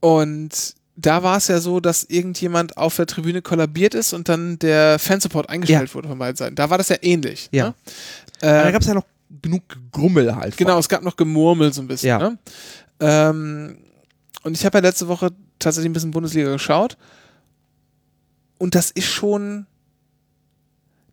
und 0.01 0.75
da 0.97 1.23
war 1.23 1.37
es 1.37 1.49
ja 1.49 1.61
so, 1.61 1.81
dass 1.81 2.05
irgendjemand 2.05 2.77
auf 2.77 2.97
der 2.97 3.07
Tribüne 3.07 3.43
kollabiert 3.43 3.95
ist 3.95 4.13
und 4.13 4.29
dann 4.29 4.59
der 4.59 4.99
Fansupport 4.99 5.49
eingestellt 5.49 5.89
ja. 5.89 5.95
wurde 5.95 6.09
von 6.09 6.19
beiden 6.19 6.37
Seiten. 6.37 6.55
Da 6.55 6.71
war 6.71 6.79
das 6.79 6.89
ja 6.89 6.97
ähnlich. 7.03 7.49
Ja. 7.53 7.69
Ne? 7.69 7.75
Äh, 8.41 8.65
da 8.65 8.71
gab 8.71 8.83
es 8.83 8.89
ja 8.89 8.95
noch 8.95 9.05
genug 9.41 9.63
Grummel 9.91 10.35
halt. 10.37 10.57
Genau, 10.57 10.79
es 10.79 10.89
gab 10.89 11.03
noch 11.03 11.17
Gemurmel 11.17 11.73
so 11.73 11.81
ein 11.81 11.89
bisschen. 11.89 12.09
Ja. 12.09 12.19
Ne? 12.19 12.39
Ähm, 13.01 13.79
und 14.43 14.57
ich 14.57 14.65
habe 14.65 14.79
ja 14.79 14.83
letzte 14.83 15.09
Woche 15.09 15.31
tatsächlich 15.59 15.91
ein 15.91 15.93
bisschen 15.93 16.11
Bundesliga 16.11 16.51
geschaut. 16.51 16.97
Und 18.59 18.75
das 18.75 18.91
ist 18.91 19.07
schon, 19.07 19.67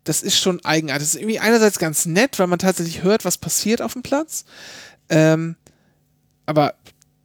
das 0.04 0.22
ist 0.22 0.38
schon 0.38 0.64
eigenartig. 0.64 1.02
Das 1.02 1.14
ist 1.14 1.20
irgendwie 1.20 1.40
einerseits 1.40 1.78
ganz 1.78 2.06
nett, 2.06 2.38
weil 2.38 2.46
man 2.46 2.58
tatsächlich 2.58 3.02
hört, 3.02 3.24
was 3.24 3.38
passiert 3.38 3.82
auf 3.82 3.94
dem 3.94 4.02
Platz. 4.02 4.44
Ähm, 5.08 5.56
aber 6.46 6.74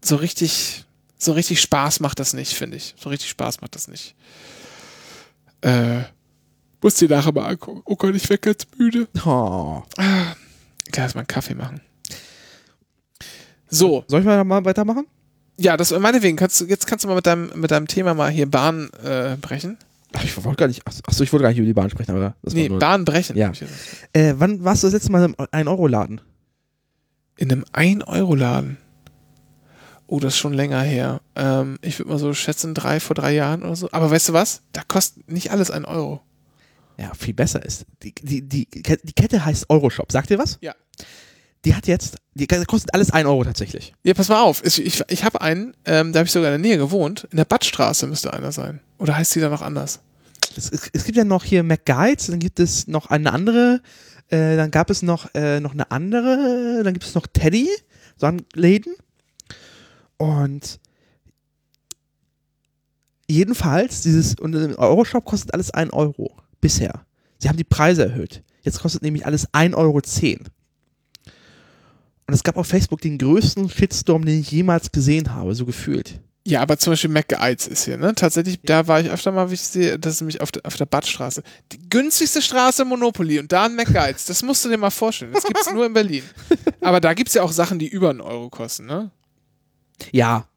so 0.03 0.15
richtig, 0.15 0.85
so 1.17 1.33
richtig 1.33 1.61
Spaß 1.61 1.99
macht 1.99 2.19
das 2.19 2.33
nicht, 2.33 2.53
finde 2.53 2.77
ich. 2.77 2.95
So 2.97 3.09
richtig 3.09 3.29
Spaß 3.29 3.61
macht 3.61 3.75
das 3.75 3.87
nicht. 3.87 4.15
Äh, 5.61 6.03
muss 6.81 6.95
die 6.95 7.07
nachher 7.07 7.31
mal 7.31 7.47
angucken. 7.47 7.81
Oh 7.85 7.95
Gott, 7.95 8.15
ich 8.15 8.29
werde 8.29 8.41
ganz 8.41 8.67
müde. 8.77 9.07
Oh. 9.25 9.83
Ah. 9.97 10.35
Ich 10.85 10.91
kann 10.91 11.03
erstmal 11.03 11.21
einen 11.21 11.27
Kaffee 11.27 11.55
machen. 11.55 11.81
So. 13.69 14.03
Soll 14.07 14.21
ich 14.21 14.25
mal 14.25 14.65
weitermachen? 14.65 15.07
Ja, 15.57 15.77
das 15.77 15.91
meinetwegen. 15.91 16.37
Kannst 16.37 16.61
du, 16.61 16.65
jetzt 16.65 16.87
kannst 16.87 17.03
du 17.05 17.09
mal 17.09 17.15
mit 17.15 17.25
deinem, 17.25 17.51
mit 17.55 17.71
deinem 17.71 17.87
Thema 17.87 18.13
mal 18.13 18.29
hier 18.29 18.49
Bahn 18.49 18.89
äh, 19.03 19.37
brechen. 19.39 19.77
Ach, 20.13 20.23
ich 20.23 20.43
wollte 20.43 20.57
gar 20.57 20.67
nicht. 20.67 20.85
Achso, 20.85 21.23
ich 21.23 21.31
wollte 21.33 21.43
gar 21.43 21.49
nicht 21.49 21.57
über 21.57 21.67
die 21.67 21.73
Bahn 21.73 21.89
sprechen, 21.89 22.11
aber. 22.11 22.35
Das 22.41 22.53
nee, 22.53 22.69
Bahn 22.69 23.05
brechen. 23.05 23.35
Ja. 23.37 23.51
Äh, 24.13 24.35
wann 24.37 24.63
warst 24.63 24.83
du 24.83 24.87
das 24.87 24.93
letzte 24.93 25.11
Mal 25.11 25.25
im 25.25 25.35
1-Euro-Laden? 25.35 26.21
In 27.37 27.51
einem 27.51 27.65
1-Euro-Laden? 27.73 28.77
Oh, 30.07 30.19
das 30.19 30.33
ist 30.33 30.39
schon 30.39 30.53
länger 30.53 30.81
her. 30.81 31.21
Ähm, 31.35 31.79
ich 31.81 31.99
würde 31.99 32.11
mal 32.11 32.19
so 32.19 32.33
schätzen, 32.33 32.73
drei 32.73 32.99
vor 32.99 33.15
drei 33.15 33.33
Jahren 33.33 33.63
oder 33.63 33.75
so. 33.75 33.89
Aber 33.91 34.11
weißt 34.11 34.29
du 34.29 34.33
was? 34.33 34.61
Da 34.71 34.83
kostet 34.87 35.29
nicht 35.29 35.51
alles 35.51 35.71
ein 35.71 35.83
Euro 35.83 36.21
ja, 36.97 37.13
viel 37.13 37.33
besser 37.33 37.63
ist. 37.63 37.85
Die, 38.03 38.13
die, 38.13 38.41
die, 38.41 38.67
die 38.69 39.13
Kette 39.13 39.43
heißt 39.43 39.69
Euroshop. 39.69 40.11
Sagt 40.11 40.31
ihr 40.31 40.39
was? 40.39 40.57
Ja. 40.61 40.73
Die 41.65 41.75
hat 41.75 41.87
jetzt, 41.87 42.17
die 42.35 42.45
kostet 42.45 42.93
alles 42.93 43.09
1 43.09 43.27
Euro 43.27 43.43
tatsächlich. 43.43 43.93
Ja, 44.03 44.13
pass 44.13 44.29
mal 44.29 44.41
auf. 44.41 44.63
Ich, 44.63 44.85
ich, 44.85 45.01
ich 45.07 45.23
habe 45.23 45.41
einen, 45.41 45.75
ähm, 45.85 46.13
da 46.13 46.19
habe 46.19 46.27
ich 46.27 46.31
sogar 46.31 46.53
in 46.53 46.61
der 46.61 46.69
Nähe 46.69 46.77
gewohnt. 46.77 47.27
In 47.31 47.37
der 47.37 47.45
Badstraße 47.45 48.05
müsste 48.05 48.31
einer 48.33 48.51
sein. 48.51 48.81
Oder 48.99 49.17
heißt 49.17 49.33
die 49.35 49.39
da 49.39 49.49
noch 49.49 49.63
anders? 49.63 49.99
Es, 50.55 50.69
es, 50.71 50.89
es 50.93 51.03
gibt 51.03 51.17
ja 51.17 51.23
noch 51.23 51.43
hier 51.43 51.63
McGuides, 51.63 52.27
dann 52.27 52.39
gibt 52.39 52.59
es 52.59 52.87
noch 52.87 53.07
eine 53.07 53.33
andere, 53.33 53.81
äh, 54.29 54.55
dann 54.55 54.69
gab 54.71 54.89
es 54.89 55.01
noch, 55.01 55.33
äh, 55.33 55.59
noch 55.59 55.73
eine 55.73 55.89
andere, 55.91 56.81
dann 56.83 56.93
gibt 56.93 57.05
es 57.05 57.15
noch 57.15 57.25
Teddy, 57.27 57.67
so 58.15 58.27
ein 58.27 58.45
Läden. 58.53 58.93
Und 60.17 60.79
jedenfalls, 63.27 64.01
dieses, 64.01 64.35
und 64.35 64.53
im 64.53 64.75
Euroshop 64.75 65.25
kostet 65.25 65.53
alles 65.53 65.71
1 65.71 65.91
Euro 65.93 66.37
bisher. 66.65 67.05
Sie 67.37 67.47
haben 67.47 67.57
die 67.57 67.63
Preise 67.63 68.05
erhöht. 68.05 68.41
Jetzt 68.63 68.79
kostet 68.79 69.03
nämlich 69.03 69.27
alles 69.27 69.47
1,10 69.53 69.75
Euro. 69.75 69.97
Und 72.27 72.33
es 72.33 72.43
gab 72.43 72.57
auf 72.57 72.65
Facebook 72.65 73.01
den 73.01 73.19
größten 73.19 73.69
Shitstorm, 73.69 74.25
den 74.25 74.39
ich 74.39 74.49
jemals 74.49 74.91
gesehen 74.91 75.35
habe, 75.35 75.53
so 75.53 75.67
gefühlt. 75.67 76.19
Ja, 76.47 76.61
aber 76.61 76.79
zum 76.79 76.93
Beispiel 76.93 77.11
McGuides 77.11 77.67
ist 77.67 77.85
hier, 77.85 77.97
ne? 77.97 78.15
Tatsächlich, 78.15 78.59
da 78.63 78.87
war 78.87 78.99
ich 78.99 79.11
öfter 79.11 79.31
mal, 79.31 79.51
wie 79.51 79.53
ich 79.53 79.61
sehe, 79.61 79.99
das 79.99 80.15
ist 80.15 80.21
nämlich 80.21 80.41
auf 80.41 80.51
der, 80.51 80.65
auf 80.65 80.75
der 80.75 80.87
Badstraße. 80.87 81.43
Die 81.71 81.87
günstigste 81.87 82.41
Straße 82.41 82.83
Monopoly 82.83 83.37
und 83.37 83.51
da 83.51 83.65
ein 83.65 83.75
McGuides. 83.75 84.25
Das 84.25 84.41
musst 84.41 84.65
du 84.65 84.69
dir 84.69 84.77
mal 84.77 84.89
vorstellen. 84.89 85.33
Das 85.33 85.43
gibt 85.43 85.59
es 85.59 85.71
nur 85.71 85.85
in 85.85 85.93
Berlin. 85.93 86.23
Aber 86.81 86.99
da 86.99 87.13
gibt 87.13 87.27
es 87.27 87.35
ja 87.35 87.43
auch 87.43 87.51
Sachen, 87.51 87.77
die 87.77 87.87
über 87.87 88.09
einen 88.09 88.21
Euro 88.21 88.49
kosten, 88.49 88.87
ne? 88.87 89.11
Ja, 90.11 90.47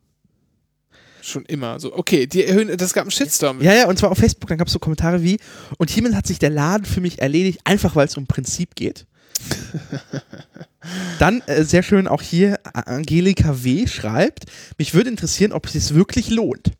schon 1.28 1.44
immer. 1.44 1.78
So, 1.80 1.94
okay, 1.94 2.26
die 2.26 2.44
erhöhen, 2.44 2.76
das 2.76 2.92
gab 2.92 3.02
einen 3.04 3.10
Shitstorm. 3.10 3.60
Ja, 3.62 3.74
ja, 3.74 3.88
und 3.88 3.98
zwar 3.98 4.10
auf 4.10 4.18
Facebook, 4.18 4.48
dann 4.48 4.58
gab 4.58 4.66
es 4.66 4.72
so 4.72 4.78
Kommentare 4.78 5.22
wie, 5.22 5.38
und 5.78 5.90
hiermit 5.90 6.14
hat 6.14 6.26
sich 6.26 6.38
der 6.38 6.50
Laden 6.50 6.84
für 6.84 7.00
mich 7.00 7.20
erledigt, 7.20 7.60
einfach 7.64 7.96
weil 7.96 8.06
es 8.06 8.16
um 8.16 8.26
Prinzip 8.26 8.74
geht. 8.74 9.06
Dann 11.18 11.42
äh, 11.42 11.64
sehr 11.64 11.82
schön 11.82 12.08
auch 12.08 12.22
hier 12.22 12.58
Angelika 12.72 13.62
W. 13.62 13.86
schreibt, 13.86 14.46
mich 14.78 14.94
würde 14.94 15.10
interessieren, 15.10 15.52
ob 15.52 15.66
es 15.66 15.72
sich 15.72 15.94
wirklich 15.94 16.30
lohnt. 16.30 16.72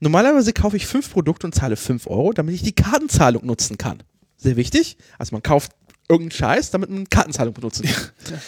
Normalerweise 0.00 0.52
kaufe 0.52 0.76
ich 0.76 0.86
fünf 0.86 1.10
Produkte 1.10 1.46
und 1.46 1.54
zahle 1.54 1.76
fünf 1.76 2.06
Euro, 2.06 2.32
damit 2.32 2.54
ich 2.54 2.62
die 2.62 2.74
Kartenzahlung 2.74 3.46
nutzen 3.46 3.78
kann. 3.78 4.02
Sehr 4.36 4.56
wichtig. 4.56 4.98
Also 5.18 5.34
man 5.34 5.42
kauft 5.42 5.72
irgendeinen 6.08 6.38
Scheiß, 6.38 6.70
damit 6.70 6.90
man 6.90 7.08
Kartenzahlung 7.08 7.54
benutzen 7.54 7.84
kann. 7.86 8.10
Ja. 8.30 8.38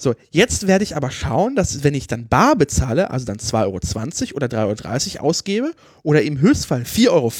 So, 0.00 0.14
jetzt 0.30 0.66
werde 0.66 0.82
ich 0.82 0.96
aber 0.96 1.10
schauen, 1.10 1.54
dass 1.56 1.84
wenn 1.84 1.92
ich 1.92 2.06
dann 2.06 2.26
bar 2.26 2.56
bezahle, 2.56 3.10
also 3.10 3.26
dann 3.26 3.36
2,20 3.36 4.32
Euro 4.32 4.36
oder 4.36 4.46
3,30 4.46 5.16
Euro 5.16 5.26
ausgebe 5.26 5.74
oder 6.02 6.22
im 6.22 6.40
Höchstfall 6.40 6.84
4,40 6.84 7.10
Euro, 7.10 7.30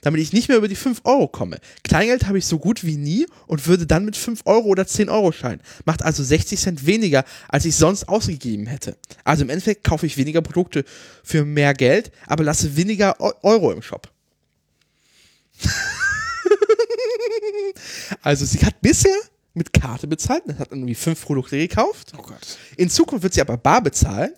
damit 0.00 0.22
ich 0.22 0.32
nicht 0.32 0.48
mehr 0.48 0.56
über 0.56 0.68
die 0.68 0.74
5 0.74 1.02
Euro 1.04 1.28
komme. 1.28 1.58
Kleingeld 1.84 2.28
habe 2.28 2.38
ich 2.38 2.46
so 2.46 2.58
gut 2.58 2.82
wie 2.82 2.96
nie 2.96 3.26
und 3.46 3.66
würde 3.66 3.86
dann 3.86 4.06
mit 4.06 4.16
5 4.16 4.46
Euro 4.46 4.68
oder 4.68 4.86
10 4.86 5.10
Euro 5.10 5.30
scheinen. 5.30 5.60
Macht 5.84 6.02
also 6.02 6.24
60 6.24 6.58
Cent 6.58 6.86
weniger, 6.86 7.26
als 7.48 7.66
ich 7.66 7.76
sonst 7.76 8.08
ausgegeben 8.08 8.66
hätte. 8.66 8.96
Also 9.22 9.42
im 9.42 9.50
Endeffekt 9.50 9.84
kaufe 9.84 10.06
ich 10.06 10.16
weniger 10.16 10.40
Produkte 10.40 10.86
für 11.22 11.44
mehr 11.44 11.74
Geld, 11.74 12.10
aber 12.26 12.42
lasse 12.42 12.74
weniger 12.74 13.20
Euro 13.42 13.70
im 13.72 13.82
Shop. 13.82 14.10
also 18.22 18.46
sie 18.46 18.64
hat 18.64 18.80
bisher 18.80 19.12
mit 19.58 19.72
Karte 19.72 20.06
bezahlt. 20.06 20.44
Das 20.46 20.58
hat 20.58 20.70
irgendwie 20.70 20.94
fünf 20.94 21.22
Produkte 21.22 21.58
gekauft. 21.58 22.12
Oh 22.16 22.22
Gott. 22.22 22.58
In 22.76 22.88
Zukunft 22.88 23.22
wird 23.22 23.34
sie 23.34 23.40
aber 23.40 23.56
bar 23.56 23.82
bezahlen. 23.82 24.32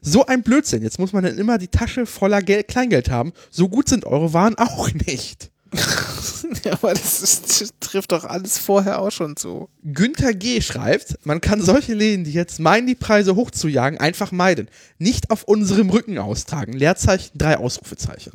so 0.00 0.24
ein 0.26 0.42
Blödsinn. 0.42 0.82
Jetzt 0.82 0.98
muss 0.98 1.12
man 1.12 1.24
dann 1.24 1.38
immer 1.38 1.58
die 1.58 1.68
Tasche 1.68 2.06
voller 2.06 2.42
Geld, 2.42 2.68
Kleingeld 2.68 3.10
haben. 3.10 3.32
So 3.50 3.68
gut 3.68 3.88
sind 3.88 4.04
eure 4.04 4.32
Waren 4.32 4.56
auch 4.56 4.92
nicht. 4.92 5.50
ja, 6.64 6.72
aber 6.72 6.94
das, 6.94 7.20
ist, 7.22 7.60
das, 7.60 7.70
trifft 7.80 8.12
doch 8.12 8.24
alles 8.24 8.58
vorher 8.58 9.00
auch 9.00 9.10
schon 9.10 9.36
zu. 9.36 9.68
Günther 9.82 10.34
G. 10.34 10.60
schreibt, 10.60 11.18
man 11.26 11.40
kann 11.40 11.60
solche 11.60 11.94
Läden, 11.94 12.24
die 12.24 12.32
jetzt 12.32 12.60
meinen, 12.60 12.86
die 12.86 12.94
Preise 12.94 13.34
hochzujagen, 13.34 13.98
einfach 13.98 14.30
meiden. 14.30 14.68
Nicht 14.98 15.30
auf 15.30 15.44
unserem 15.44 15.90
Rücken 15.90 16.18
austragen. 16.18 16.72
Leerzeichen, 16.74 17.36
drei 17.36 17.56
Ausrufezeichen. 17.56 18.32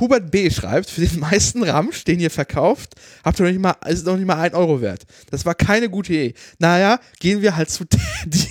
Hubert 0.00 0.30
B. 0.30 0.50
schreibt, 0.50 0.90
für 0.90 1.00
den 1.00 1.20
meisten 1.20 1.62
Ramsch, 1.62 2.04
den 2.04 2.20
ihr 2.20 2.30
verkauft, 2.30 2.94
habt 3.24 3.40
ihr 3.40 3.44
noch 3.44 3.52
nicht 3.52 3.60
mal, 3.60 3.76
ist 3.86 4.06
noch 4.06 4.16
nicht 4.16 4.26
mal 4.26 4.36
ein 4.36 4.54
Euro 4.54 4.80
wert. 4.80 5.06
Das 5.30 5.44
war 5.44 5.54
keine 5.54 5.88
gute 5.88 6.12
Idee. 6.12 6.34
Naja, 6.58 7.00
gehen 7.20 7.42
wir 7.42 7.56
halt 7.56 7.70
zu 7.70 7.84
Teddy. 7.84 8.48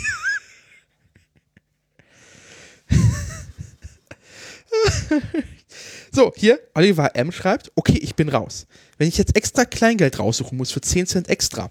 So, 6.18 6.34
hier, 6.36 6.60
Oliver 6.74 7.16
M. 7.16 7.32
schreibt, 7.32 7.72
okay, 7.76 8.00
ich 8.02 8.16
bin 8.16 8.30
raus. 8.30 8.66
Wenn 8.98 9.08
ich 9.08 9.20
jetzt 9.20 9.36
extra 9.36 9.66
Kleingeld 9.66 10.18
raussuchen 10.18 10.58
muss 10.58 10.72
für 10.72 10.82
10 10.82 11.06
Cent 11.06 11.30
extra, 11.30 11.70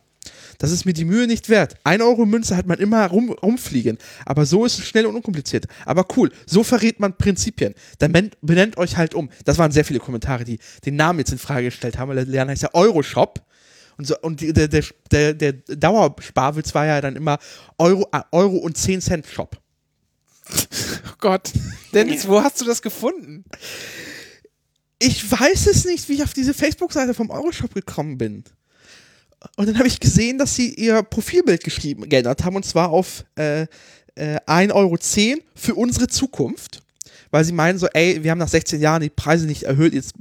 das 0.58 0.70
ist 0.70 0.84
mir 0.84 0.92
die 0.92 1.04
Mühe 1.04 1.26
nicht 1.26 1.48
wert. 1.48 1.76
1 1.84 2.02
Euro 2.02 2.26
Münze 2.26 2.56
hat 2.56 2.66
man 2.66 2.78
immer 2.78 3.06
rum, 3.06 3.30
rumfliegen. 3.30 3.98
Aber 4.24 4.46
so 4.46 4.64
ist 4.64 4.78
es 4.78 4.86
schnell 4.86 5.06
und 5.06 5.16
unkompliziert. 5.16 5.66
Aber 5.84 6.06
cool, 6.16 6.30
so 6.46 6.62
verrät 6.62 7.00
man 7.00 7.16
Prinzipien. 7.16 7.74
Dann 7.98 8.12
benennt, 8.12 8.36
benennt 8.40 8.76
euch 8.78 8.96
halt 8.96 9.14
um. 9.14 9.30
Das 9.44 9.58
waren 9.58 9.72
sehr 9.72 9.84
viele 9.84 10.00
Kommentare, 10.00 10.44
die 10.44 10.58
den 10.84 10.96
Namen 10.96 11.18
jetzt 11.20 11.32
in 11.32 11.38
Frage 11.38 11.66
gestellt 11.66 11.98
haben, 11.98 12.08
weil 12.08 12.16
der 12.16 12.26
Lerner 12.26 12.52
heißt 12.52 12.62
ja 12.62 12.70
Euroshop. 12.72 13.44
Und, 13.98 14.06
so, 14.06 14.18
und 14.20 14.40
der, 14.40 14.68
der, 14.68 14.84
der, 15.10 15.34
der 15.34 15.52
Dauersparwitz 15.52 16.74
war 16.74 16.86
ja 16.86 17.00
dann 17.00 17.16
immer 17.16 17.38
Euro, 17.78 18.06
äh, 18.12 18.20
Euro 18.30 18.56
und 18.58 18.76
10 18.76 19.00
Cent 19.00 19.26
Shop. 19.26 19.58
Oh 20.50 21.16
Gott. 21.18 21.52
Dennis, 21.92 22.28
wo 22.28 22.42
hast 22.42 22.60
du 22.60 22.64
das 22.64 22.82
gefunden? 22.82 23.44
Ich 24.98 25.30
weiß 25.30 25.66
es 25.66 25.84
nicht, 25.84 26.08
wie 26.08 26.14
ich 26.14 26.22
auf 26.22 26.34
diese 26.34 26.54
Facebook-Seite 26.54 27.14
vom 27.14 27.30
Euroshop 27.30 27.74
gekommen 27.74 28.18
bin. 28.18 28.44
Und 29.56 29.68
dann 29.68 29.78
habe 29.78 29.86
ich 29.88 30.00
gesehen, 30.00 30.38
dass 30.38 30.54
sie 30.56 30.74
ihr 30.74 31.02
Profilbild 31.02 31.62
geschrieben, 31.62 32.08
geändert 32.08 32.44
haben, 32.44 32.56
und 32.56 32.64
zwar 32.64 32.90
auf 32.90 33.24
äh, 33.38 33.62
äh, 34.14 34.38
1,10 34.46 34.72
Euro 34.72 34.96
für 35.54 35.74
unsere 35.74 36.06
Zukunft. 36.08 36.82
Weil 37.32 37.44
sie 37.44 37.52
meinen 37.52 37.76
so, 37.78 37.86
ey, 37.88 38.22
wir 38.22 38.30
haben 38.30 38.38
nach 38.38 38.48
16 38.48 38.80
Jahren 38.80 39.02
die 39.02 39.10
Preise 39.10 39.46
nicht 39.46 39.64
erhöht, 39.64 39.92
jetzt, 39.92 40.14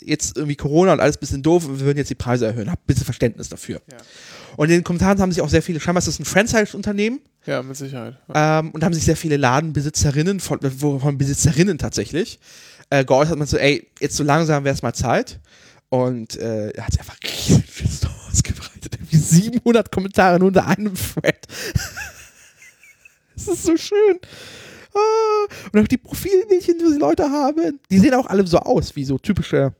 jetzt 0.00 0.36
irgendwie 0.36 0.54
Corona 0.54 0.92
und 0.92 1.00
alles 1.00 1.16
ein 1.16 1.20
bisschen 1.20 1.42
doof 1.42 1.66
wir 1.68 1.80
würden 1.80 1.98
jetzt 1.98 2.10
die 2.10 2.14
Preise 2.14 2.46
erhöhen. 2.46 2.70
Habt 2.70 2.86
bitte 2.86 3.04
Verständnis 3.04 3.48
dafür. 3.48 3.82
Ja. 3.90 3.98
Und 4.56 4.66
in 4.70 4.76
den 4.76 4.84
Kommentaren 4.84 5.18
haben 5.20 5.32
sich 5.32 5.42
auch 5.42 5.48
sehr 5.48 5.62
viele, 5.62 5.80
scheinbar 5.80 5.98
ist 5.98 6.06
das 6.06 6.20
ein 6.20 6.24
Franchise-Unternehmen, 6.24 7.20
Ja, 7.44 7.60
mit 7.62 7.76
Sicherheit. 7.76 8.16
ähm, 8.32 8.70
und 8.70 8.84
haben 8.84 8.94
sich 8.94 9.04
sehr 9.04 9.16
viele 9.16 9.36
Ladenbesitzerinnen, 9.36 10.38
von, 10.38 10.60
wo- 10.78 11.00
von 11.00 11.18
Besitzerinnen 11.18 11.76
tatsächlich, 11.76 12.38
äh, 12.90 13.04
geäußert, 13.04 13.36
man 13.36 13.48
so, 13.48 13.56
ey, 13.58 13.88
jetzt 14.00 14.16
so 14.16 14.22
langsam 14.22 14.62
wäre 14.64 14.74
es 14.74 14.82
mal 14.82 14.94
Zeit. 14.94 15.40
Und 15.90 16.36
äh, 16.36 16.70
er 16.70 16.86
hat 16.86 16.92
sich 16.92 17.00
einfach 17.00 17.16
riesen. 17.24 17.64
Irgendwie 19.14 19.18
700 19.18 19.90
Kommentare 19.90 20.38
nur 20.38 20.48
unter 20.48 20.66
einem 20.66 20.94
Thread. 20.94 21.46
das 23.34 23.48
ist 23.48 23.64
so 23.64 23.76
schön. 23.76 24.18
Ah, 24.94 25.46
und 25.72 25.80
auch 25.80 25.88
die 25.88 25.98
Profilbildchen, 25.98 26.78
die 26.78 26.92
die 26.92 26.98
Leute 26.98 27.24
haben, 27.30 27.80
die 27.90 27.98
sehen 27.98 28.14
auch 28.14 28.26
alle 28.26 28.46
so 28.46 28.58
aus, 28.58 28.94
wie 28.94 29.04
so 29.04 29.18
typische 29.18 29.74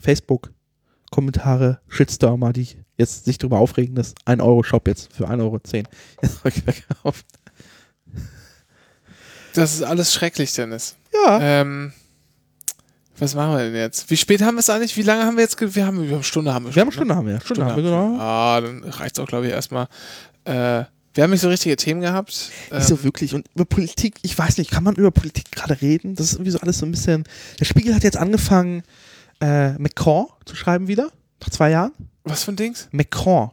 Facebook-Kommentare, 0.00 1.80
Shitstormer, 1.88 2.52
die 2.52 2.68
jetzt 2.98 3.24
sich 3.24 3.38
darüber 3.38 3.58
aufregen, 3.58 3.94
dass 3.94 4.14
1 4.26 4.42
Euro 4.42 4.62
Shop 4.62 4.86
jetzt 4.86 5.12
für 5.14 5.28
1,10 5.30 5.40
Euro 5.40 5.60
jetzt 6.22 6.42
gekauft. 6.88 7.26
Das 9.54 9.74
ist 9.74 9.82
alles 9.82 10.12
schrecklich, 10.12 10.52
Dennis. 10.52 10.96
Ja. 11.12 11.40
Ähm, 11.40 11.92
was 13.20 13.34
machen 13.34 13.52
wir 13.52 13.58
denn 13.64 13.74
jetzt? 13.74 14.10
Wie 14.10 14.16
spät 14.16 14.42
haben 14.42 14.54
wir 14.56 14.60
es 14.60 14.70
eigentlich? 14.70 14.96
Wie 14.96 15.02
lange 15.02 15.24
haben 15.24 15.36
wir 15.36 15.42
jetzt? 15.44 15.60
Wir 15.60 15.86
haben 15.86 16.02
über 16.04 16.16
eine 16.16 16.24
Stunde 16.24 16.52
haben 16.54 16.66
wir 16.66 16.74
Wir 16.74 16.80
haben 16.80 16.88
eine 16.88 16.92
schon, 16.92 17.00
Stunde, 17.04 17.14
haben 17.16 17.26
wir. 17.26 17.40
Stunde, 17.40 17.64
haben 17.64 17.76
wir, 17.76 17.82
genau. 17.82 18.16
Ah, 18.18 18.60
dann 18.60 18.84
reicht 18.84 19.16
es 19.18 19.22
auch, 19.22 19.26
glaube 19.28 19.46
ich, 19.46 19.52
erstmal. 19.52 19.86
Äh, 20.44 20.84
wir 21.14 21.24
haben 21.24 21.30
nicht 21.30 21.40
so 21.40 21.48
richtige 21.48 21.76
Themen 21.76 22.00
gehabt. 22.00 22.50
Nicht 22.72 22.84
so 22.86 22.94
Ähm, 22.94 23.04
wirklich. 23.04 23.34
Und 23.34 23.46
über 23.54 23.64
Politik, 23.64 24.14
ich 24.22 24.38
weiß 24.38 24.58
nicht, 24.58 24.70
kann 24.70 24.84
man 24.84 24.94
über 24.94 25.10
Politik 25.10 25.50
gerade 25.50 25.80
reden? 25.80 26.14
Das 26.14 26.26
ist 26.26 26.32
irgendwie 26.34 26.52
so 26.52 26.60
alles 26.60 26.78
so 26.78 26.86
ein 26.86 26.92
bisschen. 26.92 27.24
Der 27.58 27.64
Spiegel 27.64 27.94
hat 27.94 28.04
jetzt 28.04 28.16
angefangen, 28.16 28.82
äh, 29.40 29.72
Macron 29.72 30.26
zu 30.44 30.54
schreiben 30.54 30.86
wieder. 30.88 31.10
Nach 31.40 31.50
zwei 31.50 31.70
Jahren. 31.70 31.92
was 32.24 32.44
für 32.44 32.52
ein 32.52 32.56
Dings? 32.56 32.88
Macron. 32.92 33.50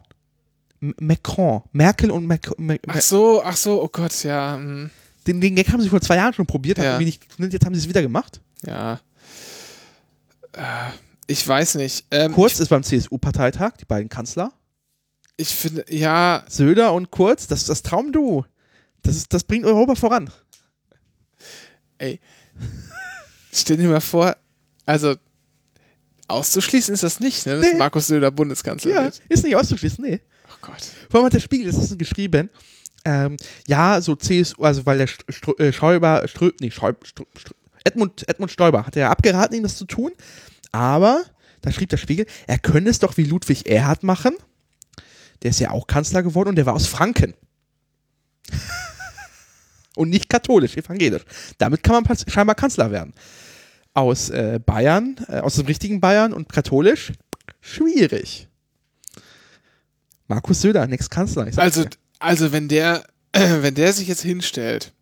M 0.81 0.93
Macron. 0.99 1.63
Merkel 1.71 2.11
und 2.11 2.25
Mac 2.27 2.51
Mac 2.59 2.79
Ach 2.87 3.01
so, 3.01 3.41
ach 3.43 3.57
so, 3.57 3.81
oh 3.81 3.87
Gott, 3.91 4.23
ja. 4.23 4.55
hm, 4.55 4.91
den, 5.25 5.41
den 5.41 5.55
Gag 5.55 5.71
haben 5.71 5.81
sie 5.81 5.89
vor 5.89 6.01
zwei 6.01 6.17
Jahren 6.17 6.33
schon 6.33 6.45
probiert, 6.45 6.77
Ja. 6.77 6.99
nicht 6.99 7.23
jetzt 7.39 7.65
haben 7.65 7.73
sie 7.73 7.81
es 7.81 7.89
wieder 7.89 8.01
gemacht. 8.03 8.39
Ja. 8.65 8.99
Äh, 10.57 10.91
Ich 11.27 11.47
weiß 11.47 11.75
nicht. 11.75 12.05
Ähm, 12.11 12.33
Kurz 12.33 12.59
ist 12.59 12.69
beim 12.69 12.83
CSU-Parteitag, 12.83 13.77
die 13.79 13.85
beiden 13.85 14.09
Kanzler. 14.09 14.53
Ich, 15.37 15.49
finde, 15.49 15.85
ja, 15.89 16.43
Söder 16.49 16.93
und 16.93 17.11
Kurz, 17.11 17.47
das 17.47 17.59
ist 17.61 17.69
das 17.69 17.83
Traumduo. 17.83 18.45
Das, 19.03 19.15
ist, 19.15 19.33
das 19.33 19.43
bringt 19.43 19.65
Europa 19.65 19.95
voran. 19.95 20.29
ey. 21.99 22.19
Stell 23.53 23.77
dir 23.77 23.87
mal 23.87 24.01
vor, 24.01 24.35
also 24.85 25.15
auszuschließen 26.27 26.93
ist 26.93 27.03
das 27.03 27.19
nicht, 27.19 27.45
ne? 27.45 27.57
Dass 27.59 27.71
Nee. 27.71 27.77
Markus 27.77 28.07
Söder 28.07 28.31
Bundeskanzler 28.31 28.91
Ja, 28.91 29.03
wird. 29.05 29.21
ist 29.29 29.43
nicht 29.43 29.55
auszuschließen, 29.55 30.03
nee. 30.03 30.19
Oh 30.49 30.57
Gott. 30.61 30.81
Vor 31.09 31.19
allem 31.19 31.25
hat 31.27 31.33
der 31.33 31.39
Spiegel, 31.39 31.71
das 31.71 31.77
ist 31.83 31.97
geschrieben, 31.99 32.49
ähm, 33.05 33.37
ja, 33.67 34.01
so 34.01 34.15
CSU, 34.15 34.61
also 34.63 34.85
weil 34.85 34.97
der 34.97 35.07
St- 35.07 35.31
Str 35.31 35.57
äh, 35.59 35.71
Schäuber, 35.71 36.27
Strö, 36.27 36.51
nee, 36.59 36.71
Schäub, 36.71 37.05
Str 37.07 37.23
Str 37.37 37.51
Edmund, 37.87 38.27
Edmund 38.27 38.51
Stoiber 38.51 38.85
hat 38.85 38.95
ja 38.95 39.09
abgeraten, 39.09 39.55
ihm 39.55 39.63
das 39.63 39.77
zu 39.77 39.85
tun, 39.85 40.11
aber, 40.71 41.23
da 41.61 41.71
schrieb 41.71 41.89
der 41.89 41.97
Spiegel, 41.97 42.25
er 42.45 42.59
könne 42.59 42.89
es 42.89 42.99
doch 42.99 43.17
wie 43.17 43.23
Ludwig 43.23 43.67
Erhard 43.67 44.03
machen, 44.03 44.35
der 45.41 45.51
ist 45.51 45.59
ja 45.59 45.71
auch 45.71 45.87
Kanzler 45.87 46.23
geworden 46.23 46.49
und 46.49 46.55
der 46.55 46.65
war 46.65 46.73
aus 46.73 46.87
Franken. 46.87 47.33
und 49.95 50.09
nicht 50.09 50.29
katholisch, 50.29 50.75
evangelisch. 50.77 51.23
Damit 51.57 51.83
kann 51.83 52.03
man 52.03 52.17
scheinbar 52.27 52.55
Kanzler 52.55 52.91
werden. 52.91 53.13
Aus 53.93 54.29
äh, 54.29 54.59
Bayern, 54.63 55.17
äh, 55.27 55.39
aus 55.39 55.55
dem 55.55 55.65
richtigen 55.65 56.01
Bayern 56.01 56.33
und 56.33 56.51
katholisch, 56.51 57.13
schwierig. 57.61 58.47
Markus 60.27 60.61
Söder, 60.61 60.85
nächst 60.87 61.09
Kanzler. 61.09 61.49
Also, 61.55 61.85
also 62.19 62.51
wenn 62.51 62.67
der, 62.67 63.05
wenn 63.33 63.75
der 63.75 63.93
sich 63.93 64.07
jetzt 64.07 64.23
hinstellt 64.23 64.93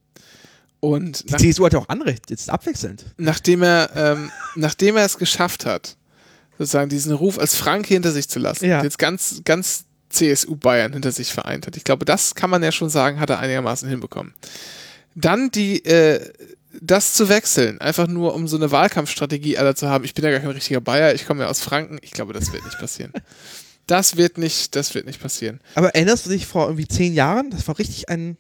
und 0.91 1.27
die 1.29 1.33
nach, 1.33 1.39
CSU 1.39 1.65
hat 1.65 1.73
ja 1.73 1.79
auch 1.79 1.89
Anrecht, 1.89 2.29
jetzt 2.29 2.49
abwechselnd. 2.49 3.05
nachdem 3.17 3.63
er, 3.63 3.89
ähm, 3.95 4.31
nachdem 4.55 4.97
er 4.97 5.05
es 5.05 5.17
geschafft 5.17 5.65
hat, 5.65 5.97
sozusagen 6.57 6.89
diesen 6.89 7.13
Ruf 7.13 7.37
als 7.39 7.55
Franke 7.55 7.93
hinter 7.93 8.11
sich 8.11 8.29
zu 8.29 8.39
lassen, 8.39 8.65
Ja. 8.65 8.83
jetzt 8.83 8.97
ganz, 8.99 9.41
ganz 9.43 9.85
CSU 10.09 10.55
Bayern 10.55 10.93
hinter 10.93 11.11
sich 11.11 11.33
vereint 11.33 11.67
hat. 11.67 11.75
Ich 11.75 11.83
glaube, 11.83 12.05
das 12.05 12.35
kann 12.35 12.49
man 12.49 12.63
ja 12.63 12.71
schon 12.71 12.89
sagen, 12.89 13.19
hat 13.19 13.29
er 13.29 13.39
einigermaßen 13.39 13.89
hinbekommen. 13.89 14.33
Dann 15.15 15.51
die, 15.51 15.83
äh, 15.85 16.21
das 16.81 17.13
zu 17.13 17.29
wechseln, 17.29 17.79
einfach 17.81 18.07
nur 18.07 18.33
um 18.33 18.47
so 18.47 18.57
eine 18.57 18.69
Wahlkampfstrategie 18.71 19.57
aller 19.57 19.75
zu 19.75 19.87
haben. 19.89 20.03
Ich 20.03 20.13
bin 20.13 20.23
ja 20.25 20.31
gar 20.31 20.39
kein 20.41 20.49
richtiger 20.51 20.81
Bayer, 20.81 21.13
ich 21.13 21.25
komme 21.25 21.43
ja 21.43 21.49
aus 21.49 21.61
Franken. 21.61 21.97
Ich 22.01 22.11
glaube, 22.11 22.33
das 22.33 22.51
wird 22.53 22.63
nicht 22.65 22.79
passieren. 22.79 23.11
Das 23.87 24.17
wird 24.17 24.39
nicht, 24.39 24.75
das 24.75 24.95
wird 24.95 25.05
nicht 25.05 25.21
passieren. 25.21 25.59
Aber 25.75 25.89
erinnerst 25.93 26.25
du 26.25 26.31
dich 26.31 26.47
vor 26.47 26.65
irgendwie 26.65 26.87
zehn 26.87 27.13
Jahren? 27.13 27.51
Das 27.51 27.67
war 27.67 27.77
richtig 27.77 28.09
ein, 28.09 28.35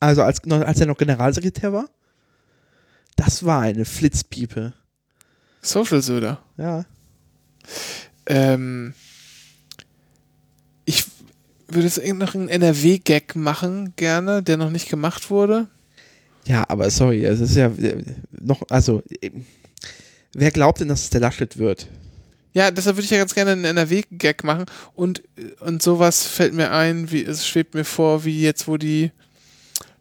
also 0.00 0.22
als, 0.22 0.42
als 0.50 0.80
er 0.80 0.86
noch 0.86 0.96
Generalsekretär 0.96 1.72
war? 1.72 1.88
Das 3.16 3.44
war 3.44 3.60
eine 3.60 3.84
Flitzpiepe. 3.84 4.72
Social 5.60 6.00
Söder. 6.00 6.42
Ja. 6.56 6.86
Ähm, 8.26 8.94
ich 10.86 11.04
würde 11.68 11.86
jetzt 11.86 12.02
noch 12.14 12.34
einen 12.34 12.48
NRW-Gag 12.48 13.36
machen, 13.36 13.92
gerne, 13.96 14.42
der 14.42 14.56
noch 14.56 14.70
nicht 14.70 14.88
gemacht 14.88 15.30
wurde. 15.30 15.68
Ja, 16.46 16.64
aber 16.68 16.90
sorry, 16.90 17.24
es 17.24 17.40
ist 17.40 17.54
ja 17.54 17.66
äh, 17.66 18.02
noch, 18.30 18.62
also, 18.70 19.02
äh, 19.20 19.30
wer 20.32 20.50
glaubt 20.50 20.80
denn, 20.80 20.88
dass 20.88 21.02
es 21.02 21.10
der 21.10 21.20
Laschet 21.20 21.58
wird? 21.58 21.88
Ja, 22.52 22.70
deshalb 22.70 22.96
würde 22.96 23.04
ich 23.04 23.10
ja 23.10 23.18
ganz 23.18 23.34
gerne 23.34 23.52
einen 23.52 23.64
NRW-Gag 23.64 24.42
machen 24.42 24.64
und, 24.94 25.22
und 25.60 25.82
sowas 25.82 26.26
fällt 26.26 26.54
mir 26.54 26.72
ein, 26.72 27.12
wie 27.12 27.24
es 27.24 27.46
schwebt 27.46 27.74
mir 27.74 27.84
vor, 27.84 28.24
wie 28.24 28.40
jetzt, 28.40 28.66
wo 28.66 28.76
die 28.76 29.12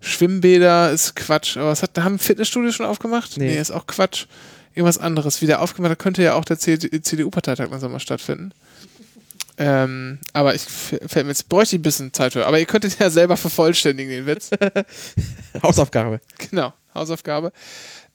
Schwimmbäder 0.02 0.92
ist 0.92 1.16
Quatsch, 1.16 1.58
aber 1.58 1.68
was 1.70 1.84
hat, 1.84 1.92
da 1.96 2.04
haben 2.04 2.20
Fitnessstudio 2.20 2.72
schon 2.72 2.86
aufgemacht? 2.86 3.38
Nee. 3.38 3.58
ist 3.58 3.72
auch 3.72 3.88
Quatsch. 3.88 4.26
Irgendwas 4.74 4.98
anderes. 4.98 5.42
Wie 5.42 5.46
der 5.48 5.62
aufgemacht 5.62 5.92
hat, 5.92 6.00
könnte 6.00 6.24
ja 6.24 6.36
auch 6.36 6.46
der 6.46 6.58
CDU-Parteitag 6.60 7.70
langsam 7.70 7.92
mal 7.92 8.00
stattfinden. 8.00 8.54
Ähm, 9.58 10.20
aber 10.32 10.56
ich 10.56 10.62
fällt 10.62 11.26
mir 11.26 11.32
jetzt, 11.32 11.50
bräuchte 11.50 11.76
ich 11.76 11.80
ein 11.80 11.84
bisschen 11.84 12.14
Zeit 12.14 12.32
für. 12.34 12.46
Aber 12.46 12.60
ihr 12.60 12.66
könntet 12.66 12.98
ja 12.98 13.10
selber 13.10 13.36
vervollständigen, 13.36 14.10
den 14.12 14.26
Witz. 14.26 14.52
Hausaufgabe. 15.64 16.22
Genau, 16.50 16.72
Hausaufgabe. 16.96 17.52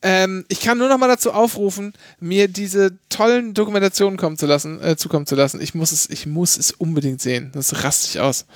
Ähm, 0.00 0.46
ich 0.48 0.60
kann 0.60 0.78
nur 0.78 0.88
noch 0.88 0.96
mal 0.96 1.08
dazu 1.08 1.32
aufrufen, 1.32 1.92
mir 2.18 2.48
diese 2.48 2.98
tollen 3.10 3.52
Dokumentationen 3.52 4.18
kommen 4.18 4.38
zu 4.38 4.46
lassen, 4.46 4.80
äh, 4.82 4.96
zukommen 4.96 5.26
zu 5.26 5.34
lassen. 5.34 5.60
Ich 5.60 5.74
muss 5.74 5.92
es, 5.92 6.08
ich 6.08 6.24
muss 6.24 6.56
es 6.56 6.70
unbedingt 6.72 7.20
sehen. 7.20 7.50
Das 7.54 7.84
raste 7.84 8.08
ich 8.08 8.20
aus. 8.20 8.46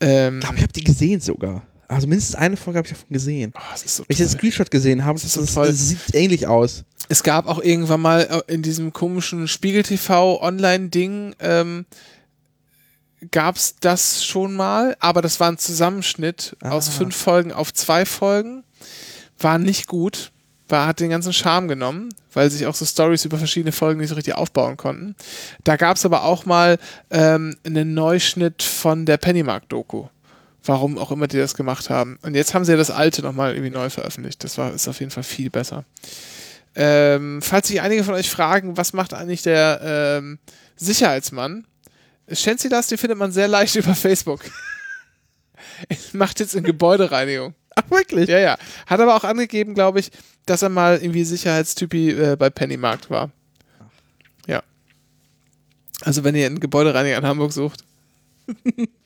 Ähm, 0.00 0.36
Ich 0.36 0.40
glaube, 0.40 0.56
ich 0.56 0.62
habe 0.62 0.72
die 0.72 0.84
gesehen 0.84 1.20
sogar. 1.20 1.62
Also 1.92 2.06
mindestens 2.06 2.34
eine 2.36 2.56
Folge 2.56 2.78
habe 2.78 2.86
ich 2.88 2.92
davon 2.94 3.08
gesehen. 3.10 3.52
oh, 3.56 3.60
so 3.84 4.02
Wenn 4.02 4.06
ich 4.08 4.18
den. 4.18 4.28
Screenshot 4.28 4.70
gesehen 4.70 5.04
habe, 5.04 5.18
das, 5.20 5.24
ist 5.24 5.34
so 5.34 5.40
das, 5.62 5.68
das 5.68 5.88
sieht 5.88 6.14
ähnlich 6.14 6.46
aus. 6.46 6.84
es 7.08 7.22
gab 7.22 7.46
auch 7.46 7.60
irgendwann 7.62 8.00
mal 8.00 8.42
äh, 8.48 8.52
in 8.52 8.62
diesem 8.62 8.92
komischen 8.92 9.48
Spiegel 9.48 9.82
TV 9.82 10.40
Online-Ding, 10.42 11.34
ähm, 11.40 11.86
gab 13.30 13.56
es 13.56 13.76
das 13.78 14.24
schon 14.24 14.54
mal, 14.54 14.96
aber 15.00 15.22
das 15.22 15.38
war 15.38 15.48
ein 15.50 15.58
Zusammenschnitt 15.58 16.56
aus 16.62 16.88
Ah. 16.88 16.92
fünf 16.92 17.14
Folgen 17.16 17.52
auf 17.52 17.72
zwei 17.72 18.04
Folgen. 18.04 18.64
War 19.38 19.58
nicht 19.58 19.86
gut. 19.86 20.32
War, 20.68 20.86
hat 20.86 21.00
den 21.00 21.10
ganzen 21.10 21.32
Charme 21.32 21.68
genommen, 21.68 22.08
weil 22.32 22.50
sich 22.50 22.66
auch 22.66 22.74
so 22.74 22.84
Stories 22.86 23.24
über 23.24 23.36
verschiedene 23.38 23.72
Folgen 23.72 24.00
nicht 24.00 24.08
so 24.08 24.14
richtig 24.14 24.34
aufbauen 24.34 24.76
konnten. 24.76 25.14
Da 25.64 25.76
gab 25.76 25.96
es 25.98 26.04
aber 26.06 26.24
auch 26.24 26.46
mal 26.46 26.78
ähm, 27.10 27.54
einen 27.64 27.94
Neuschnitt 27.94 28.62
von 28.62 29.04
der 29.06 29.18
Pennymark-Doku. 29.18 30.06
Warum 30.64 30.96
auch 30.98 31.10
immer 31.10 31.26
die 31.26 31.38
das 31.38 31.54
gemacht 31.54 31.90
haben. 31.90 32.18
Und 32.22 32.34
jetzt 32.34 32.54
haben 32.54 32.64
sie 32.64 32.72
ja 32.72 32.78
das 32.78 32.90
alte 32.90 33.22
nochmal 33.22 33.54
irgendwie 33.54 33.70
neu 33.70 33.90
veröffentlicht. 33.90 34.44
Das 34.44 34.58
war, 34.58 34.72
ist 34.72 34.86
auf 34.86 35.00
jeden 35.00 35.10
Fall 35.10 35.24
viel 35.24 35.50
besser. 35.50 35.84
Ähm, 36.74 37.42
falls 37.42 37.68
sich 37.68 37.80
einige 37.80 38.04
von 38.04 38.14
euch 38.14 38.30
fragen, 38.30 38.76
was 38.76 38.92
macht 38.92 39.12
eigentlich 39.12 39.42
der 39.42 39.80
ähm, 39.82 40.38
Sicherheitsmann? 40.76 41.66
Shensilas, 42.30 42.86
den 42.86 42.98
findet 42.98 43.18
man 43.18 43.32
sehr 43.32 43.48
leicht 43.48 43.74
über 43.76 43.94
Facebook. 43.94 44.40
macht 46.12 46.40
jetzt 46.40 46.54
in 46.54 46.64
Gebäudereinigung. 46.64 47.54
Ach, 47.74 47.90
wirklich? 47.90 48.28
Ja, 48.28 48.38
ja. 48.38 48.58
Hat 48.86 49.00
aber 49.00 49.16
auch 49.16 49.24
angegeben, 49.24 49.74
glaube 49.74 50.00
ich, 50.00 50.10
dass 50.46 50.62
er 50.62 50.68
mal 50.68 50.98
irgendwie 50.98 51.24
Sicherheitstypi 51.24 52.10
äh, 52.10 52.36
bei 52.36 52.50
Pennymarkt 52.50 53.10
war. 53.10 53.30
Ja. 54.46 54.62
Also 56.02 56.24
wenn 56.24 56.34
ihr 56.34 56.46
einen 56.46 56.60
Gebäudereiniger 56.60 57.18
in 57.18 57.26
Hamburg 57.26 57.52
sucht. 57.52 57.84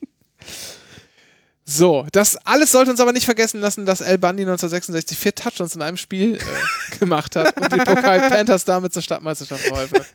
so, 1.69 2.07
das 2.13 2.37
alles 2.45 2.71
sollte 2.71 2.91
uns 2.91 3.01
aber 3.01 3.11
nicht 3.11 3.25
vergessen 3.25 3.59
lassen, 3.59 3.85
dass 3.85 3.99
El 3.99 4.17
Bundy 4.17 4.43
1966 4.43 5.17
vier 5.17 5.35
Touchdowns 5.35 5.75
in 5.75 5.81
einem 5.81 5.97
Spiel 5.97 6.35
äh, 6.35 6.39
gemacht 6.99 7.35
hat 7.35 7.59
und 7.59 7.73
die 7.73 7.77
Pokal 7.77 8.29
Panthers 8.29 8.63
damit 8.63 8.93
zur 8.93 9.01
Stadtmeisterschaft 9.01 9.63
verholfen 9.65 9.99
hat. 9.99 10.07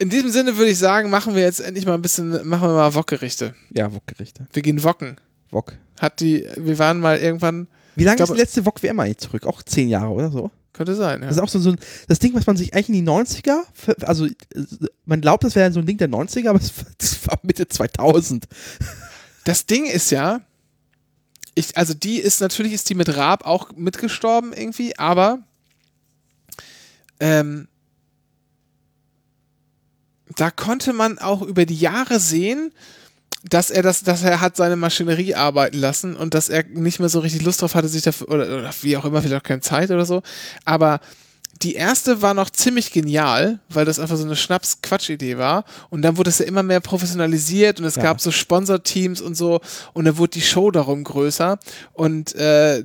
In 0.00 0.10
diesem 0.10 0.30
Sinne 0.30 0.56
würde 0.56 0.70
ich 0.70 0.78
sagen, 0.78 1.10
machen 1.10 1.34
wir 1.34 1.42
jetzt 1.42 1.60
endlich 1.60 1.84
mal 1.86 1.94
ein 1.94 2.02
bisschen, 2.02 2.30
machen 2.48 2.68
wir 2.68 2.74
mal 2.74 2.94
Wokgerichte. 2.94 3.54
Ja, 3.70 3.92
Wokgerichte. 3.92 4.46
Wir 4.52 4.62
gehen 4.62 4.82
Wocken. 4.84 5.16
Wok. 5.50 5.74
Hat 6.00 6.20
die, 6.20 6.46
wir 6.56 6.78
waren 6.78 7.00
mal 7.00 7.18
irgendwann, 7.18 7.66
Wie 7.96 8.04
lange 8.04 8.16
Ich 8.16 8.20
ist 8.22 8.26
glaube- 8.26 8.34
die 8.36 8.42
letzte 8.42 8.66
Wok-WM 8.66 9.00
eigentlich 9.00 9.18
zurück? 9.18 9.46
Auch 9.46 9.62
zehn 9.62 9.88
Jahre 9.88 10.10
oder 10.10 10.30
so? 10.30 10.50
Könnte 10.78 10.94
sein, 10.94 11.20
ja. 11.20 11.26
Das 11.28 11.36
ist 11.36 11.42
auch 11.42 11.48
so, 11.50 11.58
so 11.58 11.70
ein, 11.72 11.78
das 12.06 12.18
Ding, 12.18 12.32
was 12.34 12.46
man 12.46 12.56
sich 12.56 12.72
eigentlich 12.72 12.88
in 12.88 12.94
die 13.04 13.10
90er, 13.10 13.62
ver- 13.74 13.96
also 14.08 14.26
man 15.04 15.20
glaubt, 15.20 15.44
das 15.44 15.54
wäre 15.54 15.70
so 15.72 15.80
ein 15.80 15.86
Ding 15.86 15.98
der 15.98 16.08
90er, 16.08 16.48
aber 16.48 16.58
es 16.98 17.26
war 17.28 17.38
Mitte 17.42 17.68
2000. 17.68 18.46
Das 19.44 19.66
Ding 19.66 19.84
ist 19.84 20.10
ja, 20.10 20.40
ich, 21.54 21.76
also 21.76 21.92
die 21.92 22.18
ist, 22.18 22.40
natürlich 22.40 22.72
ist 22.72 22.88
die 22.88 22.94
mit 22.94 23.14
Raab 23.14 23.44
auch 23.44 23.72
mitgestorben 23.76 24.52
irgendwie, 24.52 24.98
aber 24.98 25.40
ähm, 27.20 27.68
da 30.36 30.50
konnte 30.50 30.92
man 30.92 31.18
auch 31.18 31.42
über 31.42 31.66
die 31.66 31.78
Jahre 31.78 32.20
sehen, 32.20 32.72
dass 33.48 33.70
er 33.70 33.82
das, 33.82 34.02
dass 34.02 34.22
er 34.22 34.40
hat 34.40 34.56
seine 34.56 34.76
Maschinerie 34.76 35.34
arbeiten 35.34 35.78
lassen 35.78 36.16
und 36.16 36.34
dass 36.34 36.48
er 36.48 36.64
nicht 36.64 36.98
mehr 37.00 37.08
so 37.08 37.20
richtig 37.20 37.42
Lust 37.42 37.62
drauf 37.62 37.74
hatte, 37.74 37.88
sich 37.88 38.02
dafür, 38.02 38.28
oder, 38.28 38.44
oder 38.58 38.70
wie 38.82 38.96
auch 38.96 39.04
immer, 39.04 39.22
vielleicht 39.22 39.40
auch 39.40 39.46
keine 39.46 39.60
Zeit 39.60 39.90
oder 39.90 40.04
so. 40.04 40.22
Aber 40.64 41.00
die 41.62 41.74
erste 41.74 42.22
war 42.22 42.34
noch 42.34 42.50
ziemlich 42.50 42.92
genial, 42.92 43.58
weil 43.68 43.84
das 43.84 43.98
einfach 43.98 44.16
so 44.16 44.24
eine 44.24 44.36
Schnaps-Quatsch-Idee 44.36 45.38
war. 45.38 45.64
Und 45.90 46.02
dann 46.02 46.16
wurde 46.16 46.30
es 46.30 46.38
ja 46.38 46.44
immer 46.44 46.62
mehr 46.62 46.80
professionalisiert 46.80 47.80
und 47.80 47.86
es 47.86 47.96
Ja. 47.96 48.02
gab 48.04 48.20
so 48.20 48.30
Sponsorteams 48.30 49.20
und 49.20 49.34
so. 49.36 49.60
Und 49.92 50.04
dann 50.04 50.18
wurde 50.18 50.30
die 50.32 50.40
Show 50.42 50.70
darum 50.70 51.02
größer. 51.02 51.58
Und 51.94 52.34
äh, 52.36 52.84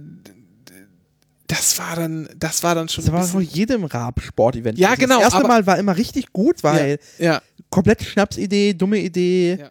das 1.48 1.78
war 1.78 1.96
dann, 1.96 2.28
das 2.38 2.64
war 2.64 2.74
dann 2.74 2.90
schon 2.90 3.04
Das 3.06 3.14
war 3.14 3.24
vor 3.24 3.42
jedem 3.42 3.84
Raab-Sport-Event. 3.84 4.80
Ja, 4.80 4.90
Also 4.92 5.02
genau, 5.02 5.16
Das 5.22 5.34
erste 5.34 5.48
Mal 5.48 5.68
war 5.68 5.78
immer 5.78 5.96
richtig 5.98 6.34
gut, 6.34 6.64
weil 6.64 7.00
ja, 7.20 7.42
komplett 7.70 8.02
Schnapsidee, 8.04 8.74
dumme 8.74 8.98
Idee. 9.00 9.66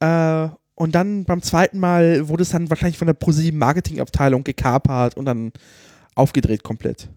Äh, 0.00 0.48
und 0.76 0.94
dann 0.94 1.24
beim 1.24 1.42
zweiten 1.42 1.78
Mal 1.78 2.28
wurde 2.28 2.42
es 2.42 2.50
dann 2.50 2.68
wahrscheinlich 2.68 2.98
von 2.98 3.06
der 3.06 3.14
ProSieben 3.14 3.58
Marketingabteilung 3.58 4.42
gekapert 4.42 5.16
und 5.16 5.24
dann 5.24 5.52
aufgedreht 6.14 6.62
komplett. 6.62 7.08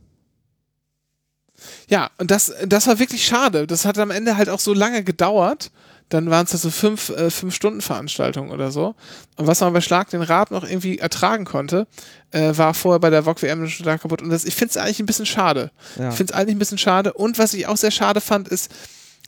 Ja, 1.90 2.12
und 2.20 2.30
das, 2.30 2.54
das 2.68 2.86
war 2.86 3.00
wirklich 3.00 3.26
schade. 3.26 3.66
Das 3.66 3.86
hat 3.86 3.98
am 3.98 4.12
Ende 4.12 4.38
halt 4.38 4.50
auch 4.50 4.60
so 4.60 4.74
lange 4.74 5.04
gedauert. 5.04 5.72
Dann 6.10 6.30
waren 6.30 6.46
es 6.46 6.54
ja 6.54 6.58
so 6.58 6.70
fünf, 6.70 7.10
äh, 7.10 7.30
fünf 7.30 7.54
Stunden 7.54 7.82
Veranstaltungen 7.82 8.52
oder 8.52 8.72
so. 8.72 8.96
Und 9.36 9.48
was 9.48 9.60
man 9.60 9.74
bei 9.74 9.82
Schlag 9.82 10.10
den 10.10 10.22
Rab 10.22 10.52
noch 10.52 10.64
irgendwie 10.64 11.00
ertragen 11.00 11.44
konnte, 11.44 11.88
äh, 12.32 12.56
war 12.56 12.74
vorher 12.74 13.00
bei 13.00 13.10
der 13.10 13.26
VOG 13.26 13.42
WM 13.42 13.68
schon 13.68 13.86
da 13.86 13.98
kaputt. 13.98 14.22
Und 14.22 14.30
das, 14.30 14.46
ich 14.46 14.56
finde 14.56 14.70
es 14.70 14.78
eigentlich 14.78 15.00
ein 15.00 15.06
bisschen 15.06 15.26
schade. 15.26 15.72
Ja. 15.98 16.10
Ich 16.10 16.16
finde 16.16 16.32
es 16.32 16.40
eigentlich 16.40 16.56
ein 16.56 16.60
bisschen 16.60 16.78
schade. 16.78 17.14
Und 17.14 17.40
was 17.40 17.54
ich 17.54 17.68
auch 17.68 17.76
sehr 17.76 17.92
schade 17.92 18.22
fand, 18.22 18.48
ist, 18.48 18.72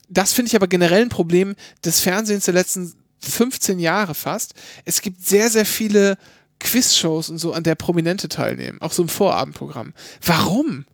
das 0.08 0.34
finde 0.34 0.50
ich 0.50 0.56
aber 0.56 0.68
generell 0.68 1.02
ein 1.02 1.10
Problem 1.10 1.56
des 1.84 2.00
Fernsehens 2.00 2.46
der 2.46 2.54
letzten 2.54 2.94
15 3.20 3.80
Jahre 3.80 4.14
fast. 4.16 4.54
Es 4.86 5.02
gibt 5.02 5.26
sehr, 5.26 5.50
sehr 5.50 5.66
viele 5.66 6.18
Quizshows 6.60 7.30
und 7.30 7.38
so, 7.38 7.54
an 7.54 7.64
der 7.64 7.76
Prominente 7.76 8.28
teilnehmen. 8.28 8.80
Auch 8.82 8.92
so 8.92 9.02
im 9.04 9.10
Vorabendprogramm. 9.10 9.94
Warum? 10.26 10.86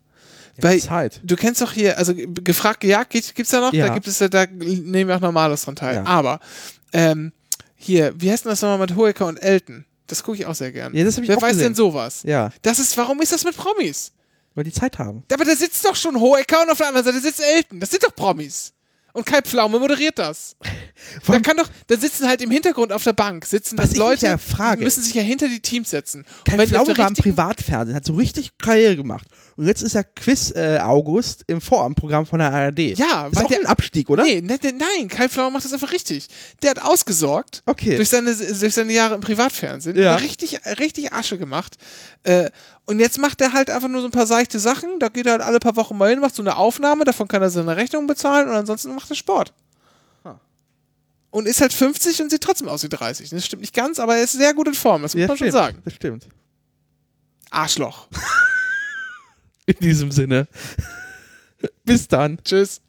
Weil 0.58 0.80
Zeit. 0.80 1.20
du 1.24 1.36
kennst 1.36 1.62
doch 1.62 1.74
hier, 1.74 1.98
also 1.98 2.16
ge- 2.16 2.28
gefragt 2.44 2.80
gejagt 2.80 3.10
gibt, 3.10 3.36
gibt's 3.36 3.52
da 3.52 3.60
noch? 3.60 3.74
Ja. 3.74 3.88
Da 3.88 3.94
gibt 3.94 4.08
es 4.08 4.20
ja, 4.20 4.30
da 4.30 4.46
nehmen 4.46 5.08
wir 5.10 5.16
auch 5.18 5.22
Normales 5.22 5.64
dran 5.66 5.76
teil. 5.76 5.96
Ja. 5.96 6.06
Aber 6.06 6.40
ähm, 6.94 7.34
hier, 7.76 8.14
wie 8.18 8.32
heißt 8.32 8.46
denn 8.46 8.52
das 8.52 8.62
nochmal 8.62 8.78
mit 8.80 8.96
Hoeker 8.96 9.26
und 9.26 9.38
Elton? 9.38 9.86
Das 10.08 10.24
gucke 10.24 10.38
ich 10.38 10.46
auch 10.46 10.56
sehr 10.56 10.72
gern. 10.72 10.94
Ja, 10.96 11.04
das 11.04 11.18
hab 11.18 11.24
ich 11.24 11.30
Wer 11.30 11.38
auch 11.38 11.42
weiß 11.42 11.54
gesehen. 11.54 11.64
denn 11.70 11.76
sowas? 11.76 12.22
Ja, 12.24 12.52
Das 12.62 12.80
ist, 12.80 12.96
warum 12.98 13.22
ist 13.22 13.32
das 13.32 13.44
mit 13.44 13.58
Promis? 13.58 14.12
weil 14.54 14.64
die 14.64 14.72
Zeit 14.72 14.98
haben. 15.00 15.24
Aber 15.34 15.44
da 15.44 15.54
sitzt 15.54 15.84
doch 15.84 15.98
schon 15.98 16.18
Hoeker 16.18 16.62
und 16.62 16.70
auf 16.70 16.78
der 16.78 16.88
anderen 16.88 17.06
Seite 17.06 17.20
sitzt 17.20 17.42
Elton. 17.42 17.82
Das 17.82 17.90
sind 17.92 18.02
doch 18.04 18.16
Promis. 18.16 18.72
Und 19.16 19.26
Kai 19.26 19.42
Pflaume 19.42 19.80
moderiert 19.80 20.20
das. 20.20 20.58
Da 21.26 21.40
kann 21.40 21.56
doch, 21.56 21.70
da 21.88 21.96
sitzen 21.96 22.28
halt 22.28 22.42
im 22.42 22.52
Hintergrund 22.52 22.92
auf 22.92 23.04
der 23.04 23.14
Bank, 23.14 23.46
sitzen 23.46 23.78
Was 23.78 23.92
das 23.92 23.98
Leute, 23.98 24.26
ja 24.26 24.38
frage- 24.38 24.80
die 24.80 24.84
müssen 24.84 25.02
sich 25.04 25.14
ja 25.14 25.22
hinter 25.22 25.48
die 25.48 25.62
Teams 25.62 25.90
setzen. 25.90 26.26
Auf 26.52 26.66
Pflaume 26.68 26.98
war 26.98 27.08
im 27.08 27.14
Privatfernsehen, 27.14 27.96
hat 27.96 28.04
so 28.04 28.16
richtig 28.16 28.58
Karriere 28.58 28.98
gemacht. 28.98 29.26
Und 29.58 29.68
jetzt 29.68 29.82
ist 29.84 29.96
er 29.96 30.04
Quiz 30.04 30.52
äh, 30.54 30.80
August 30.82 31.46
im 31.48 31.62
Vorabendprogramm 31.62 32.26
von 32.26 32.40
der 32.40 32.52
ARD. 32.52 32.80
Ja, 32.98 33.28
ist 33.28 33.36
weil 33.38 33.46
auch 33.46 33.48
der- 33.48 33.60
ein 33.60 33.66
Abstieg, 33.66 34.10
oder? 34.10 34.24
Nee, 34.24 34.42
ne, 34.42 34.60
ne, 34.62 34.74
nein, 34.74 35.08
Kai 35.08 35.30
Pflaume 35.30 35.52
macht 35.52 35.64
das 35.64 35.72
einfach 35.72 35.94
richtig. 35.94 36.28
Der 36.62 36.72
hat 36.72 36.82
ausgesorgt 36.84 37.64
Okay. 37.66 37.96
durch, 37.96 38.10
seine, 38.10 38.36
durch 38.36 38.74
seine 38.74 38.92
Jahre 38.92 39.16
im 39.16 39.22
Privatfernsehen. 39.22 39.96
Ja. 39.98 40.16
Richtig, 40.18 40.60
richtig 40.80 41.14
Asche 41.14 41.38
gemacht. 41.38 41.78
Äh, 42.24 42.50
und 42.86 43.00
jetzt 43.00 43.18
macht 43.18 43.40
er 43.40 43.54
halt 43.54 43.70
einfach 43.70 43.88
nur 43.88 44.02
so 44.02 44.08
ein 44.08 44.12
paar 44.12 44.28
seichte 44.28 44.60
Sachen. 44.60 45.00
Da 45.00 45.08
geht 45.08 45.26
er 45.26 45.34
halt 45.34 45.42
alle 45.42 45.60
paar 45.60 45.78
Wochen 45.78 45.98
mal 45.98 46.10
hin, 46.10 46.20
macht 46.20 46.36
so 46.36 46.42
eine 46.44 46.58
Aufnahme, 46.58 47.06
davon 47.06 47.30
kann 47.30 47.42
er 47.42 47.50
seine 47.50 47.78
Rechnung 47.78 48.08
bezahlen 48.08 48.50
und 48.50 48.56
ansonsten 48.56 48.94
macht 48.94 49.10
er 49.10 49.16
Sport. 49.16 49.54
Und 51.32 51.48
ist 51.48 51.60
halt 51.62 51.74
50 51.74 52.22
und 52.22 52.30
sieht 52.30 52.42
trotzdem 52.42 52.68
aus 52.70 52.84
wie 52.84 52.90
30. 52.90 53.30
Das 53.30 53.46
stimmt 53.46 53.62
nicht 53.62 53.74
ganz, 53.74 54.00
aber 54.00 54.16
er 54.18 54.24
ist 54.24 54.34
sehr 54.34 54.54
gut 54.54 54.68
in 54.70 54.74
Form, 54.74 55.02
das 55.02 55.14
muss 55.16 55.22
Ja, 55.22 55.28
man 55.28 55.38
schon 55.38 55.48
stimmt. 55.48 55.54
sagen. 55.64 55.82
Das 55.84 55.94
stimmt. 55.94 56.28
Arschloch. 57.52 58.08
In 59.68 59.80
diesem 59.80 60.12
Sinne. 60.12 60.48
Bis 61.84 62.08
dann. 62.08 62.40
Tschüss. 62.44 62.82